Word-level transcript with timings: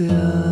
a 0.00 0.47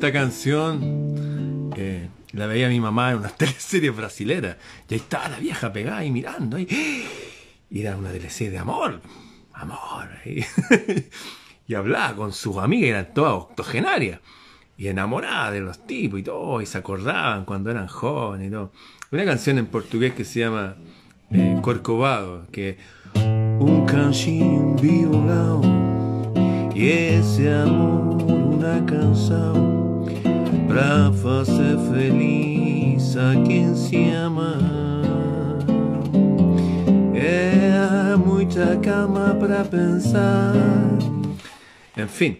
Esta 0.00 0.12
canción 0.14 1.70
eh, 1.76 2.08
la 2.32 2.46
veía 2.46 2.70
mi 2.70 2.80
mamá 2.80 3.10
en 3.10 3.18
unas 3.18 3.34
teleseries 3.36 3.94
brasileras. 3.94 4.56
Y 4.88 4.94
ahí 4.94 5.00
estaba 5.00 5.28
la 5.28 5.38
vieja 5.38 5.70
pegada 5.74 5.98
ahí 5.98 6.10
mirando. 6.10 6.58
Y 6.58 7.06
era 7.70 7.98
una 7.98 8.10
teleserie 8.10 8.50
de 8.50 8.58
amor. 8.60 9.02
Amor. 9.52 10.08
y 11.66 11.74
hablaba 11.74 12.16
con 12.16 12.32
sus 12.32 12.56
amigas, 12.56 12.88
eran 12.88 13.12
todas 13.12 13.34
octogenarias. 13.34 14.20
Y 14.78 14.88
enamoradas 14.88 15.52
de 15.52 15.60
los 15.60 15.86
tipos 15.86 16.18
y 16.18 16.22
todo. 16.22 16.62
Y 16.62 16.66
se 16.66 16.78
acordaban 16.78 17.44
cuando 17.44 17.70
eran 17.70 17.86
jóvenes 17.86 18.48
y 18.48 18.50
todo. 18.52 18.72
Una 19.10 19.26
canción 19.26 19.58
en 19.58 19.66
portugués 19.66 20.14
que 20.14 20.24
se 20.24 20.40
llama 20.40 20.76
eh, 21.30 21.58
Corcovado. 21.60 22.46
Que 22.50 22.78
un 23.14 23.84
cantinho, 23.84 24.60
um 24.60 24.76
violão 24.76 25.60
E 26.74 27.18
esse 27.18 27.46
amor, 27.46 28.22
uma 28.22 28.80
canção 28.86 29.89
Pra 30.70 31.12
fazer 31.12 31.76
feliz 31.92 33.16
a 33.16 33.34
quem 33.46 33.74
se 33.74 34.10
ama 34.10 34.56
É 37.14 38.16
muita 38.16 38.78
calma 38.80 39.34
para 39.34 39.64
pensar 39.64 40.54
En 41.96 42.08
fin 42.08 42.38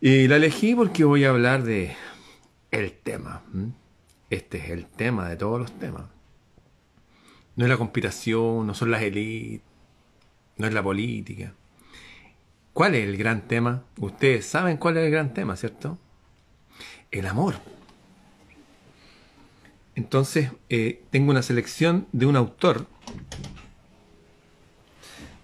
Y 0.00 0.28
la 0.28 0.36
elegí 0.36 0.74
porque 0.74 1.04
voy 1.04 1.24
a 1.24 1.30
hablar 1.30 1.64
de 1.64 1.96
el 2.70 2.92
tema. 2.92 3.42
Este 4.30 4.58
es 4.58 4.70
el 4.70 4.86
tema 4.86 5.28
de 5.28 5.36
todos 5.36 5.58
los 5.58 5.72
temas 5.72 6.16
no 7.56 7.64
es 7.64 7.70
la 7.70 7.78
conspiración, 7.78 8.66
no 8.66 8.74
son 8.74 8.90
las 8.90 9.02
élites, 9.02 9.66
no 10.58 10.66
es 10.66 10.74
la 10.74 10.82
política. 10.82 11.54
¿Cuál 12.74 12.94
es 12.94 13.08
el 13.08 13.16
gran 13.16 13.48
tema? 13.48 13.84
Ustedes 13.98 14.44
saben 14.44 14.76
cuál 14.76 14.98
es 14.98 15.04
el 15.04 15.10
gran 15.10 15.32
tema, 15.32 15.56
¿cierto? 15.56 15.98
El 17.16 17.26
amor. 17.26 17.54
Entonces, 19.94 20.50
eh, 20.68 21.02
tengo 21.10 21.30
una 21.30 21.40
selección 21.40 22.06
de 22.12 22.26
un 22.26 22.36
autor 22.36 22.86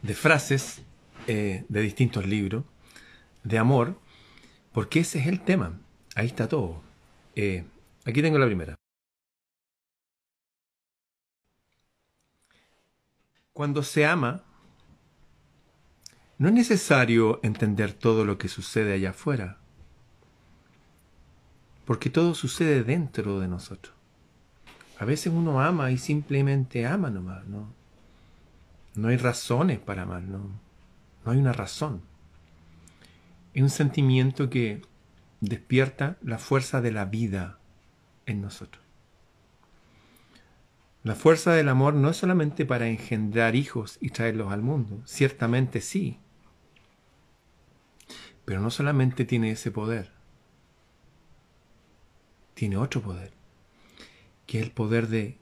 de 0.03 0.15
frases 0.15 0.83
eh, 1.29 1.65
de 1.71 1.81
distintos 1.81 2.27
libros 2.27 2.65
de 3.43 3.57
amor, 3.57 3.99
porque 4.75 5.01
ese 5.01 5.21
es 5.21 5.29
el 5.29 5.41
tema. 5.41 5.81
Ahí 6.15 6.27
está 6.27 6.47
todo. 6.47 6.83
Eh, 7.37 7.65
aquí 8.05 8.21
tengo 8.21 8.39
la 8.39 8.45
primera. 8.45 8.75
Cuando 13.55 13.83
se 13.83 14.05
ama, 14.05 14.45
no 16.37 16.49
es 16.49 16.55
necesario 16.55 17.41
entender 17.43 17.95
todo 17.95 18.27
lo 18.27 18.37
que 18.37 18.49
sucede 18.49 18.93
allá 18.93 19.11
afuera, 19.11 19.62
porque 21.85 22.11
todo 22.11 22.35
sucede 22.35 22.85
dentro 22.85 23.41
de 23.41 23.49
nosotros. 23.49 23.95
A 24.99 25.05
veces 25.05 25.33
uno 25.33 25.61
ama 25.61 25.91
y 25.91 25.99
simplemente 25.99 26.87
ama 26.87 27.11
nomás, 27.11 27.45
¿no? 27.47 27.73
No 28.95 29.09
hay 29.09 29.17
razones 29.17 29.79
para 29.81 30.03
amar, 30.03 30.23
¿no? 30.23 30.51
No 31.25 31.33
hay 31.33 31.39
una 31.39 31.53
razón. 31.53 32.03
Es 33.55 33.63
un 33.63 33.71
sentimiento 33.71 34.49
que 34.49 34.83
despierta 35.41 36.17
la 36.23 36.39
fuerza 36.39 36.81
de 36.81 36.93
la 36.93 37.05
vida 37.05 37.59
en 38.27 38.41
nosotros. 38.41 38.83
La 41.03 41.17
fuerza 41.17 41.53
del 41.53 41.69
amor 41.69 41.95
no 41.95 42.11
es 42.11 42.17
solamente 42.17 42.65
para 42.65 42.87
engendrar 42.87 43.57
hijos 43.57 43.99
y 44.01 44.11
traerlos 44.11 44.53
al 44.53 44.63
mundo, 44.63 45.03
ciertamente 45.05 45.81
sí, 45.81 46.21
pero 48.45 48.61
no 48.61 48.71
solamente 48.71 49.25
tiene 49.25 49.51
ese 49.51 49.73
poder, 49.73 50.13
tiene 52.55 52.77
otro 52.77 53.01
poder, 53.01 53.33
que 54.47 54.59
es 54.59 54.65
el 54.65 54.71
poder 54.71 55.09
de 55.09 55.39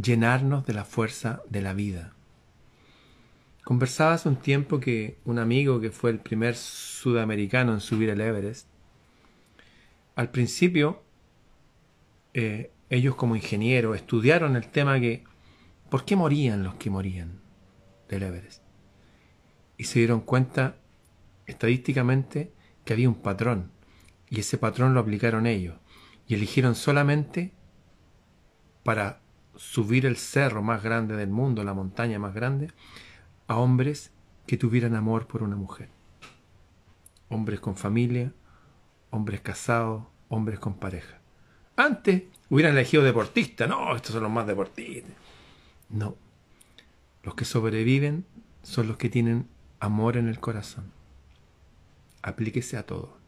llenarnos 0.00 0.66
de 0.66 0.74
la 0.74 0.84
fuerza 0.84 1.42
de 1.48 1.62
la 1.62 1.74
vida. 1.74 2.14
Conversaba 3.64 4.14
hace 4.14 4.28
un 4.28 4.36
tiempo 4.36 4.80
que 4.80 5.18
un 5.24 5.38
amigo 5.38 5.80
que 5.80 5.90
fue 5.90 6.10
el 6.10 6.18
primer 6.18 6.56
sudamericano 6.56 7.72
en 7.72 7.80
subir 7.80 8.10
el 8.10 8.20
Everest, 8.20 8.66
al 10.16 10.30
principio 10.30 11.02
eh, 12.34 12.70
ellos 12.90 13.14
como 13.14 13.36
ingenieros 13.36 13.96
estudiaron 13.96 14.56
el 14.56 14.68
tema 14.68 15.00
que 15.00 15.24
¿por 15.88 16.04
qué 16.04 16.16
morían 16.16 16.62
los 16.62 16.74
que 16.74 16.90
morían 16.90 17.40
del 18.08 18.24
Everest? 18.24 18.62
Y 19.76 19.84
se 19.84 20.00
dieron 20.00 20.20
cuenta 20.20 20.76
estadísticamente 21.46 22.52
que 22.84 22.92
había 22.92 23.08
un 23.08 23.22
patrón 23.22 23.70
y 24.28 24.40
ese 24.40 24.58
patrón 24.58 24.94
lo 24.94 25.00
aplicaron 25.00 25.46
ellos 25.46 25.76
y 26.30 26.34
eligieron 26.34 26.76
solamente 26.76 27.52
para 28.84 29.20
subir 29.56 30.06
el 30.06 30.16
cerro 30.16 30.62
más 30.62 30.80
grande 30.80 31.16
del 31.16 31.28
mundo, 31.28 31.64
la 31.64 31.74
montaña 31.74 32.20
más 32.20 32.34
grande, 32.34 32.68
a 33.48 33.56
hombres 33.56 34.12
que 34.46 34.56
tuvieran 34.56 34.94
amor 34.94 35.26
por 35.26 35.42
una 35.42 35.56
mujer. 35.56 35.88
Hombres 37.30 37.58
con 37.58 37.74
familia, 37.74 38.32
hombres 39.10 39.40
casados, 39.40 40.04
hombres 40.28 40.60
con 40.60 40.74
pareja. 40.74 41.18
Antes 41.74 42.22
hubieran 42.48 42.74
elegido 42.74 43.02
deportistas. 43.02 43.68
No, 43.68 43.96
estos 43.96 44.12
son 44.12 44.22
los 44.22 44.30
más 44.30 44.46
deportistas. 44.46 45.10
No. 45.88 46.14
Los 47.24 47.34
que 47.34 47.44
sobreviven 47.44 48.24
son 48.62 48.86
los 48.86 48.98
que 48.98 49.08
tienen 49.08 49.48
amor 49.80 50.16
en 50.16 50.28
el 50.28 50.38
corazón. 50.38 50.92
Aplíquese 52.22 52.76
a 52.76 52.86
todo. 52.86 53.19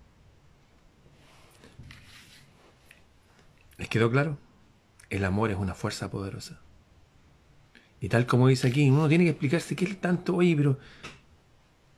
¿Les 3.83 3.89
quedó 3.89 4.13
claro? 4.13 4.39
El 5.11 5.25
amor 5.25 5.51
es 5.51 5.57
una 5.57 5.75
fuerza 5.75 6.09
poderosa. 6.09 6.61
Y 8.01 8.09
tal 8.09 8.27
como 8.27 8.47
dice 8.47 8.69
aquí, 8.69 8.89
uno 8.89 9.09
tiene 9.09 9.25
que 9.25 9.31
explicarse 9.31 9.75
qué 9.75 9.87
es 9.87 10.01
tanto, 10.01 10.37
oye, 10.37 10.55
pero 10.55 10.79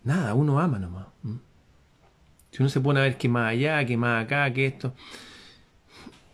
nada, 0.02 0.32
uno 0.32 0.58
ama 0.58 0.78
nomás. 0.78 1.08
Si 2.50 2.62
uno 2.62 2.70
se 2.70 2.80
pone 2.80 3.00
a 3.00 3.02
ver 3.02 3.18
qué 3.18 3.28
más 3.28 3.50
allá, 3.50 3.84
qué 3.84 3.98
más 3.98 4.24
acá, 4.24 4.50
qué 4.54 4.64
esto. 4.64 4.94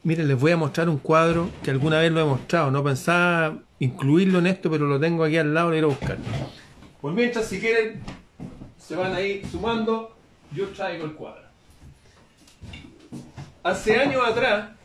Miren, 0.04 0.28
les 0.28 0.38
voy 0.38 0.52
a 0.52 0.56
mostrar 0.56 0.88
un 0.88 0.98
cuadro 0.98 1.50
que 1.64 1.72
alguna 1.72 1.98
vez 1.98 2.12
lo 2.12 2.20
he 2.20 2.24
mostrado. 2.24 2.70
No 2.70 2.84
pensaba 2.84 3.58
incluirlo 3.80 4.38
en 4.38 4.46
esto, 4.46 4.70
pero 4.70 4.86
lo 4.86 5.00
tengo 5.00 5.24
aquí 5.24 5.36
al 5.36 5.52
lado 5.52 5.70
lo 5.70 5.76
ir 5.76 5.82
a 5.82 5.88
buscar. 5.88 6.16
Por 7.00 7.12
mientras, 7.12 7.46
si 7.46 7.58
quieren, 7.58 8.00
se 8.78 8.94
van 8.94 9.14
ahí 9.14 9.44
sumando, 9.50 10.16
yo 10.52 10.68
traigo 10.68 11.06
el 11.06 11.14
cuadro. 11.14 11.42
hace 13.64 13.98
años 13.98 14.22
atrás, 14.24 14.78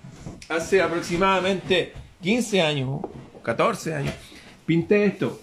hace 0.50 0.82
aproximadamente 0.82 1.94
15 2.22 2.62
años, 2.62 3.02
14 3.44 3.96
años, 3.96 4.14
pinté 4.66 5.06
esto. 5.06 5.42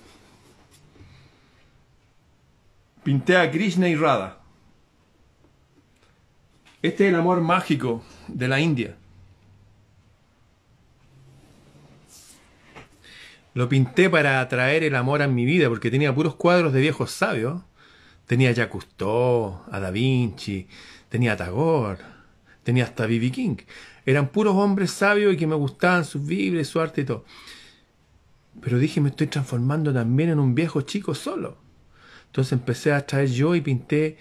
Pinté 3.03 3.37
a 3.37 3.51
Krishna 3.51 3.89
y 3.89 3.97
Radha. 3.97 4.39
Este 6.83 7.05
es 7.05 7.13
el 7.13 7.19
amor 7.19 7.41
mágico 7.41 8.03
de 8.29 8.49
la 8.49 8.61
India. 8.61 8.97
Lo 13.55 13.69
pinté 13.69 14.09
para 14.09 14.41
atraer 14.41 14.83
el 14.83 14.95
amor 14.95 15.21
a 15.21 15.29
mi 15.29 15.45
vida, 15.45 15.69
porque 15.69 15.91
tenía 15.91 16.15
puros 16.15 16.37
cuadros 16.37 16.73
de 16.73 16.81
viejos 16.81 17.11
sabios. 17.11 17.61
Tenía 18.27 18.51
a 18.51 18.53
Jacques 18.53 18.73
Cousteau, 18.73 19.63
a 19.71 19.81
Da 19.81 19.91
Vinci, 19.91 20.67
tenía 21.09 21.33
a 21.33 21.37
Tagore, 21.37 21.99
tenía 22.63 22.85
hasta 22.85 23.07
B.B. 23.07 23.31
King. 23.31 23.57
Eran 24.05 24.29
puros 24.29 24.55
hombres 24.57 24.91
sabios 24.91 25.33
y 25.33 25.37
que 25.37 25.47
me 25.47 25.55
gustaban 25.55 26.05
sus 26.05 26.25
Biblias, 26.27 26.69
su 26.69 26.81
arte 26.81 27.03
y 27.03 27.05
todo. 27.05 27.25
Pero 28.61 28.79
dije, 28.79 29.01
me 29.01 29.11
estoy 29.11 29.29
transformando 29.29 29.93
también 29.93 30.31
en 30.31 30.39
un 30.39 30.55
viejo 30.55 30.83
chico 30.83 31.15
solo. 31.15 31.59
Entonces 32.27 32.53
empecé 32.53 32.93
a 32.93 33.07
traer 33.07 33.31
yo 33.31 33.55
y 33.55 33.61
pinté, 33.61 34.19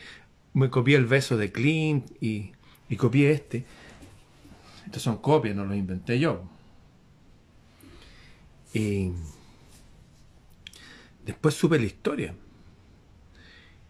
me 0.54 0.69
copié 0.69 0.98
el 0.98 1.06
beso 1.06 1.38
de 1.38 1.51
Clint 1.51 2.12
y, 2.22 2.51
y 2.89 2.95
copié 2.95 3.31
este. 3.31 3.66
Estos 4.86 5.01
son 5.01 5.18
copias, 5.18 5.56
no 5.56 5.66
los 5.66 5.75
inventé 5.75 6.19
yo. 6.19 6.44
Y 8.74 9.12
después 11.25 11.56
supe 11.56 11.80
la 11.80 11.86
historia. 11.86 12.36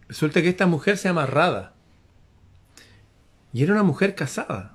Resulta 0.08 0.42
que 0.42 0.48
esta 0.48 0.66
mujer 0.66 0.98
se 0.98 1.08
llama 1.08 1.26
Radha. 1.26 1.74
Y 3.52 3.62
era 3.62 3.72
una 3.72 3.82
mujer 3.82 4.14
casada. 4.14 4.71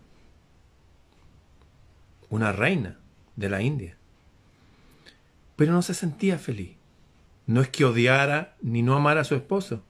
Una 2.29 2.51
reina 2.51 2.97
de 3.35 3.49
la 3.49 3.61
India. 3.61 3.97
Pero 5.55 5.73
no 5.73 5.81
se 5.81 5.93
sentía 5.93 6.37
feliz. 6.37 6.75
No 7.45 7.61
es 7.61 7.69
que 7.69 7.85
odiara 7.85 8.55
ni 8.61 8.81
no 8.81 8.95
amara 8.95 9.21
a 9.21 9.25
su 9.25 9.35
esposo. 9.35 9.83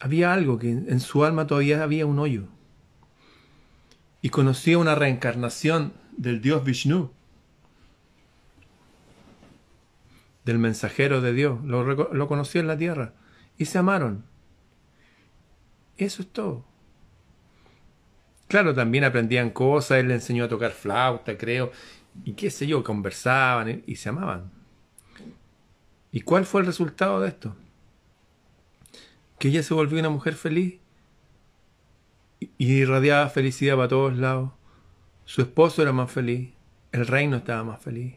Había 0.00 0.32
algo 0.32 0.58
que 0.58 0.70
en 0.70 1.00
su 1.00 1.24
alma 1.24 1.46
todavía 1.46 1.82
había 1.82 2.06
un 2.06 2.18
hoyo. 2.18 2.44
Y 4.22 4.30
conocía 4.30 4.78
una 4.78 4.94
reencarnación 4.94 5.92
del 6.16 6.40
dios 6.40 6.64
Vishnu 6.64 7.12
del 10.48 10.58
mensajero 10.58 11.20
de 11.20 11.34
Dios, 11.34 11.62
lo, 11.62 11.84
lo 11.84 12.26
conoció 12.26 12.62
en 12.62 12.68
la 12.68 12.78
tierra 12.78 13.12
y 13.58 13.66
se 13.66 13.76
amaron. 13.76 14.24
Eso 15.98 16.22
es 16.22 16.28
todo. 16.28 16.64
Claro, 18.48 18.74
también 18.74 19.04
aprendían 19.04 19.50
cosas, 19.50 19.98
él 19.98 20.08
le 20.08 20.14
enseñó 20.14 20.44
a 20.44 20.48
tocar 20.48 20.72
flauta, 20.72 21.36
creo, 21.36 21.70
y 22.24 22.32
qué 22.32 22.50
sé 22.50 22.66
yo, 22.66 22.82
conversaban 22.82 23.82
y 23.86 23.96
se 23.96 24.08
amaban. 24.08 24.50
¿Y 26.10 26.22
cuál 26.22 26.46
fue 26.46 26.62
el 26.62 26.66
resultado 26.66 27.20
de 27.20 27.28
esto? 27.28 27.54
Que 29.38 29.48
ella 29.48 29.62
se 29.62 29.74
volvió 29.74 30.00
una 30.00 30.08
mujer 30.08 30.34
feliz 30.34 30.80
y 32.40 32.72
irradiaba 32.72 33.28
felicidad 33.28 33.76
para 33.76 33.88
todos 33.88 34.16
lados. 34.16 34.50
Su 35.26 35.42
esposo 35.42 35.82
era 35.82 35.92
más 35.92 36.10
feliz, 36.10 36.54
el 36.92 37.06
reino 37.06 37.36
estaba 37.36 37.62
más 37.64 37.82
feliz. 37.82 38.14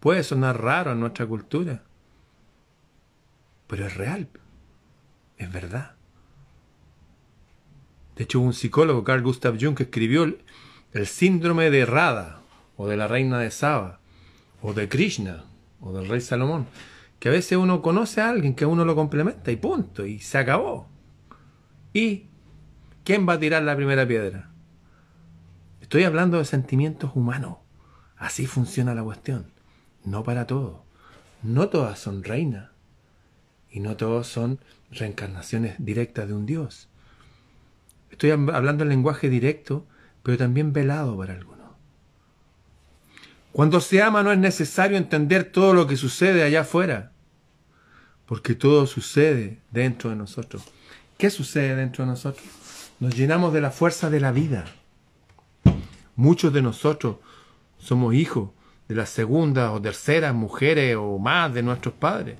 Puede 0.00 0.24
sonar 0.24 0.60
raro 0.60 0.92
en 0.92 1.00
nuestra 1.00 1.26
cultura, 1.26 1.84
pero 3.68 3.86
es 3.86 3.96
real, 3.96 4.28
es 5.36 5.52
verdad. 5.52 5.97
De 8.18 8.24
hecho, 8.24 8.40
un 8.40 8.52
psicólogo, 8.52 9.04
Carl 9.04 9.22
Gustav 9.22 9.56
Jung, 9.58 9.74
que 9.74 9.84
escribió 9.84 10.24
el, 10.24 11.06
síndrome 11.06 11.70
de 11.70 11.86
Radha, 11.86 12.40
o 12.76 12.86
de 12.86 12.96
la 12.96 13.08
reina 13.08 13.38
de 13.38 13.50
Saba, 13.50 14.00
o 14.60 14.74
de 14.74 14.88
Krishna, 14.88 15.44
o 15.80 15.92
del 15.92 16.08
rey 16.08 16.20
Salomón, 16.20 16.66
que 17.20 17.28
a 17.30 17.32
veces 17.32 17.56
uno 17.56 17.80
conoce 17.80 18.20
a 18.20 18.28
alguien 18.28 18.54
que 18.54 18.66
uno 18.66 18.84
lo 18.84 18.94
complementa 18.94 19.50
y 19.50 19.56
punto, 19.56 20.04
y 20.04 20.18
se 20.18 20.36
acabó. 20.36 20.88
¿Y 21.94 22.26
quién 23.04 23.26
va 23.26 23.34
a 23.34 23.40
tirar 23.40 23.62
la 23.62 23.76
primera 23.76 24.06
piedra? 24.06 24.50
Estoy 25.80 26.04
hablando 26.04 26.38
de 26.38 26.44
sentimientos 26.44 27.12
humanos. 27.14 27.56
Así 28.16 28.46
funciona 28.46 28.94
la 28.94 29.02
cuestión 29.02 29.58
no 30.04 30.24
para 30.24 30.46
todo. 30.46 30.84
No 31.42 31.68
todas 31.68 31.98
son 31.98 32.24
reinas 32.24 32.70
y 33.70 33.80
no 33.80 33.96
todos 33.96 34.26
son 34.26 34.58
reencarnaciones 34.90 35.76
directas 35.78 36.26
de 36.26 36.34
un 36.34 36.46
Dios. 36.46 36.88
Estoy 38.10 38.30
hablando 38.30 38.82
en 38.82 38.88
lenguaje 38.88 39.28
directo, 39.28 39.86
pero 40.22 40.36
también 40.36 40.72
velado 40.72 41.16
para 41.16 41.34
algunos. 41.34 41.58
Cuando 43.52 43.80
se 43.80 44.02
ama 44.02 44.22
no 44.22 44.30
es 44.30 44.38
necesario 44.38 44.96
entender 44.96 45.44
todo 45.44 45.74
lo 45.74 45.86
que 45.86 45.96
sucede 45.96 46.42
allá 46.42 46.60
afuera, 46.60 47.12
porque 48.26 48.54
todo 48.54 48.86
sucede 48.86 49.58
dentro 49.70 50.10
de 50.10 50.16
nosotros. 50.16 50.62
¿Qué 51.16 51.30
sucede 51.30 51.74
dentro 51.74 52.04
de 52.04 52.10
nosotros? 52.10 52.46
Nos 53.00 53.16
llenamos 53.16 53.52
de 53.52 53.60
la 53.60 53.70
fuerza 53.70 54.10
de 54.10 54.20
la 54.20 54.32
vida. 54.32 54.64
Muchos 56.14 56.52
de 56.52 56.62
nosotros 56.62 57.16
somos 57.78 58.14
hijos 58.14 58.50
de 58.86 58.94
las 58.94 59.08
segundas 59.08 59.70
o 59.72 59.80
terceras 59.80 60.34
mujeres 60.34 60.96
o 60.96 61.18
más 61.18 61.52
de 61.52 61.62
nuestros 61.62 61.94
padres. 61.94 62.38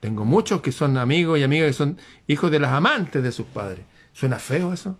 Tengo 0.00 0.24
muchos 0.24 0.62
que 0.62 0.72
son 0.72 0.96
amigos 0.96 1.38
y 1.38 1.42
amigas 1.42 1.68
que 1.68 1.72
son 1.74 1.98
hijos 2.26 2.50
de 2.50 2.58
las 2.58 2.72
amantes 2.72 3.22
de 3.22 3.32
sus 3.32 3.46
padres. 3.46 3.84
¿Suena 4.12 4.38
feo 4.38 4.72
eso? 4.72 4.98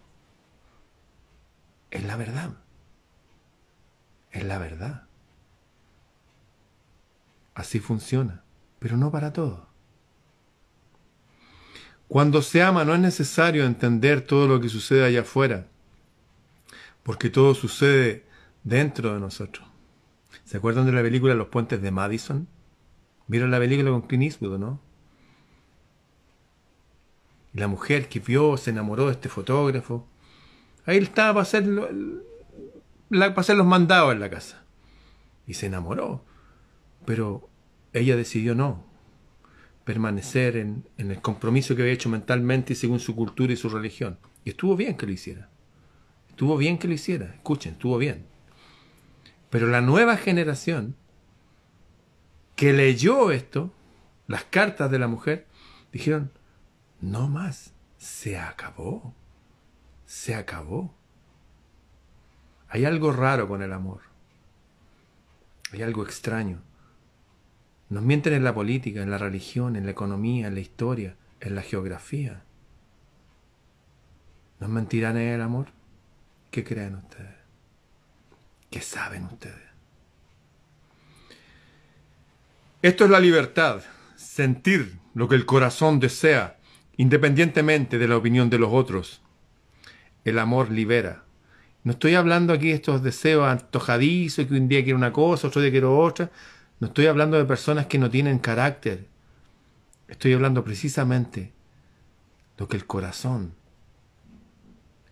Es 1.91 2.05
la 2.05 2.17
verdad. 2.17 2.51
Es 4.31 4.45
la 4.45 4.59
verdad. 4.59 5.07
Así 7.55 7.81
funciona, 7.81 8.45
pero 8.79 8.97
no 8.97 9.11
para 9.11 9.33
todos. 9.33 9.61
Cuando 12.07 12.43
se 12.43 12.63
ama 12.63 12.85
no 12.85 12.95
es 12.95 13.01
necesario 13.01 13.65
entender 13.65 14.21
todo 14.21 14.49
lo 14.49 14.61
que 14.61 14.69
sucede 14.69 15.05
allá 15.05 15.21
afuera, 15.21 15.69
porque 17.03 17.31
todo 17.31 17.55
sucede 17.55 18.27
dentro 18.65 19.15
de 19.15 19.21
nosotros. 19.21 19.67
¿Se 20.45 20.57
acuerdan 20.57 20.87
de 20.87 20.93
la 20.93 21.03
película 21.03 21.35
Los 21.35 21.49
puentes 21.49 21.81
de 21.81 21.91
Madison? 21.91 22.49
¿Vieron 23.29 23.53
la 23.53 23.59
película 23.59 23.91
con 23.91 24.03
Clint 24.03 24.25
Eastwood, 24.25 24.59
no? 24.59 24.81
La 27.53 27.69
mujer 27.69 28.09
que 28.09 28.21
vio, 28.21 28.57
se 28.57 28.71
enamoró 28.71 29.07
de 29.07 29.13
este 29.13 29.29
fotógrafo. 29.29 30.07
Ahí 30.87 30.99
estaba 30.99 31.35
para 31.35 31.43
hacer, 31.43 31.65
para 33.11 33.35
hacer 33.37 33.57
los 33.57 33.67
mandados 33.67 34.13
en 34.13 34.21
la 34.21 34.31
casa. 34.31 34.65
Y 35.47 35.55
se 35.55 35.67
enamoró. 35.67 36.25
Pero 37.05 37.49
ella 37.93 38.17
decidió 38.17 38.55
no. 38.55 38.85
Permanecer 39.85 40.57
en, 40.57 40.87
en 40.97 41.11
el 41.11 41.21
compromiso 41.21 41.75
que 41.75 41.83
había 41.83 41.95
hecho 41.95 42.09
mentalmente 42.09 42.75
y 42.75 42.77
según 42.77 43.01
su 43.01 43.17
cultura 43.17 43.53
y 43.53 43.57
su 43.57 43.69
religión. 43.69 44.19
Y 44.45 44.51
estuvo 44.51 44.77
bien 44.77 44.97
que 44.97 45.07
lo 45.07 45.13
hiciera. 45.13 45.51
Estuvo 46.29 46.57
bien 46.57 46.79
que 46.79 46.89
lo 46.89 46.95
hiciera. 46.95 47.35
Escuchen, 47.35 47.73
estuvo 47.73 47.99
bien. 47.99 48.27
Pero 49.51 49.67
la 49.67 49.81
nueva 49.81 50.17
generación 50.17 50.95
que 52.55 52.73
leyó 52.73 53.31
esto, 53.33 53.73
las 54.27 54.45
cartas 54.45 54.91
de 54.91 54.99
la 54.99 55.09
mujer, 55.09 55.47
dijeron, 55.93 56.31
no 57.01 57.29
más, 57.29 57.73
se 57.99 58.39
acabó, 58.39 59.15
se 60.07 60.35
acabó. 60.35 60.95
Hay 62.69 62.85
algo 62.85 63.13
raro 63.13 63.49
con 63.49 63.63
el 63.63 63.73
amor, 63.73 64.01
hay 65.73 65.83
algo 65.83 66.05
extraño. 66.05 66.63
Nos 67.89 68.03
mienten 68.05 68.35
en 68.35 68.45
la 68.45 68.55
política, 68.55 69.03
en 69.03 69.11
la 69.11 69.19
religión, 69.19 69.75
en 69.75 69.85
la 69.85 69.91
economía, 69.91 70.47
en 70.47 70.55
la 70.55 70.61
historia, 70.61 71.17
en 71.41 71.57
la 71.57 71.63
geografía. 71.63 72.45
¿Nos 74.61 74.71
mentirán 74.71 75.17
en 75.17 75.29
el 75.29 75.41
amor? 75.41 75.69
¿Qué 76.51 76.63
creen 76.63 76.97
ustedes? 76.97 77.35
¿Qué 78.71 78.81
saben 78.81 79.25
ustedes? 79.25 79.71
Esto 82.83 83.05
es 83.05 83.11
la 83.11 83.21
libertad, 83.21 83.83
sentir 84.17 84.99
lo 85.15 85.29
que 85.29 85.35
el 85.35 85.45
corazón 85.45 85.99
desea, 85.99 86.60
independientemente 87.01 87.97
de 87.99 88.07
la 88.07 88.19
opinión 88.19 88.51
de 88.51 88.59
los 88.59 88.75
otros. 88.75 89.23
El 90.23 90.39
amor 90.39 90.71
libera. 90.71 91.25
No 91.83 91.93
estoy 91.93 92.15
hablando 92.15 92.53
aquí 92.53 92.69
de 92.69 92.75
estos 92.75 93.03
deseos 93.03 93.49
antojadizos, 93.49 94.47
que 94.47 94.53
un 94.53 94.69
día 94.69 94.85
quiero 94.85 94.99
una 94.99 95.11
cosa, 95.11 95.49
otro 95.49 95.63
día 95.63 95.71
quiero 95.71 95.99
otra. 95.99 96.31
No 96.79 96.89
estoy 96.89 97.07
hablando 97.07 97.39
de 97.39 97.47
personas 97.47 97.87
que 97.87 97.99
no 97.99 98.11
tienen 98.11 98.39
carácter. 98.39 99.07
Estoy 100.09 100.35
hablando 100.35 100.63
precisamente 100.63 101.55
lo 102.59 102.69
que 102.69 102.77
el 102.77 102.85
corazón, 102.85 103.55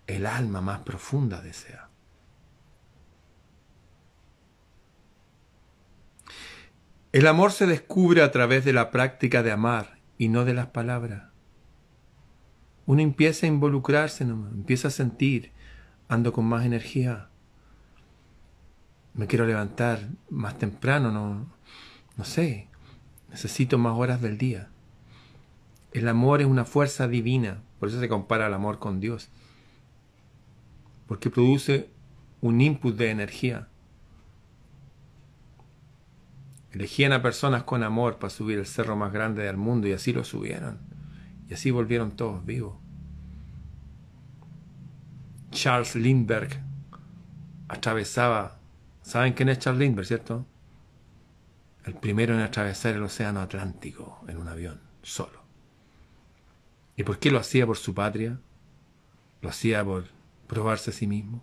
el 0.06 0.26
alma 0.26 0.60
más 0.60 0.80
profunda 0.80 1.40
desea. 1.40 1.88
El 7.12 7.26
amor 7.26 7.50
se 7.50 7.66
descubre 7.66 8.20
a 8.20 8.30
través 8.30 8.66
de 8.66 8.74
la 8.74 8.90
práctica 8.90 9.42
de 9.42 9.52
amar 9.52 9.96
y 10.18 10.28
no 10.28 10.44
de 10.44 10.52
las 10.52 10.66
palabras. 10.66 11.27
Uno 12.88 13.02
empieza 13.02 13.44
a 13.44 13.50
involucrarse, 13.50 14.24
empieza 14.24 14.88
a 14.88 14.90
sentir, 14.90 15.52
ando 16.08 16.32
con 16.32 16.46
más 16.46 16.64
energía, 16.64 17.28
me 19.12 19.26
quiero 19.26 19.44
levantar 19.44 20.08
más 20.30 20.56
temprano, 20.56 21.12
no, 21.12 21.52
no 22.16 22.24
sé, 22.24 22.66
necesito 23.28 23.76
más 23.76 23.92
horas 23.94 24.22
del 24.22 24.38
día. 24.38 24.70
El 25.92 26.08
amor 26.08 26.40
es 26.40 26.46
una 26.46 26.64
fuerza 26.64 27.08
divina, 27.08 27.60
por 27.78 27.90
eso 27.90 28.00
se 28.00 28.08
compara 28.08 28.46
el 28.46 28.54
amor 28.54 28.78
con 28.78 29.00
Dios, 29.00 29.28
porque 31.06 31.28
produce 31.28 31.90
un 32.40 32.58
input 32.62 32.96
de 32.96 33.10
energía. 33.10 33.68
Elegían 36.72 37.12
a 37.12 37.20
personas 37.20 37.64
con 37.64 37.82
amor 37.82 38.18
para 38.18 38.30
subir 38.30 38.58
el 38.58 38.66
cerro 38.66 38.96
más 38.96 39.12
grande 39.12 39.42
del 39.42 39.58
mundo 39.58 39.88
y 39.88 39.92
así 39.92 40.14
lo 40.14 40.24
subieron. 40.24 40.87
Y 41.48 41.54
así 41.54 41.70
volvieron 41.70 42.12
todos 42.12 42.44
vivos. 42.44 42.76
Charles 45.50 45.94
Lindbergh 45.94 46.62
atravesaba, 47.68 48.58
¿saben 49.02 49.32
quién 49.32 49.48
es 49.48 49.58
Charles 49.58 49.80
Lindbergh, 49.80 50.06
cierto? 50.06 50.46
El 51.84 51.94
primero 51.94 52.34
en 52.34 52.40
atravesar 52.40 52.94
el 52.94 53.02
océano 53.02 53.40
Atlántico 53.40 54.22
en 54.28 54.36
un 54.36 54.48
avión, 54.48 54.80
solo. 55.02 55.42
¿Y 56.96 57.04
por 57.04 57.18
qué 57.18 57.30
lo 57.30 57.38
hacía 57.38 57.66
por 57.66 57.78
su 57.78 57.94
patria? 57.94 58.38
Lo 59.40 59.48
hacía 59.48 59.84
por 59.84 60.06
probarse 60.46 60.90
a 60.90 60.92
sí 60.92 61.06
mismo. 61.06 61.42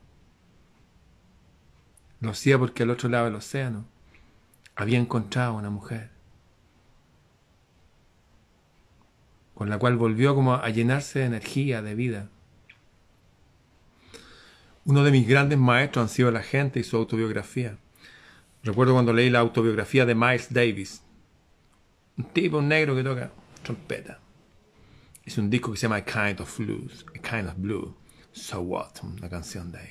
Lo 2.19 2.31
hacía 2.31 2.59
porque 2.59 2.83
al 2.83 2.91
otro 2.91 3.09
lado 3.09 3.25
del 3.25 3.35
océano 3.35 3.85
había 4.75 4.99
encontrado 4.99 5.55
una 5.55 5.69
mujer 5.69 6.14
con 9.55 9.69
la 9.69 9.79
cual 9.79 9.95
volvió 9.95 10.35
como 10.35 10.53
a 10.53 10.69
llenarse 10.69 11.19
de 11.19 11.25
energía, 11.25 11.81
de 11.81 11.95
vida. 11.95 12.29
Uno 14.83 15.03
de 15.03 15.11
mis 15.11 15.27
grandes 15.27 15.57
maestros 15.57 16.03
han 16.03 16.09
sido 16.09 16.29
la 16.29 16.43
gente 16.43 16.79
y 16.79 16.83
su 16.83 16.97
autobiografía. 16.97 17.77
Recuerdo 18.63 18.93
cuando 18.93 19.13
leí 19.13 19.29
la 19.29 19.39
autobiografía 19.39 20.05
de 20.05 20.13
Miles 20.13 20.53
Davis, 20.53 21.01
un 22.17 22.25
tipo, 22.25 22.57
un 22.57 22.67
negro 22.67 22.95
que 22.95 23.03
toca 23.03 23.31
trompeta. 23.63 24.19
Es 25.23 25.37
un 25.37 25.49
disco 25.49 25.71
que 25.71 25.77
se 25.77 25.83
llama 25.83 25.95
A 25.95 26.05
Kind 26.05 26.41
of 26.41 26.57
Blues, 26.59 27.05
A 27.15 27.19
Kind 27.19 27.47
of 27.47 27.55
Blue, 27.57 27.95
So 28.31 28.61
What, 28.61 29.03
una 29.03 29.29
canción 29.29 29.71
de 29.71 29.79
ahí, 29.79 29.89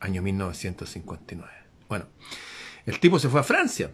año 0.00 0.22
1959. 0.22 1.52
Bueno, 1.88 2.06
el 2.86 2.98
tipo 2.98 3.18
se 3.18 3.28
fue 3.28 3.40
a 3.40 3.44
Francia. 3.44 3.90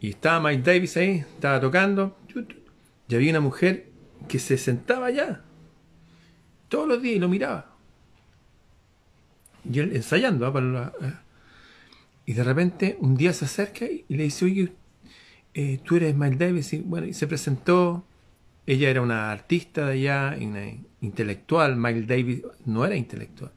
Y 0.00 0.10
estaba 0.10 0.48
Mike 0.48 0.62
Davis 0.62 0.96
ahí, 0.96 1.18
estaba 1.18 1.60
tocando. 1.60 2.16
Y 3.08 3.14
había 3.14 3.30
una 3.30 3.40
mujer 3.40 3.90
que 4.28 4.38
se 4.38 4.58
sentaba 4.58 5.06
allá. 5.06 5.42
Todos 6.68 6.88
los 6.88 7.00
días 7.02 7.16
y 7.16 7.18
lo 7.18 7.28
miraba. 7.28 7.76
Y 9.70 9.78
él 9.78 9.94
ensayando. 9.94 10.46
¿ah? 10.46 10.92
¿eh? 11.02 11.12
y 12.26 12.32
de 12.32 12.44
repente 12.44 12.96
un 13.00 13.16
día 13.16 13.32
se 13.32 13.44
acerca 13.44 13.86
y 13.86 14.04
le 14.08 14.24
dice, 14.24 14.44
oye, 14.44 14.72
eh, 15.54 15.80
tú 15.84 15.96
eres 15.96 16.14
Mike 16.14 16.36
Davis. 16.36 16.72
Y 16.72 16.78
bueno, 16.78 17.06
y 17.06 17.14
se 17.14 17.26
presentó. 17.26 18.04
Ella 18.66 18.90
era 18.90 19.00
una 19.00 19.30
artista 19.30 19.86
de 19.86 19.92
allá, 19.92 20.36
una 20.40 20.64
intelectual. 21.00 21.76
Miles 21.76 22.06
Davis 22.06 22.42
no 22.64 22.84
era 22.84 22.96
intelectual. 22.96 23.52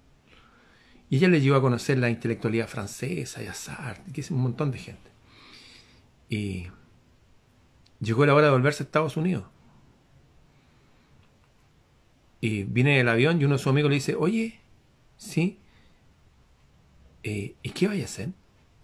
Y 1.10 1.18
ella 1.18 1.28
le 1.28 1.42
llevó 1.42 1.58
a 1.58 1.62
conocer 1.62 1.98
la 1.98 2.10
intelectualidad 2.10 2.68
francesa 2.68 3.42
y 3.42 3.48
a 3.48 3.54
Sartre, 3.56 4.14
que 4.14 4.22
es 4.22 4.30
un 4.30 4.42
montón 4.42 4.70
de 4.70 4.78
gente. 4.78 5.10
Y 6.30 6.68
llegó 8.00 8.26
la 8.26 8.34
hora 8.34 8.48
de 8.48 8.52
volverse 8.52 8.84
a 8.84 8.86
Estados 8.86 9.18
Unidos. 9.18 9.46
Y 12.42 12.64
viene 12.64 13.00
el 13.00 13.10
avión 13.10 13.42
y 13.42 13.46
uno 13.46 13.56
de 13.56 13.60
sus 13.60 13.68
amigos 13.68 13.90
le 13.90 13.96
dice, 13.96 14.16
oye, 14.16 14.60
sí, 15.18 15.60
eh, 17.24 17.56
¿y 17.62 17.70
qué 17.72 17.88
vaya 17.88 18.04
a 18.04 18.06
hacer? 18.06 18.30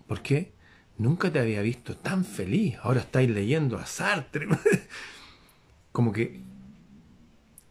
¿Por 0.07 0.21
qué? 0.21 0.51
Nunca 0.97 1.31
te 1.31 1.39
había 1.39 1.61
visto 1.61 1.95
tan 1.95 2.25
feliz. 2.25 2.77
Ahora 2.81 3.01
estáis 3.01 3.29
leyendo 3.29 3.77
a 3.77 3.85
Sartre. 3.85 4.47
Como 5.91 6.11
que 6.11 6.41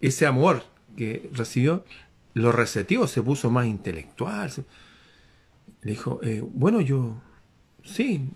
ese 0.01 0.27
amor 0.27 0.65
que 0.97 1.29
recibió 1.33 1.85
lo 2.35 2.51
receptivo, 2.51 3.07
se 3.07 3.23
puso 3.23 3.51
más 3.51 3.67
intelectual. 3.67 4.51
Le 5.83 5.91
dijo, 5.91 6.21
eh, 6.23 6.43
bueno, 6.43 6.81
yo, 6.81 7.21
sí, 7.83 8.29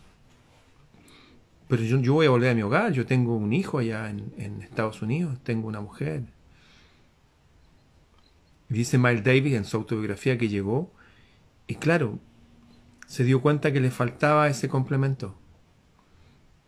pero 1.69 1.83
yo, 1.83 1.99
yo, 2.01 2.15
voy 2.15 2.27
a 2.27 2.31
volver 2.31 2.51
a 2.51 2.55
mi 2.55 2.63
hogar, 2.63 2.93
yo 2.93 3.07
tengo 3.07 3.37
un 3.37 3.53
hijo 3.53 3.79
allá 3.79 4.11
en, 4.11 4.33
en 4.39 4.63
Estados 4.63 5.03
Unidos, 5.03 5.39
tengo 5.43 5.69
una 5.69 5.81
mujer. 5.81 6.25
Dice 8.69 8.99
Miles 8.99 9.25
Davis 9.25 9.55
en 9.55 9.65
su 9.65 9.77
autobiografía 9.77 10.37
que 10.37 10.49
llegó 10.49 10.93
y 11.67 11.77
claro, 11.77 12.19
se 13.07 13.25
dio 13.25 13.41
cuenta 13.41 13.73
que 13.73 13.81
le 13.81 13.91
faltaba 13.91 14.49
ese 14.49 14.69
complemento, 14.69 15.35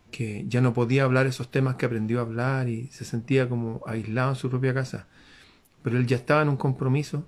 que 0.09 0.45
ya 0.47 0.61
no 0.61 0.73
podía 0.73 1.03
hablar 1.03 1.27
esos 1.27 1.51
temas 1.51 1.75
que 1.75 1.85
aprendió 1.85 2.19
a 2.19 2.23
hablar 2.23 2.69
y 2.69 2.87
se 2.87 3.05
sentía 3.05 3.49
como 3.49 3.81
aislado 3.85 4.31
en 4.31 4.35
su 4.35 4.49
propia 4.49 4.73
casa 4.73 5.07
pero 5.83 5.97
él 5.97 6.07
ya 6.07 6.17
estaba 6.17 6.41
en 6.41 6.49
un 6.49 6.57
compromiso, 6.57 7.27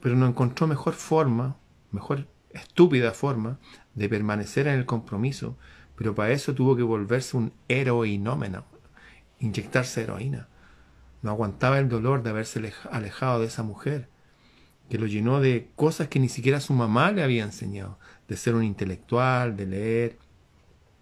pero 0.00 0.16
no 0.16 0.26
encontró 0.26 0.66
mejor 0.66 0.94
forma, 0.94 1.56
mejor 1.90 2.26
estúpida 2.50 3.12
forma 3.12 3.58
de 3.94 4.08
permanecer 4.08 4.66
en 4.66 4.78
el 4.78 4.86
compromiso, 4.86 5.56
pero 5.98 6.14
para 6.14 6.30
eso 6.30 6.54
tuvo 6.54 6.76
que 6.76 6.84
volverse 6.84 7.36
un 7.36 7.52
heroinómeno, 7.66 8.64
inyectarse 9.40 10.02
heroína. 10.02 10.46
No 11.22 11.32
aguantaba 11.32 11.80
el 11.80 11.88
dolor 11.88 12.22
de 12.22 12.30
haberse 12.30 12.72
alejado 12.92 13.40
de 13.40 13.46
esa 13.46 13.64
mujer, 13.64 14.08
que 14.88 14.96
lo 14.96 15.06
llenó 15.06 15.40
de 15.40 15.72
cosas 15.74 16.06
que 16.06 16.20
ni 16.20 16.28
siquiera 16.28 16.60
su 16.60 16.72
mamá 16.72 17.10
le 17.10 17.24
había 17.24 17.42
enseñado, 17.42 17.98
de 18.28 18.36
ser 18.36 18.54
un 18.54 18.62
intelectual, 18.62 19.56
de 19.56 19.66
leer, 19.66 20.18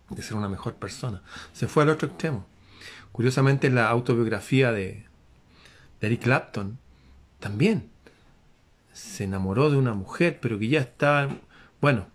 de 0.08 0.22
ser 0.22 0.34
una 0.38 0.48
mejor 0.48 0.76
persona. 0.76 1.22
Se 1.52 1.68
fue 1.68 1.82
al 1.82 1.90
otro 1.90 2.08
extremo. 2.08 2.46
Curiosamente, 3.12 3.68
la 3.68 3.90
autobiografía 3.90 4.72
de, 4.72 5.04
Eric 6.00 6.22
Clapton 6.22 6.78
también 7.38 7.90
se 8.94 9.24
enamoró 9.24 9.70
de 9.70 9.76
una 9.76 9.92
mujer, 9.92 10.38
pero 10.40 10.58
que 10.58 10.68
ya 10.68 10.80
estaba... 10.80 11.36
Bueno, 11.82 12.06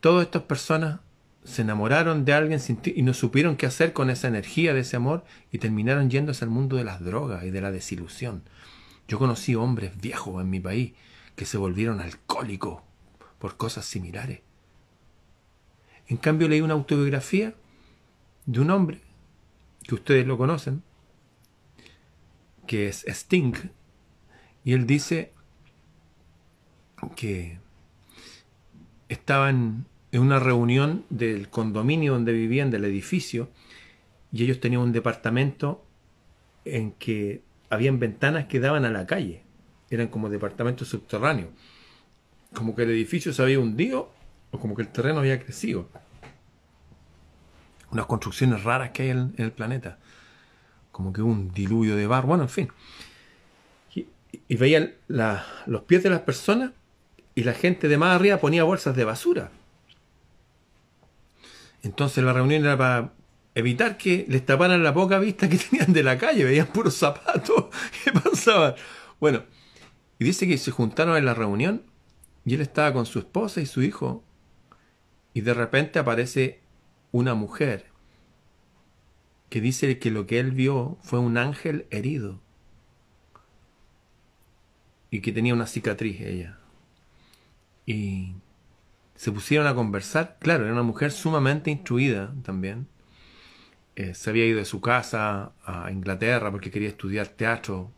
todas 0.00 0.24
estas 0.24 0.42
personas 0.42 1.00
se 1.46 1.62
enamoraron 1.62 2.24
de 2.24 2.32
alguien 2.32 2.60
y 2.84 3.02
no 3.02 3.14
supieron 3.14 3.56
qué 3.56 3.66
hacer 3.66 3.92
con 3.92 4.10
esa 4.10 4.26
energía 4.26 4.74
de 4.74 4.80
ese 4.80 4.96
amor 4.96 5.24
y 5.52 5.58
terminaron 5.58 6.10
yéndose 6.10 6.44
al 6.44 6.50
mundo 6.50 6.76
de 6.76 6.84
las 6.84 7.00
drogas 7.00 7.44
y 7.44 7.50
de 7.50 7.60
la 7.60 7.70
desilusión. 7.70 8.42
Yo 9.06 9.18
conocí 9.18 9.54
hombres 9.54 9.96
viejos 9.96 10.42
en 10.42 10.50
mi 10.50 10.58
país 10.58 10.94
que 11.36 11.44
se 11.44 11.56
volvieron 11.56 12.00
alcohólicos 12.00 12.82
por 13.38 13.56
cosas 13.56 13.84
similares. 13.84 14.40
En 16.08 16.16
cambio 16.16 16.48
leí 16.48 16.60
una 16.60 16.74
autobiografía 16.74 17.54
de 18.46 18.60
un 18.60 18.70
hombre 18.70 19.00
que 19.84 19.94
ustedes 19.94 20.26
lo 20.26 20.36
conocen, 20.36 20.82
que 22.66 22.88
es 22.88 23.04
Sting, 23.06 23.54
y 24.64 24.72
él 24.72 24.84
dice 24.84 25.32
que 27.14 27.60
estaban 29.08 29.86
en 30.16 30.22
una 30.22 30.38
reunión 30.38 31.04
del 31.10 31.48
condominio 31.50 32.14
donde 32.14 32.32
vivían, 32.32 32.70
del 32.70 32.84
edificio, 32.84 33.50
y 34.32 34.44
ellos 34.44 34.60
tenían 34.60 34.80
un 34.80 34.92
departamento 34.92 35.84
en 36.64 36.92
que 36.92 37.42
habían 37.68 37.98
ventanas 37.98 38.46
que 38.46 38.58
daban 38.58 38.84
a 38.84 38.90
la 38.90 39.06
calle, 39.06 39.42
eran 39.90 40.08
como 40.08 40.30
departamentos 40.30 40.88
subterráneos, 40.88 41.50
como 42.54 42.74
que 42.74 42.84
el 42.84 42.90
edificio 42.90 43.32
se 43.32 43.42
había 43.42 43.58
hundido 43.58 44.10
o 44.52 44.58
como 44.58 44.74
que 44.74 44.82
el 44.82 44.88
terreno 44.88 45.18
había 45.18 45.38
crecido. 45.38 45.88
Unas 47.90 48.06
construcciones 48.06 48.64
raras 48.64 48.90
que 48.90 49.02
hay 49.02 49.10
en 49.10 49.34
el 49.36 49.52
planeta 49.52 49.98
como 50.92 51.12
que 51.12 51.20
un 51.20 51.52
diluvio 51.52 51.94
de 51.94 52.06
barro, 52.06 52.28
bueno, 52.28 52.44
en 52.44 52.48
fin. 52.48 52.68
Y, 53.94 54.56
veían 54.56 54.94
los 55.08 55.82
pies 55.82 56.02
de 56.02 56.08
las 56.08 56.20
personas 56.20 56.70
y 57.34 57.44
la 57.44 57.52
gente 57.52 57.88
de 57.88 57.98
más 57.98 58.16
arriba 58.16 58.38
ponía 58.38 58.64
bolsas 58.64 58.96
de 58.96 59.04
basura. 59.04 59.50
Entonces 61.86 62.24
la 62.24 62.32
reunión 62.32 62.64
era 62.64 62.76
para 62.76 63.12
evitar 63.54 63.96
que 63.96 64.26
les 64.28 64.44
taparan 64.44 64.82
la 64.82 64.92
poca 64.92 65.20
vista 65.20 65.48
que 65.48 65.56
tenían 65.56 65.92
de 65.92 66.02
la 66.02 66.18
calle, 66.18 66.44
veían 66.44 66.66
puros 66.66 66.96
zapatos 66.96 67.66
que 68.04 68.10
pasaban. 68.12 68.74
Bueno, 69.20 69.44
y 70.18 70.24
dice 70.24 70.48
que 70.48 70.58
se 70.58 70.72
juntaron 70.72 71.16
en 71.16 71.24
la 71.24 71.32
reunión 71.32 71.82
y 72.44 72.54
él 72.54 72.60
estaba 72.60 72.92
con 72.92 73.06
su 73.06 73.20
esposa 73.20 73.60
y 73.60 73.66
su 73.66 73.82
hijo 73.82 74.24
y 75.32 75.42
de 75.42 75.54
repente 75.54 76.00
aparece 76.00 76.60
una 77.12 77.34
mujer 77.34 77.86
que 79.48 79.60
dice 79.60 80.00
que 80.00 80.10
lo 80.10 80.26
que 80.26 80.40
él 80.40 80.50
vio 80.50 80.98
fue 81.02 81.20
un 81.20 81.38
ángel 81.38 81.86
herido 81.90 82.40
y 85.08 85.20
que 85.20 85.30
tenía 85.30 85.54
una 85.54 85.68
cicatriz 85.68 86.20
ella. 86.20 86.58
Y 87.86 88.34
se 89.16 89.32
pusieron 89.32 89.66
a 89.66 89.74
conversar. 89.74 90.36
Claro, 90.40 90.64
era 90.64 90.72
una 90.72 90.82
mujer 90.82 91.12
sumamente 91.12 91.70
instruida 91.70 92.32
también. 92.42 92.86
Eh, 93.96 94.14
se 94.14 94.30
había 94.30 94.46
ido 94.46 94.58
de 94.58 94.64
su 94.64 94.80
casa 94.80 95.52
a 95.64 95.90
Inglaterra 95.90 96.50
porque 96.50 96.70
quería 96.70 96.88
estudiar 96.88 97.28
teatro. 97.28 97.90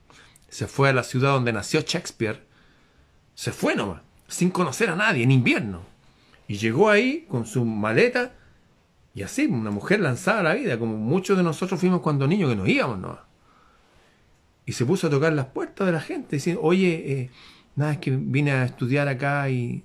Se 0.49 0.67
fue 0.67 0.89
a 0.89 0.93
la 0.93 1.03
ciudad 1.03 1.33
donde 1.33 1.53
nació 1.53 1.81
Shakespeare, 1.81 2.47
Se 3.35 3.53
fue 3.53 3.77
nomás, 3.77 4.03
sin 4.27 4.51
conocer 4.51 4.91
a 4.91 4.97
nadie, 4.97 5.23
en 5.23 5.31
invierno. 5.31 5.83
Y 6.49 6.57
llegó 6.57 6.91
ahí 6.91 7.27
con 7.29 7.47
su 7.47 7.65
maleta 7.65 8.33
y 9.15 9.23
así, 9.23 9.47
una 9.47 9.73
mujer 9.73 10.01
lanzada 10.01 10.41
a 10.41 10.43
la 10.45 10.55
vida, 10.55 10.79
como 10.79 10.97
muchos 10.97 11.37
de 11.37 11.43
nosotros 11.43 11.81
fuimos 11.81 12.01
cuando 12.01 12.29
niños 12.29 12.51
que 12.51 12.57
nos 12.57 12.69
íbamos 12.69 12.99
nomás. 13.01 13.19
Y 14.65 14.73
se 14.73 14.85
puso 14.85 15.09
a 15.09 15.11
tocar 15.11 15.33
las 15.33 15.47
puertas 15.47 15.87
de 15.87 15.93
la 15.93 16.01
gente, 16.01 16.37
diciendo, 16.37 16.63
oye, 16.63 17.13
eh, 17.13 17.31
nada, 17.75 17.93
es 17.93 17.99
que 17.99 18.13
vine 18.13 18.53
a 18.53 18.65
estudiar 18.65 19.09
acá 19.09 19.51
y, 19.51 19.83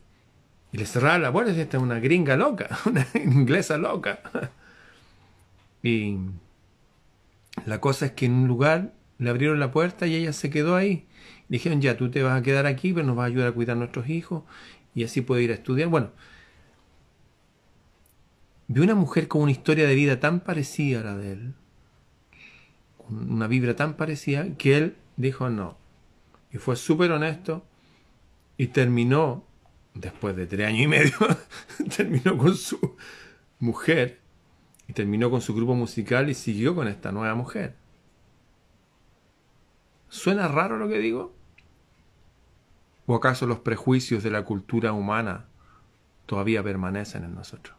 y 0.74 0.77
le 0.77 0.88
cerraron 0.88 1.22
la 1.22 1.32
puerta, 1.32 1.51
esta 1.51 1.77
es 1.77 1.84
una 1.84 2.00
gringa 2.00 2.36
loca, 2.36 2.80
una 2.86 3.06
inglesa 3.13 3.77
loca. 3.77 4.20
y 5.84 6.18
la 7.65 7.80
cosa 7.80 8.08
es 8.08 8.12
que 8.13 8.25
en 8.25 8.34
un 8.34 8.48
lugar 8.48 8.92
le 9.20 9.30
abrieron 9.30 9.60
la 9.60 9.72
puerta 9.72 10.08
y 10.08 10.15
ella 10.15 10.34
se 10.34 10.50
quedó 10.50 10.75
ahí. 10.75 11.06
Dijeron, 11.48 11.80
ya, 11.80 11.96
tú 11.96 12.10
te 12.10 12.24
vas 12.24 12.39
a 12.39 12.42
quedar 12.42 12.65
aquí, 12.65 12.92
pero 12.92 13.06
nos 13.06 13.15
vas 13.15 13.25
a 13.25 13.27
ayudar 13.27 13.50
a 13.50 13.51
cuidar 13.51 13.75
a 13.75 13.80
nuestros 13.80 14.10
hijos 14.10 14.44
y 14.96 15.03
así 15.03 15.22
puede 15.22 15.44
ir 15.44 15.51
a 15.51 15.53
estudiar. 15.53 15.89
Bueno, 15.89 16.10
vi 18.68 18.82
una 18.82 18.96
mujer 18.96 19.27
con 19.27 19.44
una 19.44 19.51
historia 19.51 19.88
de 19.88 19.94
vida 19.94 20.20
tan 20.20 20.39
parecida 20.39 21.01
a 21.01 21.03
la 21.03 21.18
de 21.18 21.34
él, 21.34 21.53
con 22.98 23.32
una 23.32 23.46
vibra 23.46 23.75
tan 23.75 23.94
parecida, 23.94 24.48
que 24.58 24.75
él 24.75 24.96
dijo 25.18 25.51
no. 25.51 25.77
Y 26.51 26.58
fue 26.58 26.75
súper 26.75 27.12
honesto 27.12 27.63
y 28.58 28.68
terminó, 28.68 29.46
después 29.93 30.35
de 30.35 30.47
tres 30.47 30.67
años 30.67 30.81
y 30.81 30.88
medio, 30.88 31.13
terminó 31.95 32.38
con 32.38 32.55
su 32.55 32.95
mujer 33.59 34.19
y 34.88 34.93
terminó 34.93 35.29
con 35.29 35.41
su 35.41 35.53
grupo 35.53 35.75
musical 35.75 36.29
y 36.29 36.33
siguió 36.33 36.75
con 36.75 36.88
esta 36.88 37.12
nueva 37.12 37.35
mujer. 37.35 37.75
¿Suena 40.09 40.47
raro 40.47 40.77
lo 40.77 40.88
que 40.88 41.00
digo? 41.00 41.33
¿O 43.05 43.15
acaso 43.15 43.47
los 43.47 43.59
prejuicios 43.59 44.23
de 44.23 44.31
la 44.31 44.45
cultura 44.45 44.93
humana 44.93 45.45
todavía 46.25 46.63
permanecen 46.63 47.23
en 47.23 47.35
nosotros? 47.35 47.75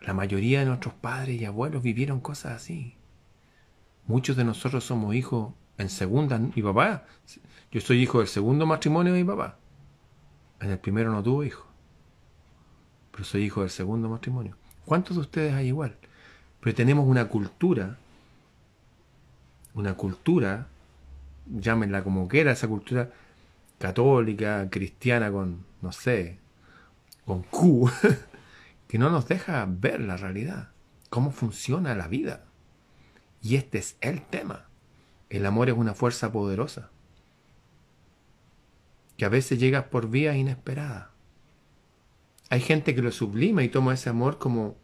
La 0.00 0.14
mayoría 0.14 0.60
de 0.60 0.66
nuestros 0.66 0.94
padres 0.94 1.40
y 1.40 1.44
abuelos 1.44 1.82
vivieron 1.82 2.20
cosas 2.20 2.52
así. 2.52 2.94
Muchos 4.06 4.36
de 4.36 4.44
nosotros 4.44 4.84
somos 4.84 5.14
hijos 5.14 5.52
en 5.78 5.88
segunda. 5.88 6.38
Mi 6.38 6.62
papá, 6.62 7.04
yo 7.72 7.80
soy 7.80 8.02
hijo 8.02 8.20
del 8.20 8.28
segundo 8.28 8.66
matrimonio 8.66 9.12
de 9.12 9.24
mi 9.24 9.28
papá. 9.28 9.58
En 10.60 10.70
el 10.70 10.78
primero 10.78 11.10
no 11.10 11.22
tuvo 11.22 11.44
hijo. 11.44 11.66
Pero 13.12 13.24
soy 13.24 13.44
hijo 13.44 13.60
del 13.60 13.70
segundo 13.70 14.08
matrimonio. 14.08 14.56
¿Cuántos 14.84 15.16
de 15.16 15.22
ustedes 15.22 15.54
hay 15.54 15.68
igual? 15.68 15.96
Pero 16.60 16.74
tenemos 16.74 17.06
una 17.06 17.28
cultura, 17.28 17.98
una 19.74 19.94
cultura 19.94 20.68
llámenla 21.46 22.02
como 22.02 22.28
quiera, 22.28 22.52
esa 22.52 22.68
cultura 22.68 23.10
católica, 23.78 24.68
cristiana 24.70 25.30
con, 25.30 25.64
no 25.82 25.92
sé, 25.92 26.38
con 27.24 27.42
Q, 27.42 27.90
que 28.88 28.98
no 28.98 29.10
nos 29.10 29.28
deja 29.28 29.66
ver 29.68 30.00
la 30.00 30.16
realidad, 30.16 30.70
cómo 31.10 31.30
funciona 31.30 31.94
la 31.94 32.08
vida. 32.08 32.44
Y 33.42 33.56
este 33.56 33.78
es 33.78 33.96
el 34.00 34.22
tema. 34.22 34.66
El 35.28 35.46
amor 35.46 35.68
es 35.68 35.76
una 35.76 35.94
fuerza 35.94 36.32
poderosa, 36.32 36.90
que 39.16 39.24
a 39.24 39.28
veces 39.28 39.58
llega 39.58 39.88
por 39.90 40.08
vías 40.08 40.36
inesperadas. 40.36 41.08
Hay 42.48 42.60
gente 42.60 42.94
que 42.94 43.02
lo 43.02 43.10
sublima 43.10 43.62
y 43.62 43.68
toma 43.68 43.94
ese 43.94 44.10
amor 44.10 44.38
como 44.38 44.76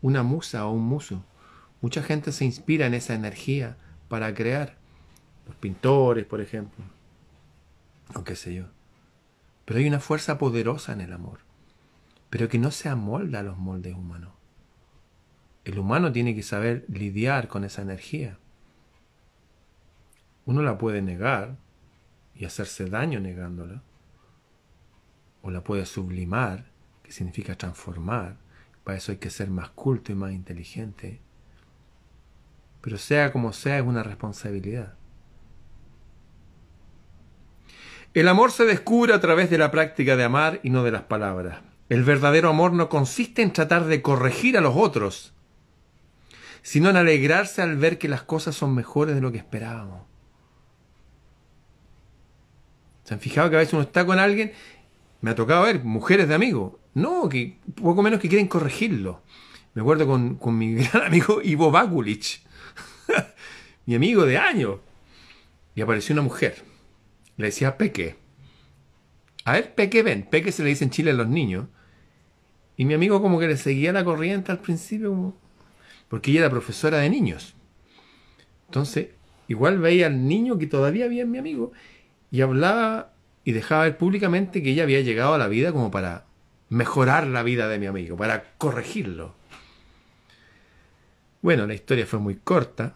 una 0.00 0.22
musa 0.22 0.66
o 0.66 0.72
un 0.72 0.84
muso. 0.84 1.24
Mucha 1.80 2.02
gente 2.02 2.30
se 2.30 2.44
inspira 2.44 2.86
en 2.86 2.94
esa 2.94 3.14
energía 3.14 3.76
para 4.08 4.32
crear 4.34 4.76
los 5.46 5.56
pintores, 5.56 6.24
por 6.24 6.40
ejemplo, 6.40 6.84
o 8.14 8.22
qué 8.22 8.36
sé 8.36 8.54
yo. 8.54 8.66
Pero 9.64 9.80
hay 9.80 9.88
una 9.88 10.00
fuerza 10.00 10.38
poderosa 10.38 10.92
en 10.92 11.00
el 11.00 11.12
amor, 11.12 11.40
pero 12.30 12.48
que 12.48 12.58
no 12.58 12.70
se 12.70 12.88
amolda 12.88 13.40
a 13.40 13.42
los 13.42 13.58
moldes 13.58 13.94
humanos. 13.94 14.32
El 15.64 15.78
humano 15.78 16.12
tiene 16.12 16.34
que 16.34 16.42
saber 16.42 16.84
lidiar 16.88 17.48
con 17.48 17.64
esa 17.64 17.82
energía. 17.82 18.38
Uno 20.44 20.62
la 20.62 20.76
puede 20.76 21.00
negar 21.00 21.56
y 22.36 22.44
hacerse 22.44 22.86
daño 22.86 23.20
negándola, 23.20 23.82
o 25.42 25.50
la 25.50 25.62
puede 25.62 25.86
sublimar, 25.86 26.66
que 27.02 27.12
significa 27.12 27.56
transformar. 27.56 28.36
Para 28.82 28.98
eso 28.98 29.12
hay 29.12 29.18
que 29.18 29.30
ser 29.30 29.50
más 29.50 29.70
culto 29.70 30.12
y 30.12 30.14
más 30.14 30.32
inteligente. 30.32 31.20
Pero 32.80 32.98
sea 32.98 33.32
como 33.32 33.52
sea, 33.52 33.78
es 33.78 33.84
una 33.84 34.02
responsabilidad. 34.02 34.94
El 38.14 38.28
amor 38.28 38.52
se 38.52 38.64
descubre 38.64 39.12
a 39.12 39.20
través 39.20 39.50
de 39.50 39.58
la 39.58 39.70
práctica 39.70 40.16
de 40.16 40.24
amar 40.24 40.60
y 40.62 40.70
no 40.70 40.84
de 40.84 40.92
las 40.92 41.02
palabras. 41.02 41.62
El 41.88 42.04
verdadero 42.04 42.48
amor 42.48 42.72
no 42.72 42.88
consiste 42.88 43.42
en 43.42 43.52
tratar 43.52 43.84
de 43.84 44.02
corregir 44.02 44.56
a 44.56 44.60
los 44.60 44.74
otros, 44.76 45.34
sino 46.62 46.88
en 46.90 46.96
alegrarse 46.96 47.60
al 47.60 47.76
ver 47.76 47.98
que 47.98 48.08
las 48.08 48.22
cosas 48.22 48.54
son 48.54 48.74
mejores 48.74 49.14
de 49.14 49.20
lo 49.20 49.32
que 49.32 49.38
esperábamos. 49.38 50.13
¿Se 53.04 53.14
han 53.14 53.20
fijado 53.20 53.50
que 53.50 53.56
a 53.56 53.58
veces 53.60 53.74
uno 53.74 53.82
está 53.82 54.04
con 54.04 54.18
alguien? 54.18 54.52
Me 55.20 55.30
ha 55.30 55.34
tocado 55.34 55.64
ver 55.64 55.84
mujeres 55.84 56.28
de 56.28 56.34
amigos. 56.34 56.74
No, 56.94 57.28
que 57.28 57.58
poco 57.80 58.02
menos 58.02 58.20
que 58.20 58.28
quieren 58.28 58.48
corregirlo. 58.48 59.22
Me 59.74 59.82
acuerdo 59.82 60.06
con, 60.06 60.36
con 60.36 60.58
mi 60.58 60.74
gran 60.84 61.06
amigo 61.06 61.40
Ivo 61.42 61.70
Bakulich, 61.70 62.42
mi 63.86 63.94
amigo 63.94 64.24
de 64.24 64.38
años. 64.38 64.78
Y 65.74 65.80
apareció 65.80 66.12
una 66.12 66.22
mujer 66.22 66.62
le 67.36 67.46
decía 67.46 67.76
Peque. 67.76 68.16
A 69.44 69.52
ver, 69.52 69.74
Peque, 69.74 70.02
ven. 70.02 70.22
Peque 70.22 70.52
se 70.52 70.62
le 70.62 70.70
dice 70.70 70.84
en 70.84 70.90
Chile 70.90 71.10
a 71.10 71.14
los 71.14 71.28
niños. 71.28 71.66
Y 72.76 72.84
mi 72.84 72.94
amigo 72.94 73.20
como 73.20 73.38
que 73.38 73.46
le 73.46 73.56
seguía 73.56 73.92
la 73.92 74.04
corriente 74.04 74.50
al 74.50 74.58
principio, 74.58 75.34
porque 76.08 76.30
ella 76.30 76.40
era 76.40 76.50
profesora 76.50 76.98
de 76.98 77.10
niños. 77.10 77.54
Entonces, 78.66 79.08
igual 79.46 79.78
veía 79.78 80.06
al 80.06 80.26
niño 80.26 80.58
que 80.58 80.66
todavía 80.66 81.04
había 81.04 81.22
en 81.22 81.30
mi 81.30 81.38
amigo 81.38 81.72
y 82.34 82.42
hablaba 82.42 83.12
y 83.44 83.52
dejaba 83.52 83.84
ver 83.84 83.96
públicamente 83.96 84.60
que 84.60 84.70
ella 84.70 84.82
había 84.82 85.00
llegado 85.02 85.34
a 85.34 85.38
la 85.38 85.46
vida 85.46 85.70
como 85.70 85.92
para 85.92 86.24
mejorar 86.68 87.28
la 87.28 87.44
vida 87.44 87.68
de 87.68 87.78
mi 87.78 87.86
amigo, 87.86 88.16
para 88.16 88.42
corregirlo. 88.58 89.36
Bueno, 91.42 91.64
la 91.68 91.74
historia 91.74 92.06
fue 92.06 92.18
muy 92.18 92.34
corta. 92.34 92.94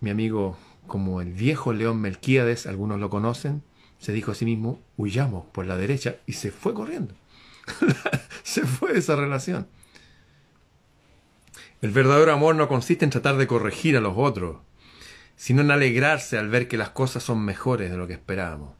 Mi 0.00 0.10
amigo, 0.10 0.58
como 0.86 1.22
el 1.22 1.32
viejo 1.32 1.72
león 1.72 1.98
Melquíades, 1.98 2.66
algunos 2.66 3.00
lo 3.00 3.08
conocen, 3.08 3.62
se 4.00 4.12
dijo 4.12 4.32
a 4.32 4.34
sí 4.34 4.44
mismo, 4.44 4.82
huyamos 4.98 5.46
por 5.46 5.64
la 5.64 5.78
derecha 5.78 6.16
y 6.26 6.34
se 6.34 6.50
fue 6.50 6.74
corriendo. 6.74 7.14
se 8.42 8.66
fue 8.66 8.92
de 8.92 8.98
esa 8.98 9.16
relación. 9.16 9.66
El 11.80 11.90
verdadero 11.90 12.34
amor 12.34 12.54
no 12.54 12.68
consiste 12.68 13.06
en 13.06 13.10
tratar 13.10 13.38
de 13.38 13.46
corregir 13.46 13.96
a 13.96 14.02
los 14.02 14.12
otros, 14.18 14.58
sino 15.36 15.62
en 15.62 15.70
alegrarse 15.70 16.38
al 16.38 16.48
ver 16.48 16.68
que 16.68 16.76
las 16.76 16.90
cosas 16.90 17.22
son 17.22 17.44
mejores 17.44 17.90
de 17.90 17.96
lo 17.96 18.06
que 18.06 18.14
esperábamos. 18.14 18.74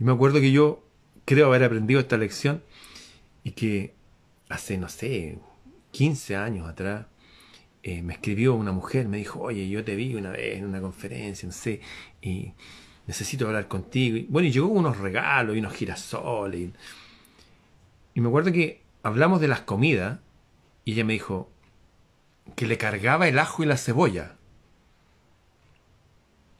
Y 0.00 0.04
me 0.04 0.12
acuerdo 0.12 0.40
que 0.40 0.52
yo 0.52 0.84
creo 1.24 1.46
haber 1.46 1.64
aprendido 1.64 2.00
esta 2.00 2.16
lección 2.16 2.62
y 3.42 3.52
que 3.52 3.94
hace, 4.48 4.78
no 4.78 4.88
sé, 4.88 5.38
15 5.92 6.36
años 6.36 6.68
atrás, 6.68 7.06
eh, 7.82 8.02
me 8.02 8.14
escribió 8.14 8.54
una 8.54 8.72
mujer, 8.72 9.08
me 9.08 9.18
dijo, 9.18 9.40
oye, 9.40 9.68
yo 9.68 9.84
te 9.84 9.94
vi 9.94 10.14
una 10.14 10.30
vez 10.30 10.58
en 10.58 10.64
una 10.64 10.80
conferencia, 10.80 11.46
no 11.46 11.52
sé, 11.52 11.80
y 12.22 12.52
necesito 13.06 13.46
hablar 13.46 13.68
contigo. 13.68 14.16
Y, 14.16 14.26
bueno, 14.28 14.48
y 14.48 14.52
llegó 14.52 14.68
unos 14.68 14.98
regalos 14.98 15.54
y 15.54 15.58
unos 15.58 15.74
girasoles. 15.74 16.70
Y, 18.14 18.20
me 18.20 18.28
acuerdo 18.28 18.52
que 18.52 18.80
hablamos 19.02 19.40
de 19.40 19.48
las 19.48 19.60
comidas 19.60 20.18
y 20.84 20.92
ella 20.92 21.04
me 21.04 21.12
dijo 21.12 21.50
que 22.56 22.66
le 22.66 22.78
cargaba 22.78 23.28
el 23.28 23.38
ajo 23.38 23.62
y 23.62 23.66
la 23.66 23.76
cebolla. 23.76 24.36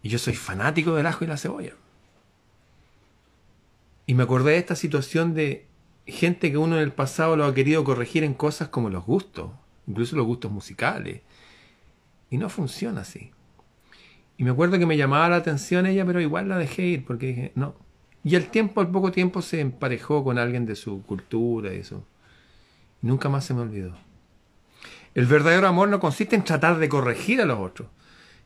Y 0.05 0.11
yo 0.11 0.19
soy 0.19 0.35
fanático 0.35 0.95
del 0.95 1.07
ajo 1.07 1.25
y 1.25 1.27
la 1.27 1.39
cebolla. 1.39 1.73
Y 4.05 4.13
me 4.13 4.25
acordé 4.25 4.53
de 4.53 4.59
esta 4.59 4.77
situación 4.77 5.33
de 5.33 5.67
gente 6.07 6.51
que 6.53 6.59
uno 6.59 6.77
en 6.77 6.83
el 6.83 6.93
pasado 6.93 7.37
lo 7.37 7.47
ha 7.47 7.55
querido 7.55 7.83
corregir 7.85 8.23
en 8.23 8.35
cosas 8.35 8.69
como 8.69 8.91
los 8.91 9.07
gustos, 9.07 9.51
incluso 9.87 10.15
los 10.15 10.27
gustos 10.27 10.53
musicales. 10.53 11.23
Y 12.29 12.37
no 12.37 12.51
funciona 12.51 13.01
así. 13.01 13.31
Y 14.37 14.45
me 14.45 14.51
acuerdo 14.51 14.79
que 14.79 14.85
me 14.85 14.99
llamaba 14.99 15.31
la 15.31 15.37
atención 15.37 15.87
ella, 15.87 16.05
pero 16.05 16.21
igual 16.21 16.51
la 16.51 16.59
dejé 16.59 16.83
ir 16.83 17.07
porque 17.07 17.29
dije, 17.29 17.53
no. 17.55 17.75
Y 18.23 18.37
al 18.37 18.51
tiempo, 18.51 18.83
al 18.83 18.91
poco 18.91 19.11
tiempo, 19.11 19.41
se 19.41 19.61
emparejó 19.61 20.23
con 20.23 20.37
alguien 20.37 20.67
de 20.67 20.77
su 20.77 21.03
cultura 21.05 21.73
y 21.73 21.79
eso. 21.79 22.05
Nunca 23.01 23.31
más 23.31 23.47
se 23.47 23.55
me 23.55 23.63
olvidó. 23.63 23.97
El 25.15 25.25
verdadero 25.25 25.67
amor 25.67 25.89
no 25.89 25.99
consiste 25.99 26.37
en 26.37 26.45
tratar 26.45 26.77
de 26.77 26.91
corregir 26.91 27.41
a 27.41 27.47
los 27.47 27.59
otros, 27.59 27.89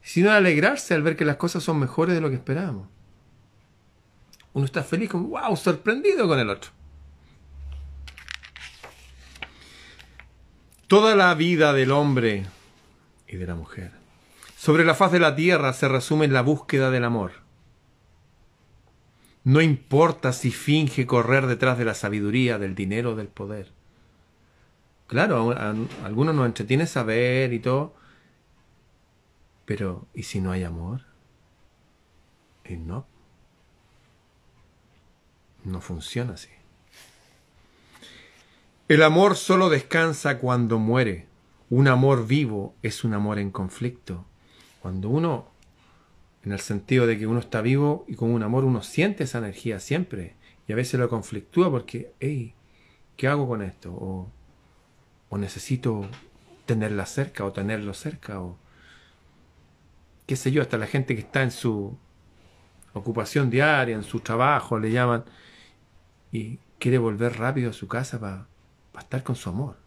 sino 0.02 0.30
alegrarse 0.30 0.94
al 0.94 1.02
ver 1.02 1.16
que 1.16 1.24
las 1.24 1.36
cosas 1.36 1.62
son 1.62 1.78
mejores 1.78 2.14
de 2.14 2.20
lo 2.20 2.30
que 2.30 2.36
esperábamos. 2.36 2.88
Uno 4.52 4.64
está 4.64 4.82
feliz, 4.82 5.10
como, 5.10 5.28
wow, 5.28 5.56
sorprendido 5.56 6.26
con 6.26 6.38
el 6.38 6.50
otro. 6.50 6.70
Toda 10.86 11.14
la 11.14 11.34
vida 11.34 11.72
del 11.72 11.90
hombre 11.90 12.46
y 13.26 13.36
de 13.36 13.46
la 13.46 13.54
mujer 13.54 13.98
sobre 14.58 14.84
la 14.84 14.94
faz 14.94 15.12
de 15.12 15.20
la 15.20 15.36
tierra 15.36 15.72
se 15.72 15.86
resume 15.88 16.24
en 16.24 16.32
la 16.32 16.42
búsqueda 16.42 16.90
del 16.90 17.04
amor. 17.04 17.30
No 19.44 19.60
importa 19.60 20.32
si 20.32 20.50
finge 20.50 21.06
correr 21.06 21.46
detrás 21.46 21.78
de 21.78 21.84
la 21.84 21.94
sabiduría, 21.94 22.58
del 22.58 22.74
dinero, 22.74 23.14
del 23.14 23.28
poder. 23.28 23.70
Claro, 25.06 25.52
a, 25.52 25.74
algunos 26.04 26.34
nos 26.34 26.44
entretiene 26.44 26.86
saber 26.86 27.52
y 27.52 27.60
todo, 27.60 27.94
pero 29.68 30.08
¿y 30.14 30.22
si 30.22 30.40
no 30.40 30.50
hay 30.50 30.64
amor? 30.64 31.02
Y 32.64 32.78
no. 32.78 33.06
No 35.62 35.82
funciona 35.82 36.32
así. 36.32 36.48
El 38.88 39.02
amor 39.02 39.36
solo 39.36 39.68
descansa 39.68 40.38
cuando 40.38 40.78
muere. 40.78 41.26
Un 41.68 41.86
amor 41.86 42.26
vivo 42.26 42.76
es 42.82 43.04
un 43.04 43.12
amor 43.12 43.38
en 43.38 43.50
conflicto. 43.50 44.24
Cuando 44.80 45.10
uno, 45.10 45.50
en 46.44 46.52
el 46.52 46.60
sentido 46.60 47.06
de 47.06 47.18
que 47.18 47.26
uno 47.26 47.40
está 47.40 47.60
vivo 47.60 48.06
y 48.08 48.14
con 48.14 48.30
un 48.30 48.42
amor 48.42 48.64
uno 48.64 48.82
siente 48.82 49.24
esa 49.24 49.36
energía 49.36 49.80
siempre. 49.80 50.34
Y 50.66 50.72
a 50.72 50.76
veces 50.76 50.98
lo 50.98 51.10
conflictúa 51.10 51.70
porque, 51.70 52.14
hey, 52.20 52.54
¿qué 53.18 53.28
hago 53.28 53.46
con 53.46 53.60
esto? 53.60 53.92
O, 53.92 54.30
o 55.28 55.36
necesito 55.36 56.08
tenerla 56.64 57.04
cerca 57.04 57.44
o 57.44 57.52
tenerlo 57.52 57.92
cerca 57.92 58.40
o 58.40 58.56
qué 60.28 60.36
sé 60.36 60.52
yo, 60.52 60.60
hasta 60.60 60.76
la 60.76 60.86
gente 60.86 61.14
que 61.14 61.22
está 61.22 61.42
en 61.42 61.50
su 61.50 61.96
ocupación 62.92 63.48
diaria, 63.48 63.96
en 63.96 64.02
su 64.02 64.20
trabajo, 64.20 64.78
le 64.78 64.92
llaman, 64.92 65.24
y 66.30 66.58
quiere 66.78 66.98
volver 66.98 67.38
rápido 67.38 67.70
a 67.70 67.72
su 67.72 67.88
casa 67.88 68.20
para 68.20 68.46
estar 68.98 69.22
con 69.22 69.36
su 69.36 69.48
amor. 69.48 69.78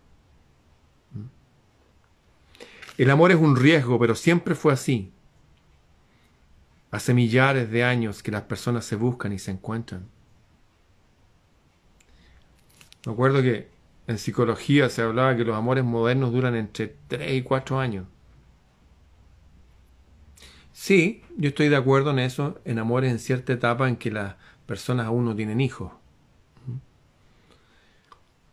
¿Mm? 1.13 1.27
El 2.97 3.11
amor 3.11 3.29
es 3.29 3.37
un 3.37 3.55
riesgo, 3.55 3.99
pero 3.99 4.15
siempre 4.15 4.55
fue 4.55 4.73
así. 4.73 5.11
Hace 6.89 7.13
millares 7.13 7.69
de 7.69 7.83
años 7.83 8.23
que 8.23 8.31
las 8.31 8.41
personas 8.41 8.83
se 8.83 8.95
buscan 8.95 9.31
y 9.33 9.37
se 9.37 9.51
encuentran. 9.51 10.07
Me 13.05 13.13
acuerdo 13.13 13.43
que 13.43 13.69
en 14.07 14.17
psicología 14.17 14.89
se 14.89 15.03
hablaba 15.03 15.35
que 15.35 15.45
los 15.45 15.55
amores 15.55 15.83
modernos 15.83 16.31
duran 16.31 16.55
entre 16.55 16.95
3 17.09 17.31
y 17.31 17.43
4 17.43 17.79
años. 17.79 18.07
Sí, 20.81 21.21
yo 21.37 21.49
estoy 21.49 21.69
de 21.69 21.75
acuerdo 21.75 22.09
en 22.09 22.17
eso, 22.17 22.59
en 22.65 22.79
amores 22.79 23.11
en 23.11 23.19
cierta 23.19 23.53
etapa 23.53 23.87
en 23.87 23.97
que 23.97 24.09
las 24.09 24.35
personas 24.65 25.05
aún 25.05 25.25
no 25.25 25.35
tienen 25.35 25.61
hijos 25.61 25.91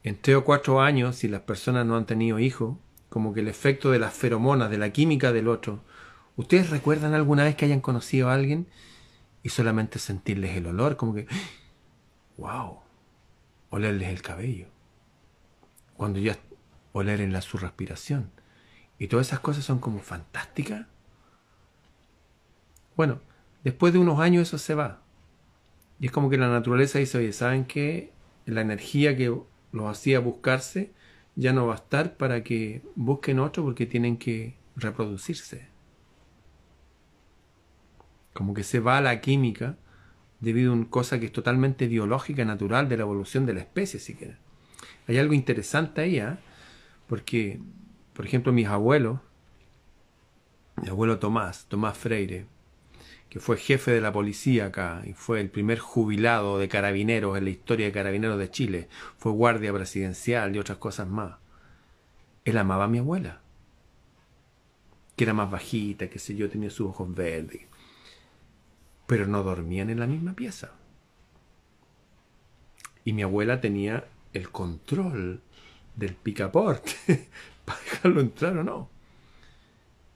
en 0.02 0.20
tres 0.20 0.36
o 0.36 0.44
cuatro 0.44 0.82
años, 0.82 1.16
si 1.16 1.26
las 1.26 1.40
personas 1.40 1.86
no 1.86 1.96
han 1.96 2.04
tenido 2.04 2.38
hijos, 2.38 2.76
como 3.08 3.32
que 3.32 3.40
el 3.40 3.48
efecto 3.48 3.90
de 3.90 3.98
las 3.98 4.12
feromonas, 4.12 4.70
de 4.70 4.76
la 4.76 4.90
química 4.90 5.32
del 5.32 5.48
otro, 5.48 5.80
¿ustedes 6.36 6.68
recuerdan 6.68 7.14
alguna 7.14 7.44
vez 7.44 7.56
que 7.56 7.64
hayan 7.64 7.80
conocido 7.80 8.28
a 8.28 8.34
alguien 8.34 8.66
y 9.42 9.48
solamente 9.48 9.98
sentirles 9.98 10.54
el 10.54 10.66
olor? 10.66 10.96
Como 10.96 11.14
que, 11.14 11.26
wow, 12.36 12.80
olerles 13.70 14.08
el 14.10 14.20
cabello. 14.20 14.66
Cuando 15.96 16.18
ya 16.18 16.36
oler 16.92 17.22
en 17.22 17.32
la, 17.32 17.40
su 17.40 17.56
respiración. 17.56 18.30
Y 18.98 19.08
todas 19.08 19.28
esas 19.28 19.40
cosas 19.40 19.64
son 19.64 19.78
como 19.78 20.00
fantásticas. 20.00 20.86
Bueno, 22.98 23.20
después 23.62 23.92
de 23.92 24.00
unos 24.00 24.18
años 24.18 24.48
eso 24.48 24.58
se 24.58 24.74
va. 24.74 25.00
Y 26.00 26.06
es 26.06 26.12
como 26.12 26.28
que 26.28 26.36
la 26.36 26.48
naturaleza 26.48 26.98
dice, 26.98 27.18
oye, 27.18 27.32
¿saben 27.32 27.64
qué? 27.64 28.12
La 28.44 28.60
energía 28.60 29.16
que 29.16 29.32
los 29.70 29.86
hacía 29.86 30.18
buscarse, 30.18 30.92
ya 31.36 31.52
no 31.52 31.68
va 31.68 31.74
a 31.74 31.76
estar 31.76 32.16
para 32.16 32.42
que 32.42 32.82
busquen 32.96 33.38
otro 33.38 33.62
porque 33.62 33.86
tienen 33.86 34.16
que 34.16 34.56
reproducirse. 34.74 35.68
Como 38.32 38.52
que 38.52 38.64
se 38.64 38.80
va 38.80 38.98
a 38.98 39.00
la 39.00 39.20
química 39.20 39.76
debido 40.40 40.72
a 40.72 40.74
una 40.74 40.90
cosa 40.90 41.20
que 41.20 41.26
es 41.26 41.32
totalmente 41.32 41.86
biológica, 41.86 42.44
natural 42.44 42.88
de 42.88 42.96
la 42.96 43.04
evolución 43.04 43.46
de 43.46 43.54
la 43.54 43.60
especie, 43.60 44.00
si 44.00 44.16
quieren. 44.16 44.38
Hay 45.06 45.18
algo 45.18 45.34
interesante 45.34 46.00
ahí, 46.00 46.18
¿eh? 46.18 46.36
porque, 47.06 47.60
por 48.12 48.26
ejemplo, 48.26 48.52
mis 48.52 48.66
abuelos, 48.66 49.20
mi 50.82 50.88
abuelo 50.88 51.20
Tomás, 51.20 51.66
Tomás 51.68 51.96
Freire, 51.96 52.57
que 53.28 53.40
fue 53.40 53.58
jefe 53.58 53.90
de 53.90 54.00
la 54.00 54.12
policía 54.12 54.66
acá 54.66 55.02
y 55.04 55.12
fue 55.12 55.40
el 55.40 55.50
primer 55.50 55.78
jubilado 55.78 56.58
de 56.58 56.68
carabineros 56.68 57.36
en 57.36 57.44
la 57.44 57.50
historia 57.50 57.86
de 57.86 57.92
carabineros 57.92 58.38
de 58.38 58.50
Chile, 58.50 58.88
fue 59.18 59.32
guardia 59.32 59.72
presidencial 59.72 60.54
y 60.54 60.58
otras 60.58 60.78
cosas 60.78 61.08
más. 61.08 61.36
Él 62.44 62.56
amaba 62.56 62.84
a 62.84 62.88
mi 62.88 62.98
abuela, 62.98 63.42
que 65.14 65.24
era 65.24 65.34
más 65.34 65.50
bajita, 65.50 66.08
que 66.08 66.18
sé 66.18 66.36
yo, 66.36 66.48
tenía 66.48 66.70
sus 66.70 66.88
ojos 66.88 67.14
verdes, 67.14 67.66
pero 69.06 69.26
no 69.26 69.42
dormían 69.42 69.90
en 69.90 70.00
la 70.00 70.06
misma 70.06 70.32
pieza. 70.32 70.72
Y 73.04 73.12
mi 73.12 73.22
abuela 73.22 73.60
tenía 73.60 74.06
el 74.32 74.50
control 74.50 75.42
del 75.96 76.14
picaporte 76.14 76.92
para 77.64 77.80
dejarlo 77.80 78.20
entrar 78.20 78.56
o 78.56 78.64
no. 78.64 78.88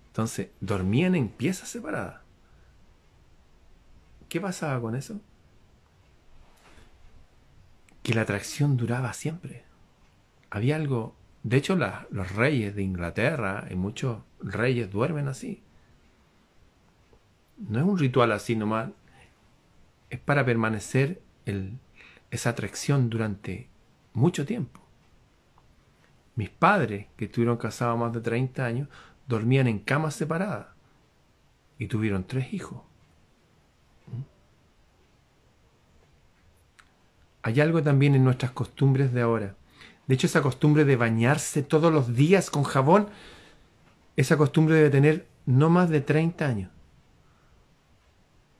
Entonces, 0.07 0.49
dormían 0.61 1.15
en 1.15 1.29
piezas 1.29 1.69
separadas. 1.69 2.22
¿Qué 4.33 4.41
pasaba 4.41 4.81
con 4.81 4.97
eso? 4.97 5.21
Que 8.03 8.15
la 8.15 8.23
atracción 8.23 8.79
duraba 8.79 9.13
siempre. 9.13 9.63
Había 10.49 10.77
algo... 10.77 11.15
De 11.43 11.59
hecho, 11.59 11.77
los 11.77 12.35
reyes 12.35 12.75
de 12.75 12.83
Inglaterra 12.83 13.67
y 13.71 13.75
muchos 13.75 14.23
reyes 14.41 14.91
duermen 14.91 15.29
así. 15.29 15.63
No 17.59 17.79
es 17.81 17.85
un 17.85 17.99
ritual 17.99 18.33
así 18.33 18.57
nomás. 18.57 18.89
Es 20.09 20.19
para 20.19 20.47
permanecer 20.47 21.21
esa 22.31 22.49
atracción 22.49 23.11
durante 23.11 23.69
mucho 24.15 24.47
tiempo. 24.47 24.81
Mis 26.37 26.49
padres, 26.49 27.09
que 27.19 27.27
estuvieron 27.27 27.59
casados 27.59 27.99
más 27.99 28.15
de 28.15 28.23
30 28.23 28.65
años, 28.65 28.89
dormían 29.29 29.67
en 29.67 29.79
camas 29.79 30.15
separadas 30.15 30.69
y 31.77 31.87
tuvieron 31.87 32.27
tres 32.27 32.55
hijos. 32.55 32.81
Hay 37.43 37.61
algo 37.61 37.83
también 37.83 38.15
en 38.15 38.25
nuestras 38.25 38.53
costumbres 38.53 39.13
de 39.13 39.23
ahora. 39.23 39.57
De 40.07 40.15
hecho, 40.15 40.27
esa 40.27 40.43
costumbre 40.43 40.85
de 40.85 40.97
bañarse 40.97 41.63
todos 41.63 41.93
los 41.93 42.15
días 42.15 42.51
con 42.51 42.63
jabón, 42.63 43.09
esa 44.17 44.37
costumbre 44.37 44.77
debe 44.77 44.91
tener 44.91 45.27
no 45.47 45.71
más 45.71 45.91
de 45.91 46.01
30 46.01 46.47
años. 46.47 46.71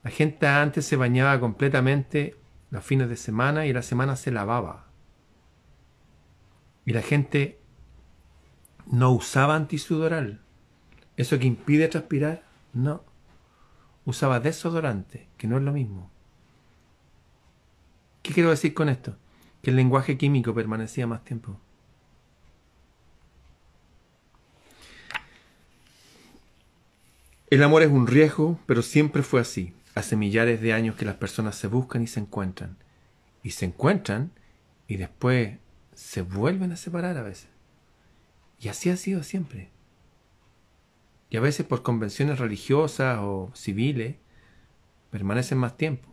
La 0.03 0.11
gente 0.11 0.47
antes 0.47 0.85
se 0.85 0.97
bañaba 0.97 1.39
completamente 1.39 2.35
los 2.71 2.83
fines 2.83 3.07
de 3.07 3.15
semana 3.15 3.65
y 3.65 3.73
la 3.73 3.81
semana 3.81 4.15
se 4.15 4.31
lavaba. 4.31 4.87
Y 6.85 6.91
la 6.91 7.01
gente 7.01 7.59
no 8.85 9.11
usaba 9.11 9.55
antisudoral. 9.55 10.41
¿Eso 11.15 11.39
que 11.39 11.47
impide 11.47 11.87
transpirar? 11.87 12.43
No. 12.73 13.03
Usaba 14.05 14.41
desodorante, 14.41 15.29
que 15.37 15.47
no 15.47 15.57
es 15.57 15.63
lo 15.63 15.71
mismo. 15.71 16.12
¿Qué 18.23 18.33
quiero 18.33 18.49
decir 18.49 18.73
con 18.73 18.89
esto? 18.89 19.17
Que 19.61 19.69
el 19.69 19.75
lenguaje 19.75 20.17
químico 20.17 20.55
permanecía 20.55 21.05
más 21.05 21.23
tiempo. 21.23 21.59
El 27.49 27.61
amor 27.61 27.83
es 27.83 27.91
un 27.91 28.07
riesgo, 28.07 28.59
pero 28.65 28.81
siempre 28.81 29.21
fue 29.21 29.41
así. 29.41 29.75
Hace 29.93 30.15
millares 30.15 30.61
de 30.61 30.73
años 30.73 30.95
que 30.95 31.05
las 31.05 31.17
personas 31.17 31.55
se 31.55 31.67
buscan 31.67 32.01
y 32.01 32.07
se 32.07 32.21
encuentran. 32.21 32.77
Y 33.43 33.51
se 33.51 33.65
encuentran 33.65 34.31
y 34.87 34.95
después 34.95 35.57
se 35.93 36.21
vuelven 36.21 36.71
a 36.71 36.77
separar 36.77 37.17
a 37.17 37.23
veces. 37.23 37.49
Y 38.59 38.69
así 38.69 38.89
ha 38.89 38.97
sido 38.97 39.21
siempre. 39.21 39.69
Y 41.29 41.37
a 41.37 41.41
veces 41.41 41.65
por 41.65 41.83
convenciones 41.83 42.39
religiosas 42.39 43.19
o 43.21 43.51
civiles 43.53 44.15
permanecen 45.11 45.57
más 45.57 45.75
tiempo. 45.75 46.07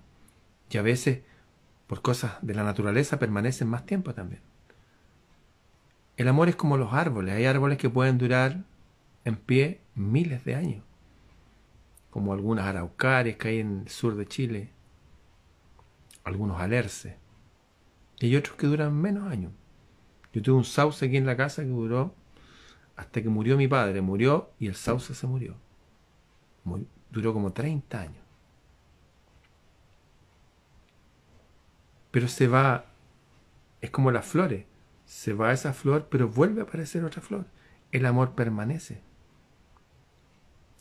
Y 0.70 0.76
a 0.76 0.82
veces 0.82 1.20
por 1.90 2.02
cosas 2.02 2.34
de 2.40 2.54
la 2.54 2.62
naturaleza 2.62 3.18
permanecen 3.18 3.66
más 3.66 3.84
tiempo 3.84 4.14
también. 4.14 4.40
El 6.16 6.28
amor 6.28 6.48
es 6.48 6.54
como 6.54 6.76
los 6.76 6.92
árboles. 6.92 7.34
Hay 7.34 7.46
árboles 7.46 7.78
que 7.78 7.90
pueden 7.90 8.16
durar 8.16 8.62
en 9.24 9.34
pie 9.34 9.80
miles 9.96 10.44
de 10.44 10.54
años, 10.54 10.84
como 12.10 12.32
algunas 12.32 12.64
araucarias 12.66 13.38
que 13.38 13.48
hay 13.48 13.58
en 13.58 13.80
el 13.80 13.88
sur 13.88 14.14
de 14.14 14.24
Chile, 14.24 14.70
algunos 16.22 16.60
alerces, 16.60 17.16
y 18.20 18.26
hay 18.26 18.36
otros 18.36 18.54
que 18.54 18.68
duran 18.68 18.94
menos 18.94 19.28
años. 19.28 19.50
Yo 20.32 20.42
tuve 20.42 20.58
un 20.58 20.64
sauce 20.64 21.06
aquí 21.06 21.16
en 21.16 21.26
la 21.26 21.36
casa 21.36 21.62
que 21.62 21.70
duró 21.70 22.14
hasta 22.94 23.20
que 23.20 23.28
murió 23.28 23.56
mi 23.56 23.66
padre. 23.66 24.00
Murió 24.00 24.52
y 24.60 24.68
el 24.68 24.76
sauce 24.76 25.12
se 25.12 25.26
murió. 25.26 25.56
duró 27.10 27.32
como 27.32 27.52
30 27.52 28.00
años. 28.00 28.19
Pero 32.10 32.28
se 32.28 32.48
va, 32.48 32.86
es 33.80 33.90
como 33.90 34.10
las 34.10 34.26
flores, 34.26 34.64
se 35.04 35.32
va 35.32 35.52
esa 35.52 35.72
flor, 35.72 36.08
pero 36.10 36.28
vuelve 36.28 36.60
a 36.60 36.64
aparecer 36.64 37.04
otra 37.04 37.22
flor. 37.22 37.46
El 37.92 38.06
amor 38.06 38.34
permanece. 38.34 39.02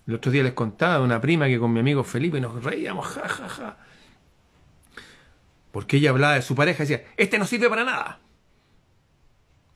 El 0.07 0.15
otro 0.15 0.31
día 0.31 0.43
les 0.43 0.53
contaba 0.53 0.97
de 0.99 1.03
una 1.03 1.21
prima 1.21 1.47
que 1.47 1.59
con 1.59 1.71
mi 1.73 1.79
amigo 1.79 2.03
Felipe 2.03 2.39
nos 2.39 2.63
reíamos, 2.63 3.07
ja, 3.07 3.27
ja, 3.27 3.49
ja. 3.49 3.77
Porque 5.71 5.97
ella 5.97 6.09
hablaba 6.09 6.33
de 6.33 6.41
su 6.41 6.55
pareja 6.55 6.83
y 6.83 6.87
decía, 6.87 7.07
este 7.15 7.37
no 7.37 7.45
sirve 7.45 7.69
para 7.69 7.83
nada. 7.83 8.19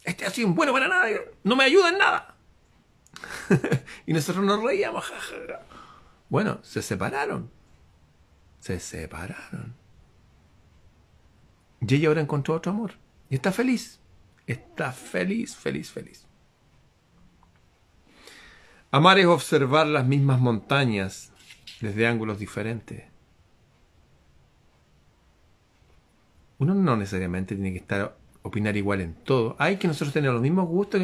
Este 0.03 0.25
ha 0.25 0.29
sido 0.29 0.47
un 0.47 0.55
bueno 0.55 0.73
para 0.73 0.87
nada, 0.87 1.07
no 1.43 1.55
me 1.55 1.63
ayuda 1.63 1.89
en 1.89 1.97
nada. 1.97 2.35
y 4.05 4.13
nosotros 4.13 4.43
nos 4.43 4.61
reíamos. 4.61 5.11
Bueno, 6.29 6.59
se 6.63 6.81
separaron. 6.81 7.51
Se 8.59 8.79
separaron. 8.79 9.82
Y 11.85 11.95
ella 11.95 12.07
ahora 12.07 12.21
encontró 12.21 12.55
otro 12.55 12.71
amor. 12.71 12.93
Y 13.29 13.35
está 13.35 13.51
feliz. 13.51 13.99
Está 14.47 14.91
feliz, 14.91 15.55
feliz, 15.55 15.91
feliz. 15.91 16.27
Amar 18.91 19.19
es 19.19 19.25
observar 19.25 19.87
las 19.87 20.05
mismas 20.05 20.39
montañas 20.39 21.31
desde 21.81 22.07
ángulos 22.07 22.39
diferentes. 22.39 23.03
Uno 26.59 26.73
no 26.75 26.95
necesariamente 26.95 27.55
tiene 27.55 27.71
que 27.71 27.79
estar 27.79 28.15
opinar 28.43 28.77
igual 28.77 29.01
en 29.01 29.15
todo. 29.15 29.55
Hay 29.57 29.77
que 29.77 29.87
nosotros 29.87 30.13
tener 30.13 30.31
los 30.31 30.41
mismos 30.41 30.67
gustos. 30.67 31.01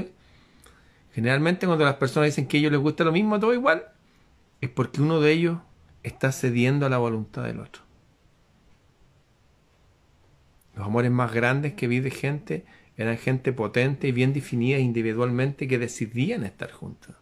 Generalmente 1.14 1.66
cuando 1.66 1.86
las 1.86 1.96
personas 1.96 2.28
dicen 2.28 2.48
que 2.48 2.58
a 2.58 2.60
ellos 2.60 2.72
les 2.72 2.82
gusta 2.82 3.04
lo 3.04 3.12
mismo, 3.12 3.40
todo 3.40 3.54
igual, 3.54 3.86
es 4.62 4.70
porque 4.70 5.02
uno 5.02 5.20
de 5.20 5.32
ellos 5.32 5.58
está 6.04 6.32
cediendo 6.32 6.86
a 6.86 6.90
la 6.90 6.98
voluntad 6.98 7.44
del 7.44 7.60
otro. 7.60 7.89
Los 10.80 10.88
amores 10.88 11.12
más 11.12 11.34
grandes 11.34 11.74
que 11.74 11.90
vi 11.90 12.00
de 12.00 12.10
gente 12.10 12.64
eran 12.96 13.18
gente 13.18 13.52
potente 13.52 14.08
y 14.08 14.14
bien 14.14 14.32
definida 14.32 14.80
individualmente 14.80 15.68
que 15.68 15.78
decidían 15.78 16.46
estar 16.46 16.72
juntos. 16.72 17.18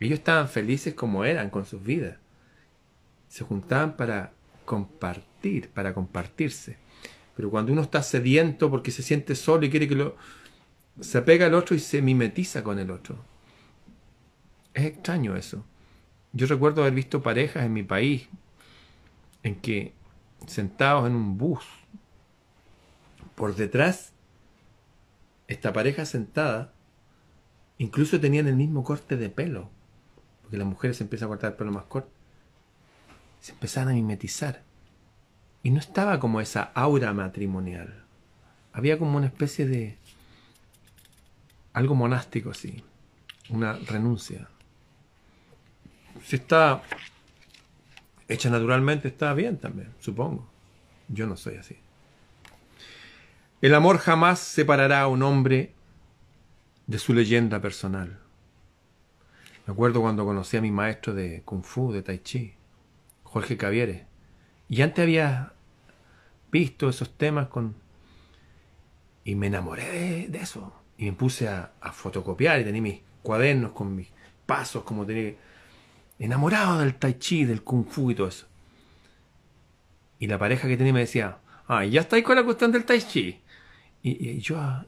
Ellos 0.00 0.18
estaban 0.18 0.48
felices 0.48 0.92
como 0.92 1.24
eran 1.24 1.48
con 1.48 1.64
sus 1.64 1.80
vidas. 1.80 2.16
Se 3.28 3.44
juntaban 3.44 3.96
para 3.96 4.32
compartir, 4.64 5.68
para 5.68 5.94
compartirse. 5.94 6.76
Pero 7.36 7.50
cuando 7.50 7.72
uno 7.72 7.82
está 7.82 8.02
sediento 8.02 8.68
porque 8.68 8.90
se 8.90 9.04
siente 9.04 9.36
solo 9.36 9.64
y 9.64 9.70
quiere 9.70 9.86
que 9.86 9.94
lo... 9.94 10.16
se 11.00 11.18
apega 11.18 11.46
al 11.46 11.54
otro 11.54 11.76
y 11.76 11.78
se 11.78 12.02
mimetiza 12.02 12.64
con 12.64 12.80
el 12.80 12.90
otro. 12.90 13.16
Es 14.74 14.86
extraño 14.86 15.36
eso. 15.36 15.64
Yo 16.32 16.48
recuerdo 16.48 16.80
haber 16.80 16.94
visto 16.94 17.22
parejas 17.22 17.64
en 17.64 17.74
mi 17.74 17.84
país 17.84 18.28
en 19.44 19.54
que 19.54 19.92
sentados 20.48 21.06
en 21.06 21.14
un 21.14 21.38
bus, 21.38 21.62
por 23.36 23.54
detrás, 23.54 24.12
esta 25.46 25.72
pareja 25.72 26.04
sentada, 26.04 26.72
incluso 27.78 28.18
tenían 28.18 28.48
el 28.48 28.56
mismo 28.56 28.82
corte 28.82 29.16
de 29.16 29.30
pelo, 29.30 29.70
porque 30.42 30.56
las 30.56 30.66
mujeres 30.66 30.96
se 30.96 31.04
empiezan 31.04 31.26
a 31.26 31.28
cortar 31.28 31.52
el 31.52 31.56
pelo 31.56 31.70
más 31.70 31.84
corto, 31.84 32.10
se 33.40 33.52
empezaban 33.52 33.90
a 33.90 33.92
mimetizar. 33.92 34.62
Y 35.62 35.70
no 35.70 35.78
estaba 35.78 36.18
como 36.18 36.40
esa 36.40 36.62
aura 36.74 37.12
matrimonial. 37.12 38.04
Había 38.72 38.98
como 38.98 39.16
una 39.16 39.26
especie 39.26 39.66
de 39.66 39.98
algo 41.72 41.94
monástico 41.94 42.50
así, 42.50 42.82
una 43.50 43.74
renuncia. 43.74 44.48
Si 46.24 46.36
está 46.36 46.82
hecha 48.28 48.48
naturalmente, 48.48 49.08
está 49.08 49.34
bien 49.34 49.58
también, 49.58 49.92
supongo. 50.00 50.48
Yo 51.08 51.26
no 51.26 51.36
soy 51.36 51.56
así. 51.56 51.76
El 53.62 53.74
amor 53.74 53.98
jamás 53.98 54.38
separará 54.38 55.00
a 55.00 55.08
un 55.08 55.22
hombre 55.22 55.72
de 56.86 56.98
su 56.98 57.14
leyenda 57.14 57.60
personal. 57.60 58.18
Me 59.66 59.72
acuerdo 59.72 60.02
cuando 60.02 60.26
conocí 60.26 60.58
a 60.58 60.60
mi 60.60 60.70
maestro 60.70 61.14
de 61.14 61.42
Kung 61.42 61.62
Fu, 61.62 61.90
de 61.90 62.02
Tai 62.02 62.18
Chi, 62.22 62.52
Jorge 63.22 63.56
Cavieres. 63.56 64.02
Y 64.68 64.82
antes 64.82 65.02
había 65.02 65.54
visto 66.52 66.88
esos 66.88 67.16
temas 67.16 67.48
con... 67.48 67.74
Y 69.24 69.34
me 69.34 69.46
enamoré 69.46 70.28
de, 70.28 70.38
eso. 70.38 70.72
Y 70.98 71.06
me 71.06 71.12
puse 71.12 71.48
a, 71.48 71.72
fotocopiar 71.92 72.60
y 72.60 72.64
tenía 72.64 72.82
mis 72.82 73.00
cuadernos 73.22 73.72
con 73.72 73.96
mis 73.96 74.08
pasos, 74.44 74.84
como 74.84 75.06
tenía... 75.06 75.34
Enamorado 76.18 76.78
del 76.78 76.94
tai 76.94 77.18
chi, 77.18 77.44
del 77.44 77.62
kung 77.62 77.86
fu 77.86 78.10
y 78.10 78.14
todo 78.14 78.28
eso. 78.28 78.46
Y 80.18 80.26
la 80.26 80.38
pareja 80.38 80.68
que 80.68 80.76
tenía 80.76 80.92
me 80.92 81.00
decía, 81.00 81.38
ah, 81.66 81.84
ya 81.84 82.02
estáis 82.02 82.22
con 82.22 82.36
la 82.36 82.44
cuestión 82.44 82.70
del 82.70 82.84
tai 82.84 83.00
chi. 83.00 83.40
Y, 84.08 84.38
yo, 84.38 84.60
ah, 84.60 84.86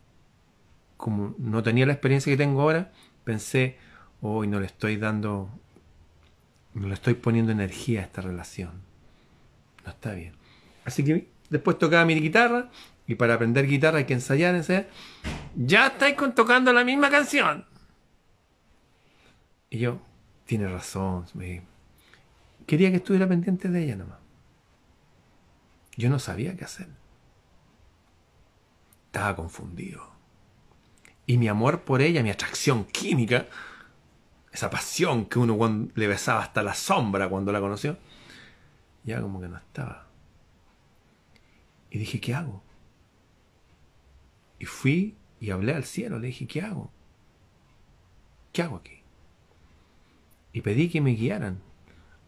como 0.96 1.35
no 1.38 1.62
tenía 1.62 1.87
la 1.87 1.92
experiencia 1.92 2.33
que 2.33 2.37
tengo 2.37 2.62
ahora, 2.62 2.92
pensé, 3.24 3.76
hoy 4.20 4.46
no 4.46 4.61
le 4.61 4.66
estoy 4.66 4.96
dando, 4.96 5.50
no 6.74 6.87
le 6.87 6.94
estoy 6.94 7.14
poniendo 7.14 7.50
energía 7.50 8.00
a 8.00 8.04
esta 8.04 8.20
relación. 8.20 8.70
No 9.85 9.90
está 9.90 10.12
bien. 10.12 10.35
Así 10.85 11.02
que 11.02 11.26
Después 11.50 11.78
tocaba 11.78 12.04
mi 12.04 12.14
guitarra 12.14 12.70
y 13.07 13.14
para 13.14 13.35
aprender 13.35 13.66
guitarra 13.66 13.98
hay 13.98 14.04
que 14.04 14.14
ensayar, 14.14 14.54
ensayar. 14.54 14.88
Ya 15.57 15.87
estáis 15.87 16.16
tocando 16.35 16.72
la 16.72 16.85
misma 16.85 17.11
canción. 17.11 17.64
Y 19.70 19.78
yo, 19.78 20.00
tiene 20.44 20.68
razón. 20.68 21.24
Quería 22.66 22.90
que 22.90 22.96
estuviera 22.96 23.26
pendiente 23.26 23.68
de 23.68 23.85
ella 23.85 23.96
nomás. 23.96 24.18
Yo 25.96 26.11
no 26.11 26.18
sabía 26.18 26.54
qué 26.57 26.64
hacer. 26.64 26.88
Estaba 29.09 29.35
confundido. 29.35 30.07
Y 31.27 31.38
mi 31.38 31.49
amor 31.49 31.83
por 31.83 32.03
ella, 32.03 32.23
mi 32.23 32.31
atracción 32.31 32.85
química, 32.85 33.47
esa 34.53 34.71
pasión 34.71 35.27
que 35.27 35.38
uno 35.38 35.88
le 35.94 36.07
besaba 36.07 36.42
hasta 36.42 36.62
la 36.62 36.75
sombra 36.75 37.29
cuando 37.29 37.53
la 37.53 37.61
conoció, 37.61 37.99
ya 39.05 39.21
como 39.21 39.40
que 39.40 39.49
no 39.49 39.57
estaba. 39.57 40.07
Y 41.90 41.99
dije, 41.99 42.21
¿qué 42.21 42.35
hago? 42.35 42.62
Y 44.59 44.66
fui 44.66 45.16
y 45.40 45.51
hablé 45.51 45.75
al 45.75 45.85
cielo, 45.85 46.18
le 46.18 46.29
dije, 46.29 46.47
¿qué 46.47 46.62
hago? 46.62 46.90
¿Qué 48.53 48.62
hago 48.62 48.77
aquí? 48.77 49.03
Y 50.53 50.61
pedí 50.61 50.90
que 50.90 51.01
me 51.01 51.12
guiaran. 51.12 51.61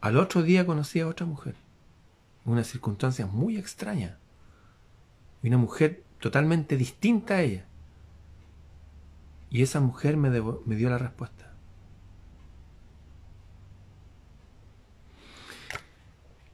Al 0.00 0.16
otro 0.16 0.42
día 0.42 0.64
conocí 0.64 1.00
a 1.00 1.08
otra 1.08 1.26
mujer. 1.26 1.56
Una 2.44 2.64
circunstancia 2.64 3.26
muy 3.26 3.58
extraña. 3.58 4.18
Una 5.42 5.58
mujer 5.58 6.04
totalmente 6.20 6.76
distinta 6.76 7.34
a 7.34 7.42
ella. 7.42 7.64
Y 9.50 9.62
esa 9.62 9.80
mujer 9.80 10.16
me, 10.16 10.30
dio 10.30 10.90
la 10.90 10.98
respuesta. 10.98 11.50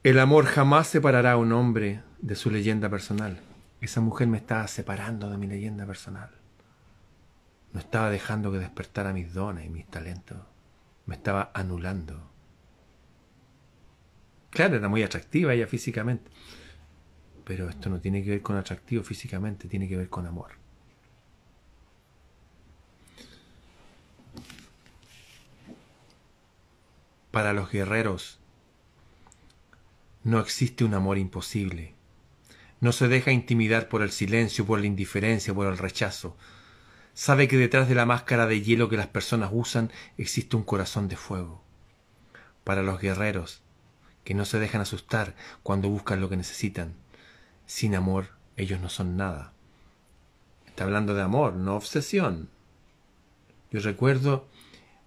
El 0.03 0.19
amor 0.19 0.45
jamás 0.45 0.87
separará 0.87 1.33
a 1.33 1.37
un 1.37 1.51
hombre 1.51 2.01
de 2.19 2.35
su 2.35 2.49
leyenda 2.49 2.89
personal. 2.89 3.39
Esa 3.81 4.01
mujer 4.01 4.27
me 4.27 4.37
estaba 4.37 4.67
separando 4.67 5.29
de 5.29 5.37
mi 5.37 5.45
leyenda 5.45 5.85
personal. 5.85 6.31
No 7.73 7.79
estaba 7.79 8.09
dejando 8.09 8.51
que 8.51 8.57
despertara 8.57 9.13
mis 9.13 9.33
dones 9.33 9.65
y 9.65 9.69
mis 9.69 9.85
talentos. 9.85 10.37
Me 11.05 11.15
estaba 11.15 11.51
anulando. 11.53 12.31
Claro, 14.49 14.77
era 14.77 14.89
muy 14.89 15.03
atractiva 15.03 15.53
ella 15.53 15.67
físicamente. 15.67 16.31
Pero 17.47 17.69
esto 17.69 17.89
no 17.89 17.99
tiene 17.99 18.23
que 18.23 18.31
ver 18.31 18.41
con 18.41 18.57
atractivo 18.57 19.03
físicamente, 19.03 19.69
tiene 19.69 19.87
que 19.87 19.95
ver 19.95 20.09
con 20.09 20.27
amor. 20.27 20.51
Para 27.31 27.53
los 27.53 27.71
guerreros 27.71 28.39
no 30.23 30.39
existe 30.39 30.83
un 30.83 30.93
amor 30.93 31.17
imposible 31.17 31.97
no 32.79 32.91
se 32.91 33.07
deja 33.07 33.31
intimidar 33.31 33.89
por 33.89 34.01
el 34.01 34.11
silencio, 34.11 34.65
por 34.65 34.79
la 34.79 34.85
indiferencia, 34.85 35.53
por 35.53 35.67
el 35.67 35.77
rechazo. 35.77 36.37
Sabe 37.13 37.47
que 37.47 37.57
detrás 37.57 37.89
de 37.89 37.95
la 37.95 38.05
máscara 38.05 38.45
de 38.45 38.61
hielo 38.61 38.89
que 38.89 38.97
las 38.97 39.07
personas 39.07 39.49
usan 39.51 39.91
existe 40.17 40.55
un 40.55 40.63
corazón 40.63 41.07
de 41.07 41.15
fuego. 41.15 41.63
Para 42.63 42.83
los 42.83 43.01
guerreros, 43.01 43.61
que 44.23 44.35
no 44.35 44.45
se 44.45 44.59
dejan 44.59 44.81
asustar 44.81 45.35
cuando 45.63 45.89
buscan 45.89 46.21
lo 46.21 46.29
que 46.29 46.37
necesitan. 46.37 46.93
Sin 47.67 47.93
amor, 47.93 48.29
ellos 48.55 48.79
no 48.79 48.89
son 48.89 49.17
nada. 49.17 49.53
Está 50.65 50.85
hablando 50.85 51.13
de 51.13 51.21
amor, 51.21 51.53
no 51.53 51.75
obsesión. 51.75 52.49
Yo 53.69 53.81
recuerdo 53.81 54.47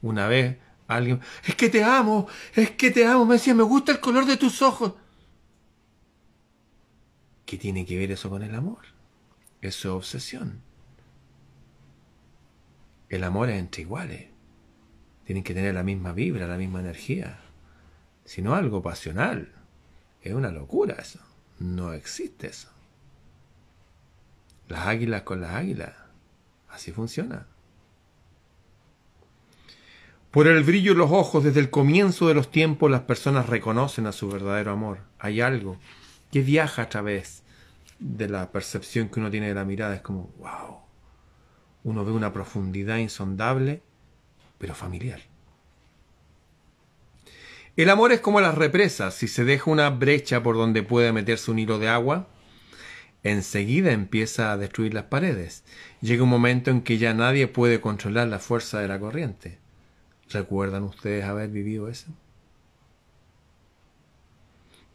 una 0.02 0.28
vez 0.28 0.58
alguien, 0.86 1.20
es 1.44 1.54
que 1.54 1.70
te 1.70 1.82
amo, 1.82 2.28
es 2.54 2.70
que 2.72 2.90
te 2.90 3.06
amo, 3.06 3.24
me 3.24 3.34
decía, 3.34 3.54
me 3.54 3.62
gusta 3.62 3.92
el 3.92 4.00
color 4.00 4.26
de 4.26 4.36
tus 4.36 4.60
ojos. 4.60 4.92
¿Qué 7.46 7.56
tiene 7.56 7.86
que 7.86 7.98
ver 7.98 8.12
eso 8.12 8.28
con 8.28 8.42
el 8.42 8.54
amor? 8.54 8.80
Eso 9.62 9.88
es 9.88 9.94
obsesión. 9.94 10.60
El 13.08 13.24
amor 13.24 13.48
es 13.48 13.58
entre 13.58 13.82
iguales. 13.82 14.28
Tienen 15.24 15.42
que 15.42 15.54
tener 15.54 15.74
la 15.74 15.82
misma 15.82 16.12
vibra, 16.12 16.46
la 16.46 16.58
misma 16.58 16.80
energía. 16.80 17.40
Si 18.24 18.42
no 18.42 18.54
algo 18.54 18.82
pasional. 18.82 19.52
Es 20.22 20.34
una 20.34 20.50
locura 20.50 20.96
eso. 21.00 21.20
No 21.60 21.92
existe 21.92 22.48
eso. 22.48 22.68
Las 24.68 24.86
águilas 24.86 25.22
con 25.22 25.40
las 25.40 25.52
águilas. 25.52 25.94
Así 26.70 26.90
funciona. 26.90 27.46
Por 30.30 30.46
el 30.46 30.64
brillo 30.64 30.92
de 30.92 30.98
los 30.98 31.10
ojos 31.10 31.44
desde 31.44 31.60
el 31.60 31.70
comienzo 31.70 32.28
de 32.28 32.34
los 32.34 32.50
tiempos 32.50 32.90
las 32.90 33.02
personas 33.02 33.48
reconocen 33.48 34.06
a 34.06 34.12
su 34.12 34.28
verdadero 34.28 34.72
amor. 34.72 35.00
Hay 35.18 35.40
algo 35.40 35.76
que 36.32 36.40
viaja 36.40 36.82
a 36.82 36.88
través 36.88 37.42
de 37.98 38.28
la 38.28 38.50
percepción 38.52 39.08
que 39.08 39.20
uno 39.20 39.30
tiene 39.30 39.48
de 39.48 39.54
la 39.54 39.64
mirada. 39.64 39.94
Es 39.94 40.02
como, 40.02 40.30
wow. 40.38 40.78
Uno 41.84 42.04
ve 42.04 42.12
una 42.12 42.32
profundidad 42.32 42.96
insondable, 42.96 43.82
pero 44.58 44.74
familiar. 44.74 45.20
El 47.76 47.88
amor 47.88 48.12
es 48.12 48.20
como 48.20 48.40
las 48.40 48.56
represas. 48.56 49.14
Si 49.14 49.28
se 49.28 49.44
deja 49.44 49.70
una 49.70 49.90
brecha 49.90 50.42
por 50.42 50.56
donde 50.56 50.83
puede 50.83 51.12
meterse 51.12 51.50
un 51.50 51.59
hilo 51.59 51.78
de 51.78 51.88
agua, 51.88 52.28
enseguida 53.22 53.92
empieza 53.92 54.52
a 54.52 54.56
destruir 54.56 54.94
las 54.94 55.04
paredes. 55.04 55.64
Llega 56.00 56.22
un 56.22 56.28
momento 56.28 56.70
en 56.70 56.83
que 56.83 56.98
ya 56.98 57.14
nadie 57.14 57.46
puede 57.46 57.80
controlar 57.80 58.28
la 58.28 58.38
fuerza 58.38 58.80
de 58.80 58.88
la 58.88 58.98
corriente. 58.98 59.59
¿Recuerdan 60.30 60.85
ustedes 60.85 61.24
haber 61.24 61.50
vivido 61.50 61.88
eso? 61.88 62.09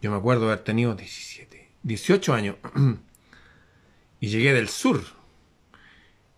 Yo 0.01 0.11
me 0.11 0.17
acuerdo 0.17 0.45
haber 0.45 0.59
tenido 0.59 0.95
17, 0.95 1.69
18 1.83 2.33
años 2.33 2.55
y 4.19 4.27
llegué 4.27 4.53
del 4.53 4.69
sur. 4.69 5.01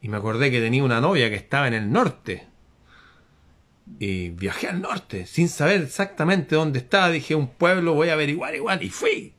Y 0.02 0.10
me 0.10 0.18
acordé 0.18 0.52
que 0.52 0.62
tenía 0.62 0.84
una 0.84 1.02
novia 1.02 1.30
que 1.30 1.36
estaba 1.36 1.68
en 1.68 1.74
el 1.74 1.92
norte. 1.92 2.47
Y 4.00 4.30
viajé 4.30 4.68
al 4.68 4.82
norte 4.82 5.26
sin 5.26 5.50
saber 5.50 5.82
exactamente 5.82 6.56
dónde 6.56 6.80
estaba. 6.80 7.10
Dije, 7.10 7.36
un 7.36 7.48
pueblo, 7.48 7.94
voy 7.94 8.10
a 8.10 8.14
averiguar 8.14 8.54
igual. 8.56 8.84
Y 8.84 8.90
fui. 8.90 9.34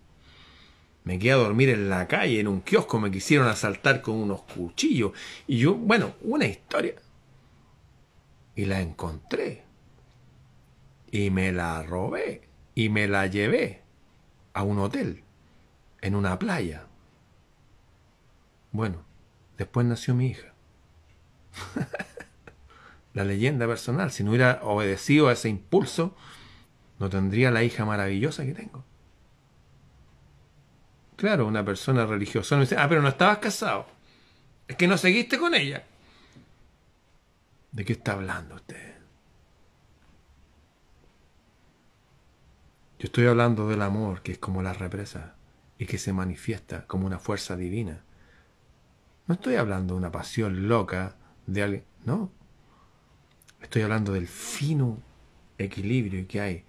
Me 1.04 1.18
quedé 1.18 1.32
a 1.32 1.36
dormir 1.36 1.70
en 1.70 1.88
la 1.88 2.08
calle, 2.08 2.40
en 2.40 2.48
un 2.48 2.60
kiosco. 2.60 2.98
Me 2.98 3.10
quisieron 3.10 3.46
asaltar 3.46 4.02
con 4.02 4.16
unos 4.16 4.42
cuchillos. 4.42 5.12
Y 5.46 5.58
yo, 5.58 5.74
bueno, 5.74 6.14
una 6.22 6.46
historia. 6.46 6.94
Y 8.56 8.64
la 8.64 8.80
encontré. 8.80 9.64
Y 11.10 11.30
me 11.30 11.52
la 11.52 11.82
robé. 11.82 12.42
Y 12.74 12.88
me 12.88 13.06
la 13.06 13.26
llevé 13.26 13.82
a 14.54 14.64
un 14.64 14.78
hotel. 14.80 15.22
En 16.00 16.14
una 16.14 16.38
playa. 16.38 16.86
Bueno, 18.72 19.04
después 19.56 19.86
nació 19.86 20.14
mi 20.14 20.28
hija. 20.28 20.52
la 23.18 23.24
leyenda 23.24 23.66
personal. 23.66 24.12
Si 24.12 24.22
no 24.22 24.30
hubiera 24.30 24.60
obedecido 24.62 25.26
a 25.26 25.32
ese 25.32 25.48
impulso, 25.48 26.14
no 27.00 27.10
tendría 27.10 27.50
la 27.50 27.64
hija 27.64 27.84
maravillosa 27.84 28.44
que 28.44 28.54
tengo. 28.54 28.84
Claro, 31.16 31.48
una 31.48 31.64
persona 31.64 32.06
religiosa 32.06 32.54
me 32.54 32.60
dice, 32.60 32.76
ah, 32.78 32.88
pero 32.88 33.02
no 33.02 33.08
estabas 33.08 33.38
casado. 33.38 33.86
Es 34.68 34.76
que 34.76 34.86
no 34.86 34.96
seguiste 34.96 35.36
con 35.36 35.52
ella. 35.56 35.82
¿De 37.72 37.84
qué 37.84 37.94
está 37.94 38.12
hablando 38.12 38.54
usted? 38.54 38.94
Yo 43.00 43.06
estoy 43.06 43.26
hablando 43.26 43.68
del 43.68 43.82
amor, 43.82 44.22
que 44.22 44.30
es 44.30 44.38
como 44.38 44.62
la 44.62 44.74
represa 44.74 45.34
y 45.76 45.86
que 45.86 45.98
se 45.98 46.12
manifiesta 46.12 46.86
como 46.86 47.04
una 47.04 47.18
fuerza 47.18 47.56
divina. 47.56 48.04
No 49.26 49.34
estoy 49.34 49.56
hablando 49.56 49.94
de 49.94 49.98
una 49.98 50.12
pasión 50.12 50.68
loca 50.68 51.16
de 51.46 51.62
alguien, 51.64 51.84
no. 52.04 52.37
Estoy 53.62 53.82
hablando 53.82 54.12
del 54.12 54.28
fino 54.28 55.02
equilibrio 55.58 56.26
que 56.28 56.40
hay 56.40 56.64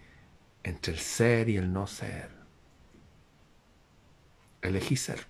entre 0.64 0.94
el 0.94 1.00
ser 1.00 1.50
y 1.50 1.58
el 1.58 1.72
no 1.72 1.88
ser. 1.88 2.30
Elegí 4.62 4.96
ser. 4.98 5.26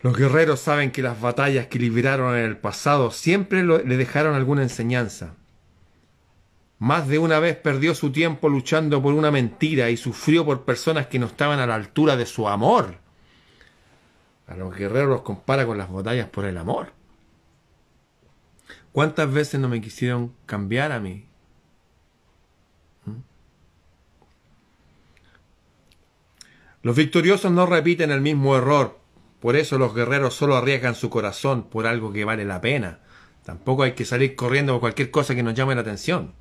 Los 0.00 0.16
guerreros 0.16 0.60
saben 0.60 0.90
que 0.92 1.02
las 1.02 1.20
batallas 1.20 1.66
que 1.66 1.78
libraron 1.78 2.36
en 2.36 2.44
el 2.44 2.56
pasado 2.56 3.10
siempre 3.10 3.64
le 3.64 3.96
dejaron 3.96 4.34
alguna 4.34 4.62
enseñanza. 4.62 5.34
Más 6.78 7.08
de 7.08 7.18
una 7.18 7.40
vez 7.40 7.56
perdió 7.56 7.94
su 7.94 8.12
tiempo 8.12 8.48
luchando 8.48 9.02
por 9.02 9.12
una 9.14 9.32
mentira 9.32 9.90
y 9.90 9.96
sufrió 9.96 10.44
por 10.44 10.64
personas 10.64 11.08
que 11.08 11.18
no 11.18 11.26
estaban 11.26 11.58
a 11.58 11.66
la 11.66 11.74
altura 11.74 12.16
de 12.16 12.26
su 12.26 12.46
amor. 12.46 12.98
A 14.46 14.54
los 14.54 14.74
guerreros 14.74 15.08
los 15.08 15.22
compara 15.22 15.66
con 15.66 15.76
las 15.76 15.90
batallas 15.90 16.28
por 16.28 16.44
el 16.44 16.56
amor. 16.56 16.92
¿Cuántas 18.98 19.32
veces 19.32 19.60
no 19.60 19.68
me 19.68 19.80
quisieron 19.80 20.34
cambiar 20.44 20.90
a 20.90 20.98
mí? 20.98 21.24
¿Mm? 23.04 23.20
Los 26.82 26.96
victoriosos 26.96 27.52
no 27.52 27.64
repiten 27.64 28.10
el 28.10 28.20
mismo 28.20 28.56
error, 28.56 28.98
por 29.38 29.54
eso 29.54 29.78
los 29.78 29.94
guerreros 29.94 30.34
solo 30.34 30.56
arriesgan 30.56 30.96
su 30.96 31.10
corazón 31.10 31.70
por 31.70 31.86
algo 31.86 32.12
que 32.12 32.24
vale 32.24 32.44
la 32.44 32.60
pena. 32.60 32.98
Tampoco 33.44 33.84
hay 33.84 33.92
que 33.92 34.04
salir 34.04 34.34
corriendo 34.34 34.72
por 34.72 34.80
cualquier 34.80 35.12
cosa 35.12 35.36
que 35.36 35.44
nos 35.44 35.54
llame 35.54 35.76
la 35.76 35.82
atención. 35.82 36.34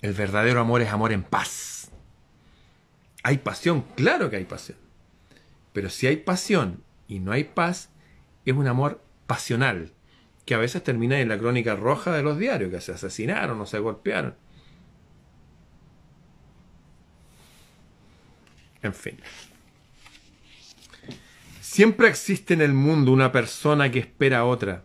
El 0.00 0.14
verdadero 0.14 0.58
amor 0.58 0.80
es 0.80 0.88
amor 0.88 1.12
en 1.12 1.22
paz. 1.22 1.90
Hay 3.22 3.36
pasión, 3.36 3.84
claro 3.94 4.30
que 4.30 4.36
hay 4.36 4.46
pasión. 4.46 4.78
Pero 5.74 5.90
si 5.90 6.06
hay 6.06 6.16
pasión 6.16 6.82
y 7.08 7.18
no 7.18 7.30
hay 7.30 7.44
paz, 7.44 7.90
es 8.46 8.54
un 8.54 8.68
amor 8.68 9.02
pasional, 9.26 9.92
que 10.44 10.54
a 10.54 10.58
veces 10.58 10.82
termina 10.82 11.20
en 11.20 11.28
la 11.28 11.38
crónica 11.38 11.74
roja 11.74 12.12
de 12.12 12.22
los 12.22 12.38
diarios, 12.38 12.70
que 12.70 12.80
se 12.80 12.92
asesinaron 12.92 13.60
o 13.60 13.66
se 13.66 13.78
golpearon. 13.78 14.34
En 18.82 18.92
fin. 18.92 19.18
Siempre 21.60 22.08
existe 22.08 22.54
en 22.54 22.60
el 22.60 22.74
mundo 22.74 23.10
una 23.10 23.32
persona 23.32 23.90
que 23.90 23.98
espera 23.98 24.40
a 24.40 24.44
otra, 24.44 24.84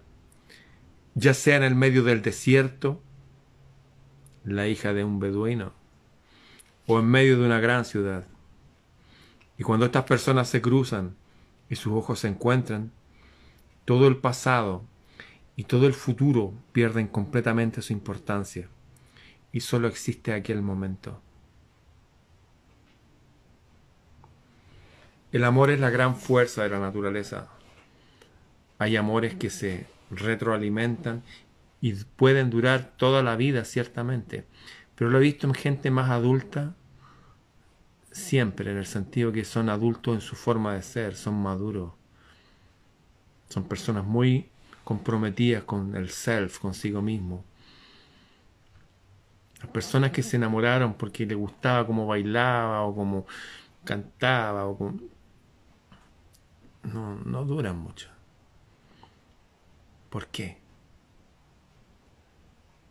ya 1.13 1.33
sea 1.33 1.57
en 1.57 1.63
el 1.63 1.75
medio 1.75 2.03
del 2.03 2.21
desierto, 2.21 3.03
la 4.45 4.67
hija 4.67 4.93
de 4.93 5.03
un 5.03 5.19
beduino, 5.19 5.73
o 6.87 6.99
en 6.99 7.05
medio 7.05 7.37
de 7.37 7.45
una 7.45 7.59
gran 7.59 7.83
ciudad. 7.83 8.25
Y 9.57 9.63
cuando 9.63 9.85
estas 9.85 10.05
personas 10.05 10.47
se 10.47 10.61
cruzan 10.61 11.15
y 11.69 11.75
sus 11.75 11.91
ojos 11.91 12.21
se 12.21 12.29
encuentran, 12.29 12.91
todo 13.83 14.07
el 14.07 14.17
pasado 14.17 14.85
y 15.59 15.65
todo 15.65 15.87
el 15.87 15.93
futuro 15.93 16.53
pierden 16.71 17.09
completamente 17.09 17.81
su 17.81 17.91
importancia 17.91 18.69
y 19.51 19.59
solo 19.59 19.89
existe 19.89 20.31
aquel 20.31 20.61
momento. 20.61 21.21
El 25.33 25.43
amor 25.43 25.69
es 25.69 25.81
la 25.81 25.89
gran 25.89 26.15
fuerza 26.15 26.63
de 26.63 26.69
la 26.69 26.79
naturaleza. 26.79 27.49
Hay 28.77 28.95
amores 28.95 29.35
que 29.35 29.49
se 29.49 29.85
retroalimentan 30.09 31.23
y 31.81 31.93
pueden 32.05 32.49
durar 32.49 32.93
toda 32.95 33.21
la 33.21 33.35
vida, 33.35 33.65
ciertamente. 33.65 34.45
Pero 34.95 35.09
lo 35.09 35.17
he 35.17 35.23
visto 35.23 35.45
en 35.45 35.53
gente 35.53 35.91
más 35.91 36.09
adulta 36.09 36.73
siempre, 38.13 38.71
en 38.71 38.77
el 38.77 38.85
sentido 38.85 39.33
que 39.33 39.43
son 39.43 39.67
adultos 39.67 40.15
en 40.15 40.21
su 40.21 40.37
forma 40.37 40.73
de 40.75 40.83
ser, 40.83 41.17
son 41.17 41.33
maduros. 41.33 41.91
Son 43.49 43.65
personas 43.65 44.05
muy 44.05 44.49
comprometidas 44.89 45.65
con 45.65 45.95
el 45.95 46.09
self, 46.09 46.57
consigo 46.57 46.99
mismo. 46.99 47.45
Las 49.59 49.69
personas 49.69 50.09
que 50.09 50.23
se 50.23 50.37
enamoraron 50.37 50.95
porque 50.95 51.27
le 51.27 51.35
gustaba 51.35 51.85
cómo 51.85 52.07
bailaba 52.07 52.81
o 52.81 52.95
cómo 52.95 53.27
cantaba 53.83 54.65
o 54.65 54.95
no, 56.81 57.15
no 57.17 57.45
duran 57.45 57.77
mucho. 57.77 58.09
¿Por 60.09 60.25
qué? 60.25 60.57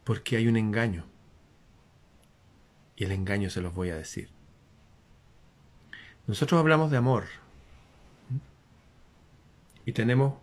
Porque 0.05 0.37
hay 0.37 0.47
un 0.47 0.57
engaño. 0.57 1.05
Y 2.95 3.07
el 3.07 3.11
engaño 3.11 3.51
se 3.51 3.61
los 3.61 3.75
voy 3.75 3.91
a 3.91 3.97
decir. 3.97 4.31
Nosotros 6.29 6.61
hablamos 6.61 6.93
de 6.93 6.97
amor. 6.97 7.25
Y 9.85 9.91
tenemos 9.91 10.35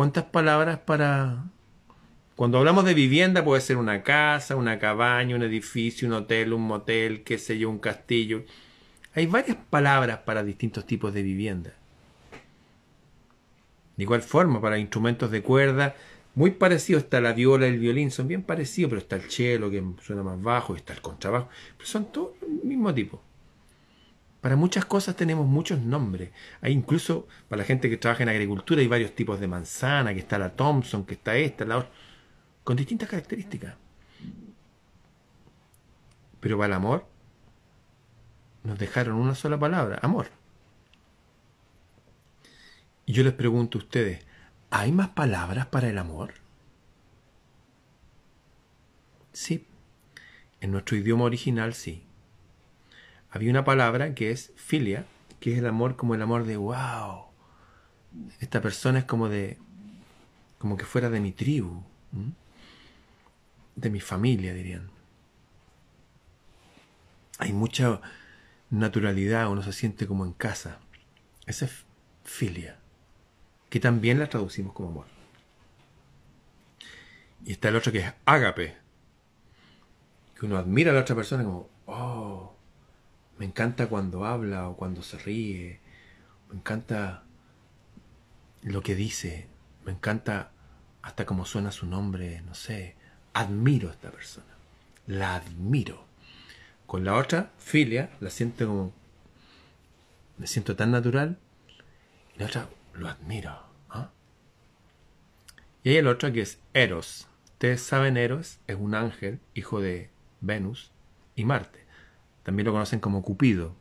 ¿Cuántas 0.00 0.24
palabras 0.24 0.78
para... 0.78 1.44
Cuando 2.34 2.56
hablamos 2.56 2.86
de 2.86 2.94
vivienda 2.94 3.44
puede 3.44 3.60
ser 3.60 3.76
una 3.76 4.02
casa, 4.02 4.56
una 4.56 4.78
cabaña, 4.78 5.36
un 5.36 5.42
edificio, 5.42 6.08
un 6.08 6.14
hotel, 6.14 6.54
un 6.54 6.62
motel, 6.62 7.22
qué 7.22 7.36
sé 7.36 7.58
yo, 7.58 7.68
un 7.68 7.78
castillo. 7.78 8.44
Hay 9.14 9.26
varias 9.26 9.58
palabras 9.68 10.20
para 10.20 10.42
distintos 10.42 10.86
tipos 10.86 11.12
de 11.12 11.22
vivienda. 11.22 11.74
De 13.98 14.04
igual 14.04 14.22
forma, 14.22 14.58
para 14.62 14.78
instrumentos 14.78 15.30
de 15.30 15.42
cuerda, 15.42 15.94
muy 16.34 16.52
parecido 16.52 16.98
está 16.98 17.20
la 17.20 17.34
viola 17.34 17.66
y 17.66 17.72
el 17.72 17.78
violín, 17.78 18.10
son 18.10 18.26
bien 18.26 18.42
parecidos, 18.42 18.88
pero 18.88 19.02
está 19.02 19.16
el 19.16 19.30
cello 19.30 19.70
que 19.70 19.84
suena 20.02 20.22
más 20.22 20.40
bajo, 20.40 20.76
está 20.76 20.94
el 20.94 21.02
contrabajo, 21.02 21.50
pero 21.76 21.86
son 21.86 22.10
todos 22.10 22.30
el 22.40 22.66
mismo 22.66 22.94
tipo. 22.94 23.22
Para 24.40 24.56
muchas 24.56 24.86
cosas 24.86 25.16
tenemos 25.16 25.46
muchos 25.46 25.80
nombres. 25.80 26.30
Hay 26.62 26.72
incluso 26.72 27.28
para 27.48 27.60
la 27.60 27.66
gente 27.66 27.90
que 27.90 27.96
trabaja 27.96 28.22
en 28.22 28.30
agricultura 28.30 28.80
hay 28.80 28.88
varios 28.88 29.14
tipos 29.14 29.38
de 29.38 29.46
manzana, 29.46 30.14
que 30.14 30.20
está 30.20 30.38
la 30.38 30.56
Thompson, 30.56 31.04
que 31.04 31.14
está 31.14 31.36
esta, 31.36 31.64
la 31.64 31.78
otra, 31.78 31.90
con 32.64 32.76
distintas 32.76 33.08
características. 33.08 33.74
Pero 36.40 36.56
para 36.56 36.68
el 36.68 36.72
amor 36.72 37.06
nos 38.62 38.78
dejaron 38.78 39.16
una 39.16 39.34
sola 39.34 39.58
palabra, 39.58 39.98
amor. 40.02 40.28
Y 43.04 43.12
yo 43.12 43.24
les 43.24 43.32
pregunto 43.32 43.78
a 43.78 43.82
ustedes, 43.82 44.24
¿hay 44.70 44.92
más 44.92 45.08
palabras 45.08 45.66
para 45.66 45.88
el 45.88 45.98
amor? 45.98 46.34
Sí, 49.32 49.66
en 50.60 50.70
nuestro 50.70 50.96
idioma 50.96 51.24
original 51.24 51.74
sí. 51.74 52.04
Había 53.30 53.50
una 53.50 53.64
palabra 53.64 54.14
que 54.14 54.30
es 54.30 54.52
filia, 54.56 55.06
que 55.38 55.52
es 55.52 55.58
el 55.58 55.66
amor 55.66 55.96
como 55.96 56.14
el 56.14 56.22
amor 56.22 56.44
de 56.44 56.56
wow. 56.56 57.26
Esta 58.40 58.60
persona 58.60 59.00
es 59.00 59.04
como 59.04 59.28
de 59.28 59.58
como 60.58 60.76
que 60.76 60.84
fuera 60.84 61.08
de 61.08 61.20
mi 61.20 61.32
tribu, 61.32 61.82
de 63.76 63.90
mi 63.90 64.00
familia, 64.00 64.52
dirían. 64.52 64.90
Hay 67.38 67.52
mucha 67.52 68.00
naturalidad, 68.68 69.50
uno 69.50 69.62
se 69.62 69.72
siente 69.72 70.06
como 70.06 70.24
en 70.26 70.32
casa. 70.32 70.78
Esa 71.46 71.64
es 71.64 71.84
filia, 72.24 72.78
que 73.70 73.80
también 73.80 74.18
la 74.18 74.28
traducimos 74.28 74.74
como 74.74 74.90
amor. 74.90 75.06
Y 77.44 77.52
está 77.52 77.68
el 77.68 77.76
otro 77.76 77.90
que 77.90 78.00
es 78.00 78.14
ágape, 78.26 78.76
que 80.38 80.46
uno 80.46 80.58
admira 80.58 80.90
a 80.90 80.94
la 80.94 81.00
otra 81.00 81.16
persona 81.16 81.42
como, 81.42 81.68
oh, 81.86 82.39
me 83.40 83.46
encanta 83.46 83.86
cuando 83.86 84.26
habla 84.26 84.68
o 84.68 84.76
cuando 84.76 85.02
se 85.02 85.16
ríe, 85.16 85.80
me 86.50 86.56
encanta 86.56 87.22
lo 88.60 88.82
que 88.82 88.94
dice, 88.94 89.48
me 89.86 89.92
encanta 89.92 90.52
hasta 91.00 91.24
cómo 91.24 91.46
suena 91.46 91.72
su 91.72 91.86
nombre, 91.86 92.42
no 92.42 92.52
sé, 92.52 92.96
admiro 93.32 93.88
a 93.88 93.92
esta 93.92 94.10
persona, 94.10 94.54
la 95.06 95.36
admiro. 95.36 96.04
Con 96.86 97.02
la 97.02 97.14
otra, 97.14 97.50
filia, 97.56 98.10
la 98.20 98.28
siento 98.28 98.66
como, 98.66 98.92
me 100.36 100.46
siento 100.46 100.76
tan 100.76 100.90
natural, 100.90 101.38
y 102.36 102.40
la 102.40 102.44
otra, 102.46 102.68
lo 102.92 103.08
admiro. 103.08 103.58
¿ah? 103.88 104.10
Y 105.82 105.88
hay 105.88 105.96
el 105.96 106.08
otro 106.08 106.30
que 106.30 106.42
es 106.42 106.60
Eros. 106.74 107.26
Ustedes 107.52 107.80
saben, 107.80 108.18
Eros 108.18 108.58
es 108.66 108.76
un 108.78 108.94
ángel, 108.94 109.40
hijo 109.54 109.80
de 109.80 110.10
Venus 110.42 110.92
y 111.36 111.46
Marte. 111.46 111.79
También 112.42 112.66
lo 112.66 112.72
conocen 112.72 113.00
como 113.00 113.22
Cupido. 113.22 113.74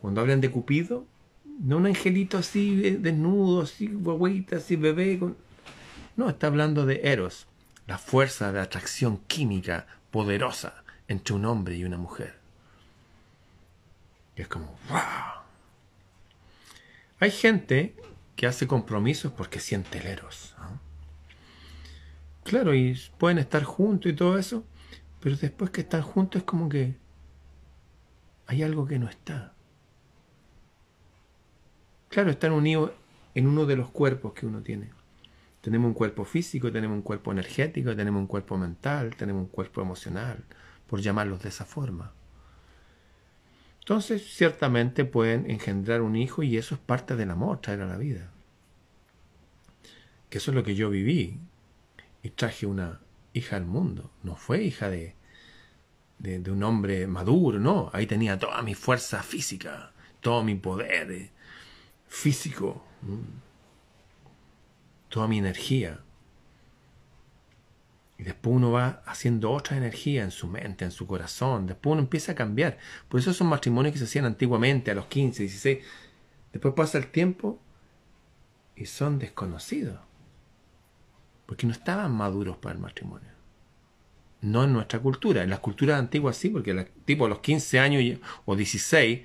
Cuando 0.00 0.20
hablan 0.20 0.40
de 0.40 0.50
Cupido, 0.50 1.06
no 1.60 1.76
un 1.76 1.86
angelito 1.86 2.38
así 2.38 2.80
desnudo, 2.90 3.62
así 3.62 3.86
guaguita, 3.86 4.56
así 4.56 4.76
bebé. 4.76 5.20
No, 6.16 6.28
está 6.28 6.48
hablando 6.48 6.86
de 6.86 7.00
Eros, 7.04 7.46
la 7.86 7.98
fuerza 7.98 8.52
de 8.52 8.60
atracción 8.60 9.18
química 9.26 9.86
poderosa 10.10 10.84
entre 11.08 11.34
un 11.34 11.44
hombre 11.44 11.76
y 11.76 11.84
una 11.84 11.96
mujer. 11.96 12.34
Y 14.36 14.42
es 14.42 14.48
como, 14.48 14.66
¡wow! 14.88 15.42
Hay 17.20 17.30
gente 17.30 17.94
que 18.36 18.46
hace 18.46 18.66
compromisos 18.66 19.32
porque 19.32 19.60
siente 19.60 19.98
el 19.98 20.06
Eros. 20.06 20.54
Claro, 22.42 22.74
y 22.74 23.00
pueden 23.18 23.38
estar 23.38 23.64
juntos 23.64 24.12
y 24.12 24.14
todo 24.14 24.38
eso, 24.38 24.64
pero 25.20 25.36
después 25.36 25.70
que 25.70 25.80
están 25.80 26.02
juntos 26.02 26.42
es 26.42 26.44
como 26.44 26.68
que 26.68 26.94
hay 28.46 28.62
algo 28.62 28.86
que 28.86 28.98
no 28.98 29.08
está. 29.08 29.52
Claro, 32.08 32.30
están 32.30 32.52
unidos 32.52 32.92
en 33.34 33.46
uno 33.46 33.66
de 33.66 33.76
los 33.76 33.90
cuerpos 33.90 34.32
que 34.34 34.46
uno 34.46 34.62
tiene. 34.62 34.90
Tenemos 35.60 35.88
un 35.88 35.94
cuerpo 35.94 36.24
físico, 36.24 36.70
tenemos 36.70 36.94
un 36.94 37.02
cuerpo 37.02 37.32
energético, 37.32 37.96
tenemos 37.96 38.20
un 38.20 38.26
cuerpo 38.26 38.58
mental, 38.58 39.16
tenemos 39.16 39.42
un 39.42 39.48
cuerpo 39.48 39.80
emocional, 39.80 40.44
por 40.86 41.00
llamarlos 41.00 41.42
de 41.42 41.48
esa 41.48 41.64
forma. 41.64 42.12
Entonces, 43.80 44.34
ciertamente 44.34 45.04
pueden 45.04 45.50
engendrar 45.50 46.02
un 46.02 46.16
hijo 46.16 46.42
y 46.42 46.56
eso 46.56 46.74
es 46.74 46.80
parte 46.80 47.16
del 47.16 47.30
amor, 47.30 47.60
traer 47.60 47.80
a 47.82 47.86
la 47.86 47.96
vida. 47.96 48.30
Que 50.30 50.38
eso 50.38 50.50
es 50.50 50.54
lo 50.54 50.62
que 50.62 50.74
yo 50.74 50.90
viví. 50.90 51.38
Y 52.22 52.30
traje 52.30 52.66
una 52.66 53.00
hija 53.34 53.56
al 53.56 53.66
mundo. 53.66 54.10
No 54.22 54.36
fue 54.36 54.62
hija 54.62 54.88
de, 54.88 55.14
de, 56.18 56.50
un 56.50 56.62
hombre 56.62 57.06
maduro, 57.06 57.58
no. 57.58 57.90
Ahí 57.92 58.06
tenía 58.06 58.38
toda 58.38 58.62
mi 58.62 58.74
fuerza 58.74 59.22
física, 59.22 59.92
todo 60.20 60.42
mi 60.42 60.54
poder, 60.54 61.10
eh, 61.12 61.30
físico, 62.08 62.84
toda 65.08 65.28
mi 65.28 65.38
energía. 65.38 66.00
Y 68.16 68.22
después 68.22 68.54
uno 68.56 68.70
va 68.70 69.02
haciendo 69.06 69.50
otra 69.50 69.76
energía 69.76 70.22
en 70.22 70.30
su 70.30 70.46
mente, 70.46 70.84
en 70.84 70.92
su 70.92 71.06
corazón. 71.06 71.66
Después 71.66 71.92
uno 71.92 72.02
empieza 72.02 72.32
a 72.32 72.34
cambiar. 72.34 72.78
Por 73.08 73.20
eso 73.20 73.32
son 73.32 73.48
matrimonios 73.48 73.92
que 73.92 73.98
se 73.98 74.04
hacían 74.04 74.24
antiguamente, 74.24 74.90
a 74.90 74.94
los 74.94 75.06
15, 75.06 75.42
16. 75.42 75.84
Después 76.52 76.74
pasa 76.74 76.98
el 76.98 77.08
tiempo 77.08 77.58
y 78.76 78.86
son 78.86 79.18
desconocidos. 79.18 79.98
Porque 81.46 81.66
no 81.66 81.72
estaban 81.72 82.12
maduros 82.12 82.56
para 82.56 82.76
el 82.76 82.80
matrimonio. 82.80 83.33
No 84.44 84.64
en 84.64 84.74
nuestra 84.74 84.98
cultura. 84.98 85.42
En 85.42 85.48
las 85.48 85.60
culturas 85.60 85.98
antiguas 85.98 86.36
sí, 86.36 86.50
porque 86.50 86.72
el 86.72 86.86
tipo 87.06 87.24
a 87.24 87.30
los 87.30 87.38
15 87.38 87.80
años 87.80 88.18
o 88.44 88.54
16, 88.54 89.22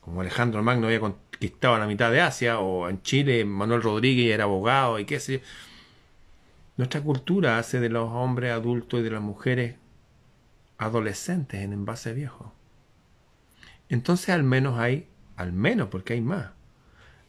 como 0.00 0.22
Alejandro 0.22 0.62
Magno 0.62 0.86
había 0.86 0.96
en 0.98 1.14
la 1.60 1.86
mitad 1.86 2.10
de 2.10 2.22
Asia, 2.22 2.58
o 2.60 2.88
en 2.88 3.02
Chile 3.02 3.44
Manuel 3.44 3.82
Rodríguez 3.82 4.32
era 4.32 4.44
abogado 4.44 4.98
y 4.98 5.04
qué 5.04 5.20
sé 5.20 5.40
yo. 5.40 5.44
Nuestra 6.78 7.02
cultura 7.02 7.58
hace 7.58 7.80
de 7.80 7.90
los 7.90 8.10
hombres 8.10 8.50
adultos 8.50 9.00
y 9.00 9.02
de 9.02 9.10
las 9.10 9.20
mujeres 9.20 9.76
adolescentes 10.78 11.60
en 11.60 11.74
envase 11.74 12.14
viejo. 12.14 12.54
Entonces 13.90 14.30
al 14.30 14.42
menos 14.42 14.78
hay, 14.78 15.06
al 15.36 15.52
menos 15.52 15.88
porque 15.88 16.14
hay 16.14 16.22
más, 16.22 16.52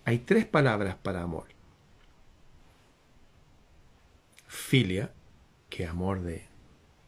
hay 0.05 0.19
tres 0.19 0.45
palabras 0.45 0.95
para 0.95 1.23
amor. 1.23 1.47
Filia, 4.47 5.11
que 5.69 5.85
amor 5.85 6.21
de, 6.21 6.46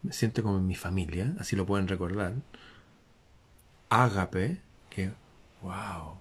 me 0.01 0.13
siento 0.13 0.43
como 0.43 0.57
en 0.57 0.67
mi 0.67 0.75
familia, 0.75 1.33
así 1.39 1.55
lo 1.55 1.65
pueden 1.65 1.87
recordar. 1.87 2.33
Ágape, 3.89 4.61
que, 4.89 5.11
wow, 5.61 6.17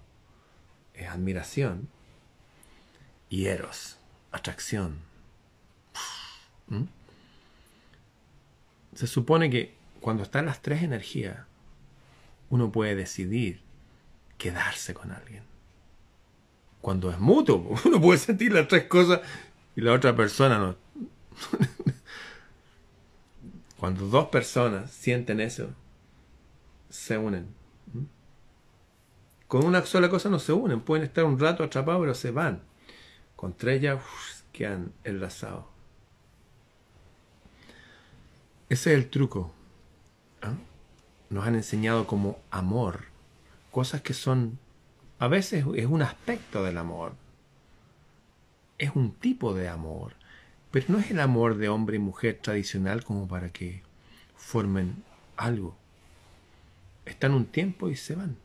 es 0.95 1.09
admiración, 1.09 1.89
y 3.31 3.47
eros, 3.47 3.99
atracción. 4.33 4.97
Se 8.95 9.07
supone 9.07 9.49
que 9.51 9.75
cuando 10.01 10.23
están 10.23 10.47
las 10.47 10.61
tres 10.61 10.83
energías, 10.83 11.39
uno 12.51 12.73
puede 12.73 12.95
decidir 12.95 13.61
quedarse 14.39 14.95
con 14.95 15.13
alguien. 15.13 15.43
Cuando 16.81 17.11
es 17.11 17.19
mutuo, 17.19 17.75
uno 17.85 18.01
puede 18.01 18.19
sentir 18.19 18.53
las 18.53 18.69
tres 18.69 18.85
cosas 18.85 19.21
y 19.77 19.81
la 19.81 19.93
otra 19.93 20.17
persona 20.17 20.59
no. 20.59 20.77
Cuando 23.79 24.07
dos 24.09 24.29
personas 24.29 24.91
sienten 24.91 25.41
eso, 25.41 25.69
se 26.91 27.17
unen 27.17 27.59
con 29.49 29.65
una 29.65 29.85
sola 29.87 30.11
cosa 30.11 30.29
no 30.29 30.39
se 30.39 30.53
unen, 30.53 30.81
pueden 30.81 31.07
estar 31.07 31.25
un 31.25 31.39
rato 31.39 31.65
atrapados, 31.65 32.03
pero 32.03 32.15
se 32.15 32.31
van. 32.31 32.61
Con 33.35 33.55
tres 33.55 33.81
ya 33.81 33.99
quedan 34.53 34.93
enlazados. 35.05 35.65
Ese 38.69 38.93
es 38.93 38.99
el 38.99 39.09
truco. 39.09 39.51
¿ah? 40.43 40.53
Nos 41.31 41.47
han 41.47 41.55
enseñado 41.55 42.07
como 42.07 42.39
amor, 42.51 43.05
cosas 43.73 44.03
que 44.03 44.13
son, 44.13 44.59
a 45.19 45.29
veces 45.29 45.65
es 45.75 45.87
un 45.87 46.03
aspecto 46.03 46.63
del 46.63 46.77
amor, 46.77 47.13
es 48.77 48.95
un 48.95 49.13
tipo 49.13 49.55
de 49.55 49.69
amor, 49.69 50.13
pero 50.71 50.87
no 50.89 50.99
es 50.99 51.11
el 51.11 51.21
amor 51.21 51.57
de 51.57 51.69
hombre 51.69 51.97
y 51.97 52.01
mujer 52.01 52.39
tradicional 52.43 53.05
como 53.05 53.27
para 53.27 53.51
que 53.51 53.83
formen 54.37 55.03
algo. 55.37 55.77
Están 57.07 57.33
un 57.33 57.47
tiempo 57.47 57.89
y 57.89 57.97
se 57.97 58.15
van 58.15 58.37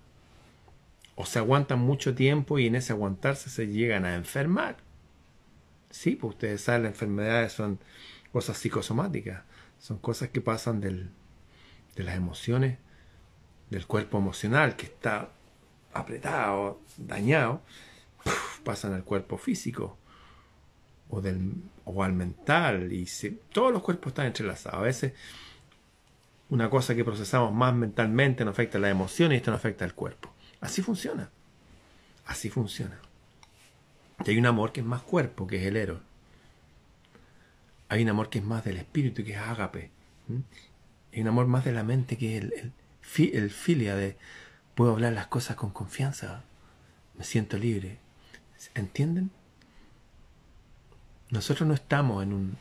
o 1.16 1.26
se 1.26 1.40
aguantan 1.40 1.80
mucho 1.80 2.16
tiempo 2.16 2.60
y 2.60 2.68
en 2.68 2.76
ese 2.76 2.94
aguantarse 2.94 3.50
se 3.50 3.68
llegan 3.68 4.06
a 4.06 4.16
enfermar. 4.16 4.78
Sí, 5.90 6.16
pues 6.16 6.34
ustedes 6.34 6.62
saben, 6.62 6.84
las 6.84 6.94
enfermedades 6.94 7.54
son 7.54 7.80
cosas 8.32 8.58
psicosomáticas, 8.58 9.44
son 9.78 10.00
cosas 10.00 10.30
que 10.30 10.42
pasan 10.42 10.80
del, 10.82 11.12
de 11.96 12.04
las 12.04 12.16
emociones, 12.16 12.80
del 13.70 13.86
cuerpo 13.86 14.18
emocional 14.18 14.76
que 14.76 14.88
está 14.88 15.30
apretado, 15.94 16.82
dañado, 16.98 17.62
pasan 18.64 18.94
al 18.94 19.04
cuerpo 19.04 19.38
físico 19.38 19.98
o, 21.14 21.22
del, 21.22 21.54
o 21.86 22.04
al 22.04 22.14
mental 22.14 22.92
y 22.92 23.08
todos 23.52 23.72
los 23.72 23.82
cuerpos 23.82 24.12
están 24.12 24.26
entrelazados. 24.26 24.80
A 24.80 24.84
veces 24.84 25.14
una 26.50 26.70
cosa 26.70 26.96
que 26.96 27.06
procesamos 27.06 27.54
más 27.54 27.74
mentalmente 27.74 28.46
nos 28.46 28.54
afecta 28.54 28.80
la 28.80 28.90
emoción 28.90 29.32
y 29.32 29.36
esto 29.36 29.52
no 29.52 29.58
afecta 29.58 29.86
al 29.86 29.94
cuerpo. 29.94 30.32
Así 30.62 30.82
funciona. 30.82 31.30
Así 32.26 32.50
funciona. 32.50 33.00
Y 34.26 34.32
hay 34.32 34.38
un 34.38 34.46
amor 34.46 34.72
que 34.72 34.82
es 34.82 34.86
más 34.86 35.02
cuerpo, 35.02 35.48
que 35.48 35.58
es 35.58 35.64
el 35.64 35.78
héroe. 35.78 36.00
Hay 37.90 38.04
un 38.04 38.10
amor 38.10 38.30
que 38.30 38.40
es 38.40 38.46
más 38.46 38.64
del 38.64 38.78
espíritu, 38.78 39.24
que 39.24 39.34
es 39.34 39.40
ágape. 39.40 39.92
Hay 41.12 41.22
un 41.22 41.28
amor 41.28 41.48
más 41.48 41.66
de 41.66 41.74
la 41.74 41.84
mente, 41.84 42.18
que 42.18 42.38
es 42.38 42.44
el, 42.44 42.74
el, 43.34 43.50
filia 43.50 43.96
de 43.96 44.18
puedo 44.76 44.92
hablar 44.92 45.14
las 45.14 45.28
cosas 45.28 45.56
con 45.56 45.72
confianza. 45.72 46.44
Me 47.18 47.24
siento 47.24 47.58
libre. 47.58 48.00
¿Entienden? 48.76 49.32
Nosotros 51.34 51.68
no 51.68 51.74
estamos 51.74 52.22
en 52.22 52.32
un, 52.32 52.58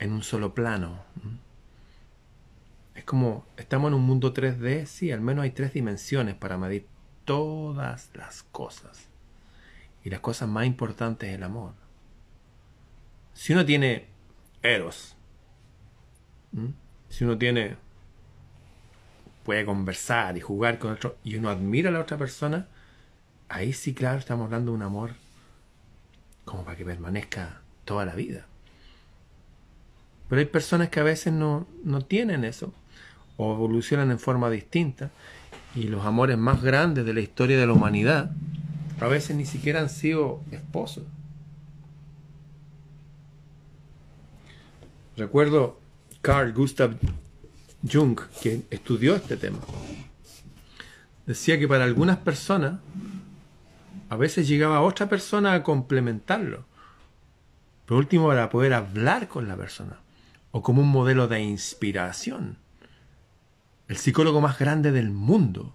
en 0.00 0.10
un 0.10 0.24
solo 0.24 0.54
plano. 0.54 1.04
Es 2.96 3.04
como, 3.04 3.46
estamos 3.56 3.90
en 3.90 3.94
un 3.94 4.02
mundo 4.02 4.34
3D, 4.34 4.86
sí, 4.86 5.12
al 5.12 5.20
menos 5.20 5.44
hay 5.44 5.52
tres 5.52 5.72
dimensiones 5.72 6.34
para 6.34 6.58
medir 6.58 6.88
todas 7.24 8.10
las 8.14 8.42
cosas. 8.42 9.06
Y 10.02 10.10
las 10.10 10.18
cosas 10.18 10.48
más 10.48 10.66
importantes 10.66 11.28
es 11.28 11.36
el 11.36 11.44
amor. 11.44 11.74
Si 13.34 13.52
uno 13.52 13.64
tiene 13.64 14.08
eros, 14.64 15.14
si 17.08 17.22
uno 17.22 17.38
tiene, 17.38 17.76
puede 19.44 19.64
conversar 19.64 20.36
y 20.36 20.40
jugar 20.40 20.80
con 20.80 20.90
otro, 20.90 21.18
y 21.22 21.36
uno 21.36 21.50
admira 21.50 21.90
a 21.90 21.92
la 21.92 22.00
otra 22.00 22.18
persona, 22.18 22.66
ahí 23.48 23.72
sí, 23.72 23.94
claro, 23.94 24.18
estamos 24.18 24.46
hablando 24.46 24.72
de 24.72 24.76
un 24.78 24.82
amor 24.82 25.25
como 26.46 26.64
para 26.64 26.78
que 26.78 26.86
permanezca 26.86 27.60
toda 27.84 28.06
la 28.06 28.14
vida. 28.14 28.46
Pero 30.30 30.40
hay 30.40 30.46
personas 30.46 30.88
que 30.88 31.00
a 31.00 31.02
veces 31.02 31.34
no, 31.34 31.66
no 31.84 32.00
tienen 32.00 32.44
eso, 32.44 32.72
o 33.36 33.52
evolucionan 33.52 34.10
en 34.10 34.18
forma 34.18 34.48
distinta, 34.48 35.10
y 35.74 35.88
los 35.88 36.06
amores 36.06 36.38
más 36.38 36.62
grandes 36.62 37.04
de 37.04 37.12
la 37.12 37.20
historia 37.20 37.58
de 37.58 37.66
la 37.66 37.74
humanidad 37.74 38.30
a 39.00 39.08
veces 39.08 39.36
ni 39.36 39.44
siquiera 39.44 39.80
han 39.80 39.90
sido 39.90 40.40
esposos. 40.50 41.04
Recuerdo 45.16 45.78
Carl 46.22 46.52
Gustav 46.52 46.96
Jung, 47.90 48.18
que 48.42 48.62
estudió 48.70 49.16
este 49.16 49.36
tema. 49.36 49.58
Decía 51.26 51.58
que 51.58 51.68
para 51.68 51.84
algunas 51.84 52.18
personas 52.18 52.80
a 54.08 54.16
veces 54.16 54.48
llegaba 54.48 54.82
otra 54.82 55.08
persona 55.08 55.54
a 55.54 55.62
complementarlo. 55.62 56.64
Por 57.86 57.96
último, 57.98 58.28
para 58.28 58.50
poder 58.50 58.72
hablar 58.74 59.28
con 59.28 59.48
la 59.48 59.56
persona. 59.56 60.00
O 60.50 60.62
como 60.62 60.82
un 60.82 60.88
modelo 60.88 61.28
de 61.28 61.40
inspiración. 61.40 62.58
El 63.88 63.96
psicólogo 63.96 64.40
más 64.40 64.58
grande 64.58 64.90
del 64.90 65.10
mundo 65.10 65.74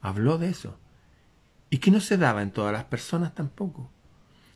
habló 0.00 0.38
de 0.38 0.50
eso. 0.50 0.78
Y 1.70 1.78
que 1.78 1.90
no 1.90 2.00
se 2.00 2.18
daba 2.18 2.42
en 2.42 2.50
todas 2.50 2.72
las 2.72 2.84
personas 2.84 3.34
tampoco. 3.34 3.90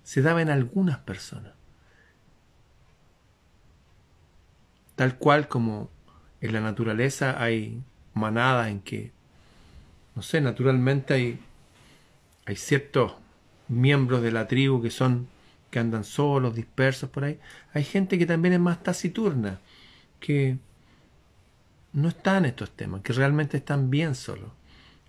Se 0.03 0.23
daba 0.23 0.43
en 0.43 0.51
algunas 0.51 0.99
personas. 0.99 1.53
Tal 4.95 5.17
cual 5.17 5.49
como 5.49 5.91
en 6.41 6.53
la 6.53 6.61
naturaleza 6.61 7.43
hay 7.43 7.83
manadas 8.15 8.69
en 8.69 8.81
que, 8.81 9.13
no 10.15 10.23
sé, 10.23 10.41
naturalmente 10.41 11.15
hay, 11.15 11.41
hay 12.47 12.57
ciertos 12.57 13.15
miembros 13.69 14.23
de 14.23 14.33
la 14.33 14.47
tribu 14.47 14.81
que 14.81 14.91
son 14.91 15.29
que 15.71 15.81
andan 15.81 16.05
solos, 16.05 16.55
dispersos 16.55 17.11
por 17.11 17.25
ahí. 17.25 17.39
Hay 17.75 17.85
gente 17.85 18.19
que 18.19 18.27
también 18.27 18.55
es 18.55 18.61
más 18.61 18.83
taciturna, 18.83 19.61
que 20.21 20.59
no 21.93 22.09
está 22.09 22.39
en 22.39 22.47
estos 22.47 22.71
temas, 22.71 23.03
que 23.03 23.13
realmente 23.13 23.57
están 23.57 23.91
bien 23.91 24.15
solos. 24.15 24.51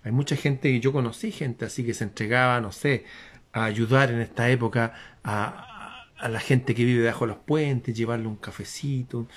Hay 0.02 0.12
mucha 0.12 0.36
gente 0.36 0.70
que 0.70 0.80
yo 0.80 0.92
conocí, 0.92 1.32
gente 1.32 1.64
así 1.64 1.84
que 1.84 1.94
se 1.94 2.04
entregaba, 2.04 2.60
no 2.60 2.72
sé, 2.72 3.04
a 3.52 3.64
ayudar 3.64 4.10
en 4.10 4.20
esta 4.20 4.50
época 4.50 4.94
a, 5.22 6.06
a 6.18 6.28
la 6.28 6.40
gente 6.40 6.74
que 6.74 6.84
vive 6.84 7.02
debajo 7.02 7.24
de 7.26 7.34
los 7.34 7.42
puentes, 7.42 7.96
llevarle 7.96 8.26
un 8.26 8.36
cafecito, 8.36 9.28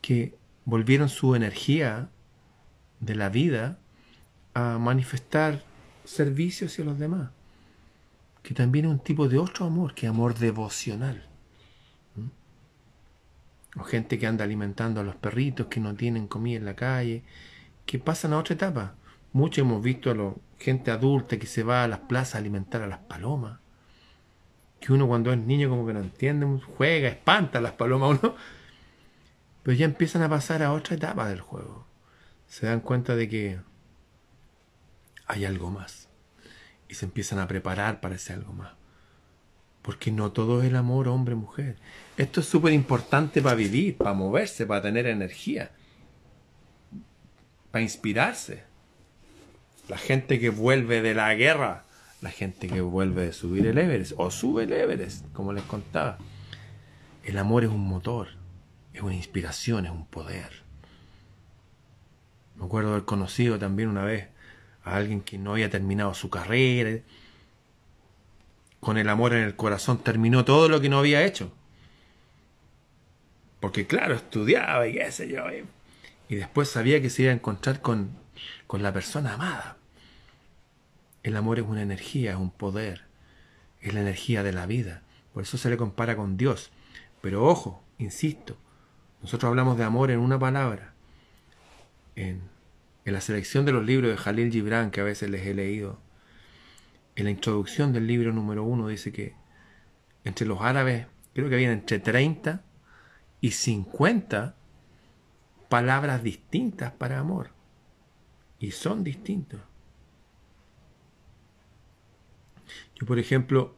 que 0.00 0.34
volvieron 0.64 1.08
su 1.08 1.34
energía 1.34 2.10
de 3.00 3.14
la 3.16 3.28
vida 3.28 3.78
a 4.54 4.78
manifestar 4.78 5.62
servicio 6.08 6.66
hacia 6.66 6.84
los 6.84 6.98
demás, 6.98 7.30
que 8.42 8.54
también 8.54 8.86
es 8.86 8.90
un 8.90 8.98
tipo 8.98 9.28
de 9.28 9.38
otro 9.38 9.66
amor, 9.66 9.94
que 9.94 10.06
amor 10.06 10.34
devocional. 10.34 11.26
O 13.76 13.84
gente 13.84 14.18
que 14.18 14.26
anda 14.26 14.44
alimentando 14.44 15.00
a 15.00 15.04
los 15.04 15.16
perritos 15.16 15.66
que 15.66 15.80
no 15.80 15.94
tienen 15.94 16.26
comida 16.26 16.56
en 16.56 16.64
la 16.64 16.74
calle, 16.74 17.22
que 17.84 17.98
pasan 17.98 18.32
a 18.32 18.38
otra 18.38 18.54
etapa. 18.54 18.94
Muchos 19.32 19.58
hemos 19.58 19.82
visto 19.82 20.10
a 20.10 20.14
la 20.14 20.32
gente 20.58 20.90
adulta 20.90 21.38
que 21.38 21.46
se 21.46 21.62
va 21.62 21.84
a 21.84 21.88
las 21.88 22.00
plazas 22.00 22.36
a 22.36 22.38
alimentar 22.38 22.82
a 22.82 22.86
las 22.86 23.00
palomas. 23.00 23.60
Que 24.80 24.92
uno 24.92 25.06
cuando 25.06 25.30
es 25.30 25.38
niño 25.38 25.68
como 25.68 25.86
que 25.86 25.92
no 25.92 26.00
entiende, 26.00 26.46
juega, 26.76 27.08
espanta 27.08 27.58
a 27.58 27.62
las 27.62 27.72
palomas 27.72 28.18
uno. 28.22 28.34
Pero 29.62 29.76
ya 29.76 29.84
empiezan 29.84 30.22
a 30.22 30.28
pasar 30.30 30.62
a 30.62 30.72
otra 30.72 30.96
etapa 30.96 31.28
del 31.28 31.42
juego. 31.42 31.86
Se 32.46 32.66
dan 32.66 32.80
cuenta 32.80 33.14
de 33.14 33.28
que 33.28 33.58
hay 35.28 35.44
algo 35.44 35.70
más. 35.70 36.08
Y 36.88 36.94
se 36.94 37.04
empiezan 37.04 37.38
a 37.38 37.46
preparar 37.46 38.00
para 38.00 38.16
ese 38.16 38.32
algo 38.32 38.52
más. 38.54 38.72
Porque 39.82 40.10
no 40.10 40.32
todo 40.32 40.62
es 40.62 40.68
el 40.68 40.76
amor 40.76 41.06
hombre-mujer. 41.06 41.76
Esto 42.16 42.40
es 42.40 42.46
súper 42.46 42.72
importante 42.72 43.40
para 43.40 43.54
vivir, 43.54 43.96
para 43.96 44.14
moverse, 44.14 44.66
para 44.66 44.82
tener 44.82 45.06
energía, 45.06 45.70
para 47.70 47.82
inspirarse. 47.82 48.64
La 49.88 49.98
gente 49.98 50.40
que 50.40 50.50
vuelve 50.50 51.00
de 51.00 51.14
la 51.14 51.32
guerra, 51.34 51.84
la 52.20 52.30
gente 52.30 52.66
que 52.68 52.80
vuelve 52.80 53.26
de 53.26 53.32
subir 53.32 53.66
el 53.66 53.78
Everest, 53.78 54.12
o 54.16 54.30
sube 54.30 54.64
el 54.64 54.72
Everest, 54.72 55.24
como 55.32 55.52
les 55.52 55.64
contaba. 55.64 56.18
El 57.24 57.38
amor 57.38 57.64
es 57.64 57.70
un 57.70 57.86
motor, 57.86 58.28
es 58.92 59.02
una 59.02 59.14
inspiración, 59.14 59.86
es 59.86 59.92
un 59.92 60.06
poder. 60.06 60.50
Me 62.56 62.64
acuerdo 62.64 62.90
haber 62.90 63.04
conocido 63.04 63.58
también 63.58 63.88
una 63.88 64.02
vez 64.04 64.28
a 64.88 64.96
alguien 64.96 65.20
que 65.20 65.38
no 65.38 65.52
había 65.52 65.70
terminado 65.70 66.14
su 66.14 66.30
carrera, 66.30 67.00
con 68.80 68.98
el 68.98 69.08
amor 69.08 69.34
en 69.34 69.42
el 69.42 69.56
corazón 69.56 69.98
terminó 69.98 70.44
todo 70.44 70.68
lo 70.68 70.80
que 70.80 70.88
no 70.88 70.98
había 70.98 71.24
hecho. 71.24 71.52
Porque 73.60 73.86
claro, 73.86 74.14
estudiaba 74.14 74.86
y 74.86 74.94
qué 74.94 75.10
sé 75.10 75.28
yo. 75.28 75.44
Y, 76.28 76.36
después 76.36 76.68
sabía 76.68 77.02
que 77.02 77.10
se 77.10 77.22
iba 77.22 77.32
a 77.32 77.34
encontrar 77.34 77.80
con, 77.80 78.10
con 78.66 78.82
la 78.82 78.92
persona 78.92 79.34
amada. 79.34 79.78
El 81.22 81.36
amor 81.36 81.58
es 81.58 81.64
una 81.66 81.82
energía, 81.82 82.32
es 82.32 82.36
un 82.36 82.50
poder, 82.50 83.02
es 83.80 83.94
la 83.94 84.00
energía 84.00 84.42
de 84.42 84.52
la 84.52 84.66
vida. 84.66 85.02
Por 85.32 85.42
eso 85.42 85.58
se 85.58 85.70
le 85.70 85.76
compara 85.76 86.16
con 86.16 86.36
Dios. 86.36 86.70
Pero 87.20 87.44
ojo, 87.44 87.82
insisto, 87.98 88.56
nosotros 89.22 89.48
hablamos 89.48 89.76
de 89.76 89.84
amor 89.84 90.10
en 90.10 90.20
una 90.20 90.38
palabra. 90.38 90.92
En, 92.14 92.42
en 93.08 93.14
la 93.14 93.20
selección 93.20 93.64
de 93.64 93.72
los 93.72 93.84
libros 93.84 94.10
de 94.10 94.16
Jalil 94.16 94.52
Gibran, 94.52 94.90
que 94.90 95.00
a 95.00 95.04
veces 95.04 95.30
les 95.30 95.46
he 95.46 95.54
leído, 95.54 95.98
en 97.16 97.24
la 97.24 97.30
introducción 97.30 97.92
del 97.92 98.06
libro 98.06 98.32
número 98.32 98.62
uno 98.64 98.88
dice 98.88 99.12
que 99.12 99.34
entre 100.24 100.46
los 100.46 100.60
árabes, 100.60 101.06
creo 101.32 101.48
que 101.48 101.54
habían 101.54 101.72
entre 101.72 101.98
30 101.98 102.62
y 103.40 103.52
50 103.52 104.54
palabras 105.68 106.22
distintas 106.22 106.92
para 106.92 107.18
amor. 107.18 107.50
Y 108.60 108.72
son 108.72 109.04
distintos. 109.04 109.60
Yo, 112.94 113.06
por 113.06 113.18
ejemplo, 113.18 113.74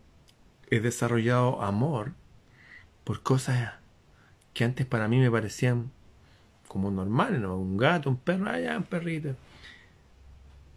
he 0.70 0.80
desarrollado 0.80 1.62
amor 1.62 2.14
por 3.04 3.22
cosas 3.22 3.74
que 4.54 4.64
antes 4.64 4.86
para 4.86 5.06
mí 5.06 5.18
me 5.18 5.30
parecían 5.30 5.92
como 6.70 6.90
normales, 6.90 7.40
¿no? 7.40 7.56
Un 7.56 7.76
gato, 7.76 8.08
un 8.08 8.16
perro, 8.16 8.48
allá, 8.48 8.78
un 8.78 8.84
perrito 8.84 9.34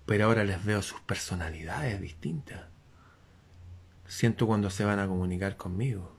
pero 0.05 0.25
ahora 0.25 0.43
les 0.43 0.63
veo 0.63 0.81
sus 0.81 0.99
personalidades 1.01 1.99
distintas. 2.01 2.61
Siento 4.05 4.47
cuando 4.47 4.69
se 4.69 4.85
van 4.85 4.99
a 4.99 5.07
comunicar 5.07 5.57
conmigo. 5.57 6.15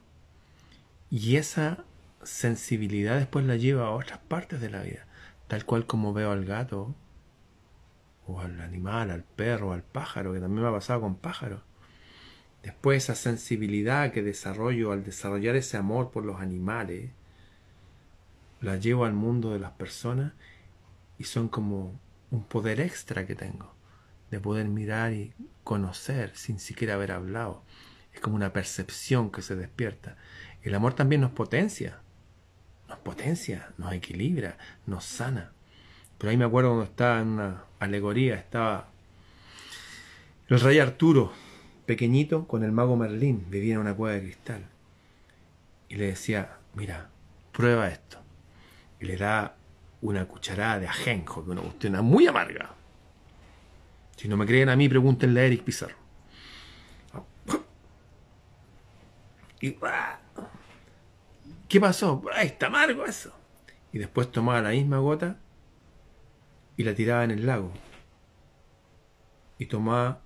Y 1.11 1.37
esa 1.37 1.85
sensibilidad 2.23 3.19
después 3.19 3.45
la 3.45 3.57
llevo 3.57 3.83
a 3.83 3.91
otras 3.91 4.19
partes 4.21 4.61
de 4.61 4.71
la 4.71 4.83
vida, 4.83 5.07
tal 5.49 5.65
cual 5.67 5.87
como 5.87 6.13
veo 6.13 6.33
al 6.33 6.45
gato, 6.45 6.95
o 8.27 8.41
al 8.41 8.61
animal, 8.61 9.11
al 9.11 9.23
perro, 9.23 9.75
al 9.75 9.83
pájaro, 9.83 10.33
que 10.33 10.41
también 10.41 10.63
me 10.63 10.69
ha 10.69 10.73
pasado 10.73 11.03
con 11.03 11.17
pájaros. 11.17 11.61
Después 12.63 13.05
esa 13.05 13.15
sensibilidad 13.15 14.13
que 14.13 14.23
desarrollo 14.23 14.93
al 14.93 15.05
desarrollar 15.05 15.57
ese 15.57 15.77
amor 15.77 16.11
por 16.11 16.25
los 16.25 16.41
animales, 16.41 17.11
la 18.65 18.77
llevo 18.77 19.05
al 19.05 19.13
mundo 19.13 19.53
de 19.53 19.61
las 19.61 19.73
personas 19.73 20.33
y 21.19 21.25
son 21.25 21.49
como 21.49 22.01
un 22.31 22.45
poder 22.45 22.81
extra 22.81 23.27
que 23.27 23.35
tengo 23.35 23.75
de 24.35 24.41
poder 24.41 24.67
mirar 24.67 25.13
y 25.13 25.33
conocer 25.63 26.33
sin 26.35 26.59
siquiera 26.59 26.95
haber 26.95 27.13
hablado. 27.13 27.63
Es 28.13 28.21
como 28.21 28.37
una 28.37 28.53
percepción 28.53 29.31
que 29.31 29.43
se 29.43 29.55
despierta. 29.55 30.17
El 30.63 30.75
amor 30.75 30.95
también 30.95 31.21
nos 31.21 31.31
potencia, 31.31 32.01
nos 32.89 32.99
potencia, 32.99 33.73
nos 33.79 33.93
equilibra, 33.93 34.59
nos 34.87 35.05
sana. 35.05 35.53
Pero 36.19 36.31
ahí 36.31 36.37
me 36.37 36.45
acuerdo 36.45 36.71
cuando 36.71 36.85
estaba 36.85 37.21
en 37.21 37.29
una 37.29 37.65
alegoría, 37.79 38.35
estaba 38.35 38.89
el 40.49 40.61
rey 40.61 40.79
Arturo, 40.79 41.33
pequeñito, 41.87 42.47
con 42.47 42.65
el 42.65 42.73
mago 42.73 42.97
Merlín, 42.97 43.47
vivía 43.51 43.75
en 43.75 43.81
una 43.81 43.95
cueva 43.95 44.17
de 44.17 44.23
cristal. 44.23 44.65
Y 45.89 45.97
le 45.97 46.07
decía, 46.07 46.59
mira, 46.75 47.09
prueba 47.53 47.89
esto. 47.89 48.24
Y 49.05 49.07
le 49.07 49.19
da 49.19 49.55
una 50.01 50.27
cucharada 50.27 50.81
de 50.81 50.89
ajenjo, 50.89 51.45
que 51.45 51.51
una 51.51 51.61
cuestión 51.61 52.03
muy 52.03 52.27
amarga. 52.27 52.75
Si 54.17 54.29
no 54.29 54.39
me 54.39 54.47
creen 54.47 54.71
a 54.71 54.77
mí, 54.77 54.89
pregúntenle 54.89 55.41
a 55.43 55.45
Eric 55.45 55.63
Pizarro. 55.63 55.97
Ah, 57.13 57.23
¿Qué 61.69 61.79
pasó? 61.79 62.23
está 62.41 62.69
amargo 62.69 63.05
eso. 63.05 63.31
Y 63.93 63.99
después 63.99 64.33
tomaba 64.33 64.63
la 64.63 64.71
misma 64.71 65.01
gota 65.01 65.37
y 66.79 66.85
la 66.85 66.95
tiraba 66.95 67.25
en 67.25 67.33
el 67.33 67.45
lago. 67.45 67.75
Y 69.59 69.67
tomaba, 69.67 70.23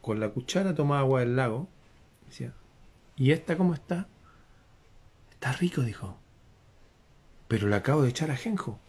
con 0.00 0.18
la 0.18 0.30
cuchara 0.30 0.74
tomaba 0.74 1.02
agua 1.02 1.20
del 1.20 1.36
lago. 1.36 1.68
Decía, 2.26 2.52
¿y 3.14 3.30
esta 3.30 3.56
cómo 3.56 3.74
está? 3.74 4.08
Está 5.30 5.52
rico, 5.52 5.82
dijo. 5.82 6.21
Pero 7.52 7.68
la 7.68 7.76
acabo 7.76 8.00
de 8.00 8.08
echar 8.08 8.30
a 8.30 8.36
Genjo. 8.36 8.80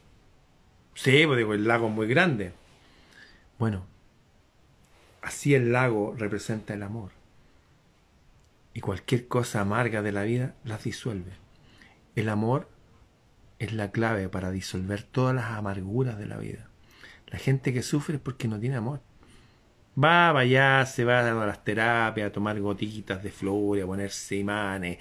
Sí, 0.94 1.26
pues 1.26 1.38
digo, 1.38 1.54
el 1.54 1.68
lago 1.68 1.90
es 1.90 1.94
muy 1.94 2.08
grande. 2.08 2.54
Bueno, 3.60 3.86
así 5.22 5.54
el 5.54 5.74
lago 5.74 6.16
representa 6.18 6.74
el 6.74 6.84
amor. 6.84 7.12
Y 8.74 8.80
cualquier 8.80 9.28
cosa 9.28 9.60
amarga 9.60 10.02
de 10.02 10.14
la 10.14 10.24
vida 10.24 10.56
las 10.64 10.86
disuelve. 10.86 11.34
El 12.16 12.30
amor 12.30 12.70
es 13.60 13.74
la 13.74 13.92
clave 13.92 14.30
para 14.30 14.50
disolver 14.50 15.04
todas 15.04 15.36
las 15.36 15.52
amarguras 15.52 16.18
de 16.18 16.28
la 16.28 16.38
vida. 16.38 16.70
La 17.28 17.40
gente 17.40 17.74
que 17.74 17.84
sufre 17.84 18.16
es 18.16 18.22
porque 18.22 18.48
no 18.48 18.62
tiene 18.62 18.78
amor. 18.78 19.02
Va 20.02 20.30
allá, 20.30 20.86
se 20.86 21.04
va 21.04 21.20
a 21.20 21.46
las 21.46 21.66
terapias, 21.66 22.30
a 22.30 22.32
tomar 22.32 22.58
gotitas 22.62 23.22
de 23.22 23.30
flores, 23.30 23.84
a 23.84 23.88
ponerse 23.88 24.38
imanes, 24.38 25.00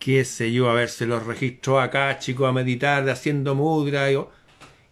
qué 0.00 0.24
sé 0.24 0.50
yo, 0.50 0.68
a 0.68 0.74
ver, 0.74 0.88
se 0.88 1.06
los 1.06 1.24
registro 1.24 1.78
acá, 1.78 2.18
chicos, 2.18 2.48
a 2.48 2.52
meditar, 2.52 3.08
haciendo 3.08 3.54
mudra. 3.54 4.10
Y, 4.10 4.18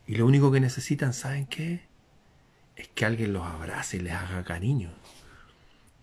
y 0.07 0.15
lo 0.15 0.27
único 0.27 0.53
que 0.53 0.61
necesitan, 0.61 1.13
¿saben 1.13 1.47
qué? 1.47 1.81
Es 2.77 2.89
que 2.89 3.05
alguien 3.05 3.33
los 3.33 3.45
abrace 3.45 3.97
y 3.97 4.01
les 4.01 4.13
haga 4.13 4.45
cariño. 4.45 4.91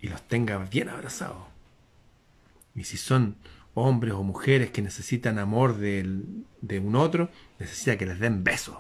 Y 0.02 0.10
los 0.10 0.22
tenga 0.24 0.58
bien 0.58 0.90
abrazados. 0.90 1.46
Y 2.76 2.84
si 2.84 2.98
son 2.98 3.38
hombres 3.76 4.14
o 4.16 4.24
mujeres 4.24 4.72
que 4.72 4.82
necesitan 4.82 5.38
amor 5.38 5.78
de, 5.78 6.24
de 6.62 6.80
un 6.80 6.96
otro, 6.96 7.30
necesita 7.60 7.98
que 7.98 8.08
les 8.08 8.20
den 8.20 8.44
besos. 8.44 8.78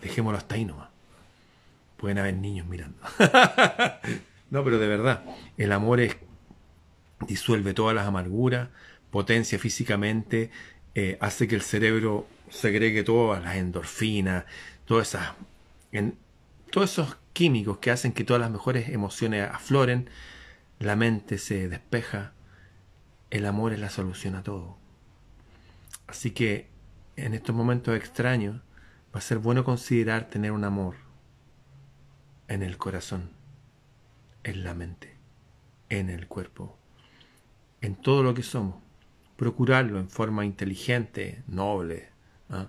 Dejémoslo 0.00 0.38
hasta 0.38 0.54
ahí 0.54 0.64
nomás. 0.64 0.88
Pueden 1.96 2.18
haber 2.18 2.34
niños 2.34 2.66
mirando. 2.68 2.98
no, 4.50 4.64
pero 4.64 4.78
de 4.78 4.86
verdad, 4.86 5.24
el 5.58 5.72
amor 5.72 6.00
es 6.00 6.16
disuelve 7.26 7.74
todas 7.74 7.94
las 7.94 8.06
amarguras, 8.06 8.68
potencia 9.10 9.58
físicamente, 9.58 10.50
eh, 10.94 11.18
hace 11.20 11.46
que 11.46 11.54
el 11.54 11.62
cerebro 11.62 12.26
segregue 12.50 13.04
todas 13.04 13.42
las 13.42 13.56
endorfinas, 13.56 14.44
todas 14.84 15.08
esas, 15.08 15.32
en, 15.92 16.16
todos 16.70 16.92
esos 16.92 17.16
químicos 17.32 17.78
que 17.78 17.90
hacen 17.90 18.12
que 18.12 18.24
todas 18.24 18.40
las 18.40 18.50
mejores 18.50 18.88
emociones 18.88 19.48
afloren, 19.48 20.08
la 20.78 20.96
mente 20.96 21.38
se 21.38 21.68
despeja, 21.68 22.32
el 23.30 23.46
amor 23.46 23.72
es 23.72 23.78
la 23.78 23.90
solución 23.90 24.34
a 24.34 24.42
todo. 24.42 24.76
Así 26.06 26.32
que 26.32 26.68
en 27.16 27.34
estos 27.34 27.54
momentos 27.54 27.96
extraños 27.96 28.62
va 29.14 29.18
a 29.18 29.22
ser 29.22 29.38
bueno 29.38 29.64
considerar 29.64 30.28
tener 30.28 30.52
un 30.52 30.64
amor 30.64 30.96
en 32.48 32.62
el 32.62 32.78
corazón, 32.78 33.30
en 34.42 34.64
la 34.64 34.74
mente, 34.74 35.16
en 35.88 36.10
el 36.10 36.26
cuerpo, 36.26 36.79
en 37.80 37.96
todo 37.96 38.22
lo 38.22 38.34
que 38.34 38.42
somos. 38.42 38.76
Procurarlo 39.36 39.98
en 39.98 40.08
forma 40.08 40.44
inteligente, 40.44 41.42
noble, 41.46 42.10
¿ah? 42.50 42.68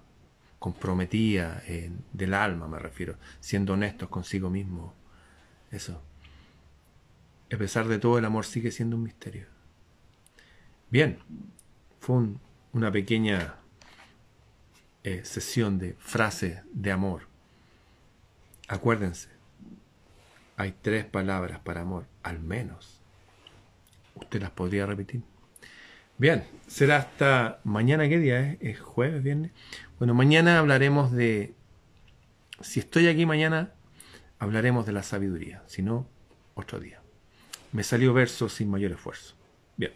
comprometida, 0.59 1.63
del 2.13 2.33
alma 2.33 2.67
me 2.67 2.77
refiero, 2.79 3.17
siendo 3.39 3.73
honestos 3.73 4.09
consigo 4.09 4.49
mismo. 4.49 4.93
Eso. 5.71 6.01
A 7.51 7.57
pesar 7.57 7.87
de 7.87 7.97
todo, 7.97 8.17
el 8.17 8.25
amor 8.25 8.45
sigue 8.45 8.71
siendo 8.71 8.95
un 8.95 9.03
misterio. 9.03 9.47
Bien, 10.89 11.19
fue 11.99 12.27
una 12.73 12.91
pequeña 12.91 13.55
eh, 15.03 15.25
sesión 15.25 15.79
de 15.79 15.95
frases 15.99 16.61
de 16.71 16.91
amor. 16.91 17.23
Acuérdense, 18.67 19.29
hay 20.57 20.75
tres 20.81 21.05
palabras 21.05 21.59
para 21.59 21.81
amor, 21.81 22.05
al 22.23 22.39
menos. 22.39 23.00
Usted 24.21 24.41
las 24.41 24.51
podría 24.51 24.85
repetir. 24.85 25.21
Bien, 26.17 26.45
será 26.67 26.97
hasta 26.97 27.59
mañana, 27.63 28.07
¿qué 28.07 28.19
día 28.19 28.39
es? 28.39 28.57
¿Es 28.61 28.79
jueves, 28.79 29.23
viernes? 29.23 29.51
Bueno, 29.97 30.13
mañana 30.13 30.59
hablaremos 30.59 31.11
de... 31.11 31.53
Si 32.61 32.79
estoy 32.79 33.07
aquí 33.07 33.25
mañana, 33.25 33.71
hablaremos 34.37 34.85
de 34.85 34.91
la 34.91 35.03
sabiduría, 35.03 35.63
si 35.65 35.81
no, 35.81 36.07
otro 36.53 36.79
día. 36.79 37.01
Me 37.71 37.83
salió 37.83 38.13
verso 38.13 38.49
sin 38.49 38.69
mayor 38.69 38.91
esfuerzo. 38.91 39.35
Bien. 39.77 39.91